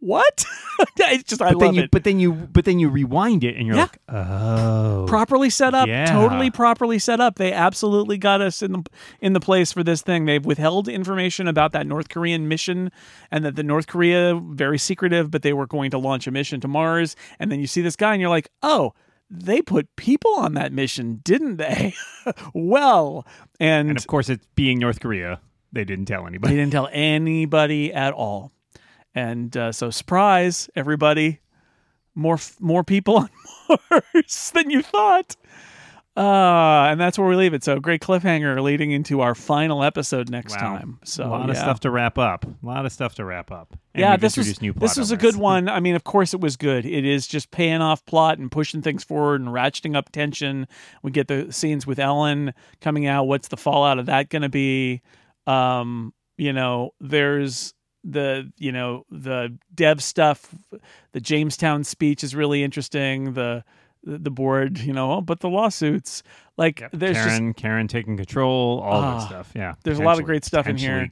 what? 0.00 0.44
it's 0.98 1.22
just 1.24 1.40
I 1.40 1.52
But 1.52 1.60
then 1.60 1.66
love 1.68 1.74
you, 1.76 1.82
it. 1.84 1.90
but 1.90 2.04
then 2.04 2.18
you, 2.20 2.32
but 2.32 2.64
then 2.66 2.78
you 2.78 2.88
rewind 2.90 3.42
it, 3.44 3.56
and 3.56 3.66
you're 3.66 3.76
Yeah. 3.76 3.82
like, 3.82 3.98
"Oh, 4.08 5.06
properly 5.08 5.48
set 5.48 5.74
up 5.74 5.88
Yeah. 5.88 6.12
totally 6.12 6.50
properly 6.50 6.98
set 6.98 7.20
up 7.20 7.36
they 7.36 7.52
absolutely 7.52 8.18
got 8.18 8.40
us 8.40 8.62
in 8.62 8.72
the 8.72 8.82
in 9.20 9.32
the 9.32 9.40
place 9.40 9.72
for 9.72 9.82
this 9.84 10.02
thing 10.02 10.24
they've 10.24 10.44
withheld 10.44 10.88
information 10.88 11.46
about 11.46 11.72
that 11.72 11.86
north 11.86 12.08
korean 12.08 12.48
mission 12.48 12.90
and 13.30 13.44
that 13.44 13.54
the 13.54 13.62
north 13.62 13.86
korea 13.86 14.34
very 14.34 14.78
secretive 14.78 15.30
but 15.30 15.42
they 15.42 15.52
were 15.52 15.66
going 15.66 15.90
to 15.90 15.98
launch 15.98 16.26
a 16.26 16.30
mission 16.30 16.60
to 16.60 16.66
mars 16.68 17.14
and 17.38 17.52
then 17.52 17.60
you 17.60 17.66
see 17.66 17.80
this 17.82 17.96
guy 17.96 18.12
and 18.12 18.20
you're 18.20 18.30
like 18.30 18.48
oh 18.62 18.92
they 19.36 19.60
put 19.62 19.94
people 19.96 20.32
on 20.36 20.54
that 20.54 20.72
mission 20.72 21.20
didn't 21.24 21.56
they 21.56 21.94
well 22.54 23.26
and, 23.60 23.88
And 23.90 23.98
of 23.98 24.06
course, 24.06 24.28
it's 24.28 24.46
being 24.54 24.78
North 24.78 25.00
Korea. 25.00 25.40
They 25.72 25.84
didn't 25.84 26.06
tell 26.06 26.26
anybody. 26.26 26.54
they 26.54 26.60
didn't 26.60 26.72
tell 26.72 26.88
anybody 26.92 27.92
at 27.92 28.12
all 28.12 28.52
and 29.14 29.56
uh, 29.56 29.72
so 29.72 29.90
surprise 29.90 30.68
everybody 30.76 31.40
more 32.14 32.34
f- 32.34 32.56
more 32.60 32.84
people 32.84 33.16
on 33.18 33.28
mars 33.90 34.50
than 34.54 34.70
you 34.70 34.82
thought 34.82 35.34
uh 36.16 36.86
and 36.90 37.00
that's 37.00 37.18
where 37.18 37.26
we 37.28 37.34
leave 37.34 37.54
it 37.54 37.64
so 37.64 37.80
great 37.80 38.00
cliffhanger 38.00 38.62
leading 38.62 38.92
into 38.92 39.20
our 39.20 39.34
final 39.34 39.82
episode 39.82 40.30
next 40.30 40.52
Wow. 40.52 40.60
time 40.60 40.98
so 41.02 41.26
a 41.26 41.26
lot 41.26 41.50
of 41.50 41.56
stuff 41.56 41.80
to 41.80 41.90
wrap 41.90 42.18
up. 42.18 42.44
A 42.44 42.54
lot 42.66 42.86
of 42.86 42.92
stuff 42.92 43.16
to 43.16 43.24
wrap 43.24 43.50
up. 43.50 43.76
And 43.94 44.00
yeah, 44.00 44.16
this 44.16 44.36
was 44.36 44.56
this 44.58 44.96
was 44.96 45.10
a 45.10 45.16
good 45.16 45.36
one. 45.36 45.68
I 45.68 45.80
mean, 45.80 45.94
of 45.96 46.04
course, 46.04 46.32
it 46.34 46.40
was 46.40 46.56
good. 46.56 46.84
It 46.86 47.04
is 47.04 47.26
just 47.26 47.50
paying 47.50 47.80
off 47.80 48.04
plot 48.06 48.38
and 48.38 48.50
pushing 48.50 48.80
things 48.82 49.04
forward 49.04 49.40
and 49.40 49.50
ratcheting 49.50 49.94
up 49.96 50.10
tension. 50.10 50.66
We 51.02 51.10
get 51.12 51.28
the 51.28 51.52
scenes 51.52 51.86
with 51.86 51.98
Ellen 52.00 52.54
coming 52.80 53.06
out. 53.06 53.24
What's 53.28 53.48
the 53.48 53.56
fallout 53.56 53.98
of 53.98 54.06
that 54.06 54.30
going 54.30 54.42
to 54.42 54.48
be? 54.48 55.02
Um, 55.46 56.12
you 56.36 56.52
know, 56.52 56.90
there's 57.00 57.72
the 58.02 58.52
you 58.58 58.72
know 58.72 59.04
the 59.10 59.56
dev 59.74 60.02
stuff. 60.02 60.52
The 61.12 61.20
Jamestown 61.20 61.84
speech 61.84 62.24
is 62.24 62.34
really 62.34 62.62
interesting. 62.64 63.34
The 63.34 63.64
the 64.04 64.30
board, 64.30 64.78
you 64.78 64.92
know, 64.92 65.12
oh, 65.14 65.20
but 65.20 65.40
the 65.40 65.48
lawsuits, 65.48 66.22
like 66.56 66.80
Yep. 66.80 66.90
there's 66.92 67.16
just 67.16 67.26
Karen, 67.28 67.54
Karen 67.54 67.88
taking 67.88 68.16
control, 68.16 68.80
all 68.80 69.00
Ah, 69.02 69.18
that 69.18 69.26
stuff. 69.26 69.52
Yeah, 69.54 69.74
there's 69.82 69.98
a 69.98 70.02
lot 70.02 70.18
of 70.18 70.24
great 70.24 70.44
stuff 70.44 70.66
in 70.66 70.76
here. 70.76 71.08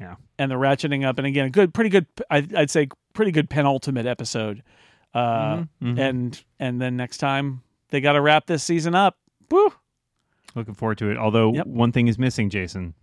Yeah, 0.00 0.14
and 0.38 0.50
the 0.50 0.54
ratcheting 0.56 1.04
up, 1.04 1.18
and 1.18 1.26
again, 1.26 1.46
a 1.46 1.50
good, 1.50 1.74
pretty 1.74 1.90
good. 1.90 2.06
I'd, 2.30 2.54
I'd 2.54 2.70
say 2.70 2.88
pretty 3.14 3.30
good 3.32 3.50
penultimate 3.50 4.06
episode. 4.06 4.62
Uh, 5.14 5.56
Mhm, 5.56 5.68
mhm. 5.82 5.98
and 5.98 6.44
and 6.60 6.80
then 6.80 6.96
next 6.96 7.18
time 7.18 7.62
they 7.90 8.00
got 8.00 8.12
to 8.12 8.20
wrap 8.20 8.46
this 8.46 8.62
season 8.62 8.94
up. 8.94 9.16
Woo! 9.50 9.72
looking 10.54 10.74
forward 10.74 10.98
to 10.98 11.10
it. 11.10 11.16
Although 11.16 11.52
Yep. 11.54 11.66
one 11.66 11.92
thing 11.92 12.08
is 12.08 12.18
missing, 12.18 12.50
Jason, 12.50 12.94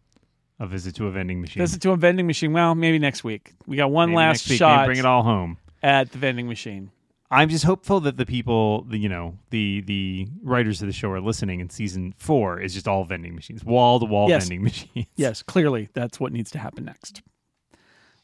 a 0.60 0.67
visit 0.67 0.95
to 0.95 1.08
a 1.08 1.12
vending 1.12 1.39
machine. 1.41 1.62
Visit 1.62 1.82
to 1.84 1.91
a 1.91 1.97
vending 1.97 2.28
machine. 2.28 2.51
Well, 2.54 2.75
maybe 2.75 2.99
next 2.99 3.23
week. 3.23 3.54
We 3.65 3.78
got 3.78 3.91
one 3.91 4.10
Maybe 4.10 4.17
last 4.17 4.45
shot 4.47 4.82
maybe 4.82 4.88
bring 4.88 4.99
it 4.99 5.06
all 5.06 5.23
home. 5.23 5.58
at 5.84 6.12
the 6.12 6.17
vending 6.17 6.47
machine. 6.47 6.91
I'm 7.36 7.50
just 7.50 7.65
hopeful 7.65 8.00
that 8.02 8.17
the 8.17 8.26
people, 8.26 8.84
the, 8.84 8.98
you 8.98 9.10
know, 9.10 9.38
the 9.50 9.82
the 9.82 10.28
writers 10.41 10.82
of 10.82 10.88
the 10.88 10.93
show 10.93 11.12
are 11.12 11.19
listening. 11.19 11.60
And 11.62 11.71
season 11.71 12.13
four 12.17 12.60
is 12.60 12.74
just 12.74 12.88
all 12.88 13.04
vending 13.04 13.36
machines, 13.36 13.63
wall 13.63 14.00
to 14.00 14.06
wall 14.06 14.30
vending 14.30 14.63
machines. 14.63 15.08
Yes, 15.15 15.43
clearly 15.43 15.89
that's 15.93 16.19
what 16.19 16.32
needs 16.32 16.50
to 16.52 16.60
happen 16.60 16.86
next. 16.86 17.21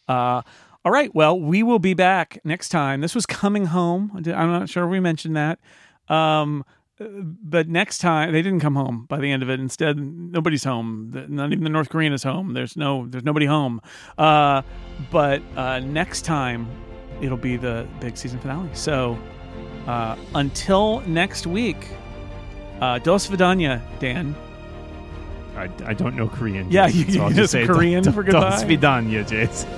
Uh, 0.08 0.42
all 0.84 0.92
right. 0.92 1.14
Well, 1.14 1.40
we 1.40 1.62
will 1.62 1.80
be 1.80 1.94
back 1.94 2.40
next 2.44 2.70
time. 2.70 3.02
This 3.02 3.14
was 3.14 3.26
coming 3.26 3.66
home. 3.68 4.12
I'm 4.16 4.52
not 4.52 4.70
sure 4.70 4.88
we 4.88 5.00
mentioned 5.00 5.36
that. 5.36 5.60
Um, 6.10 6.64
but 7.00 7.68
next 7.68 8.00
time 8.00 8.32
they 8.32 8.42
didn't 8.42 8.60
come 8.60 8.76
home 8.76 9.06
by 9.10 9.20
the 9.20 9.32
end 9.32 9.44
of 9.44 9.50
it. 9.50 9.60
Instead, 9.60 9.98
nobody's 10.00 10.64
home. 10.64 11.12
Not 11.30 11.52
even 11.52 11.64
the 11.64 11.70
North 11.70 11.90
Korean 11.90 12.14
is 12.14 12.24
home. 12.24 12.54
There's 12.54 12.76
no, 12.78 13.08
there's 13.08 13.24
nobody 13.24 13.46
home. 13.46 13.82
Uh, 14.18 14.62
but 15.12 15.42
uh, 15.56 15.80
next 15.80 16.24
time 16.24 16.68
it'll 17.22 17.38
be 17.38 17.56
the 17.58 17.88
big 18.00 18.18
season 18.18 18.40
finale. 18.40 18.70
So 18.74 19.18
uh, 19.88 20.16
until 20.36 21.02
next 21.02 21.48
week, 21.48 21.88
uh, 22.82 23.00
dos 23.00 23.28
vidania, 23.28 23.82
Dan. 24.00 24.36
I, 25.56 25.70
I 25.86 25.94
don't 25.94 26.16
know 26.16 26.28
Korean. 26.28 26.72
Yeah, 26.72 26.88
you- 26.92 27.12
so 27.12 27.28
you 27.28 27.34
just 27.36 27.52
say 27.52 27.66
Korean 27.66 28.04
"Do- 28.04 28.12
for 28.12 28.24
goodbye?" 28.24 28.64
Do 28.64 28.66
svidanya, 28.78 29.28
Jason. 29.28 29.70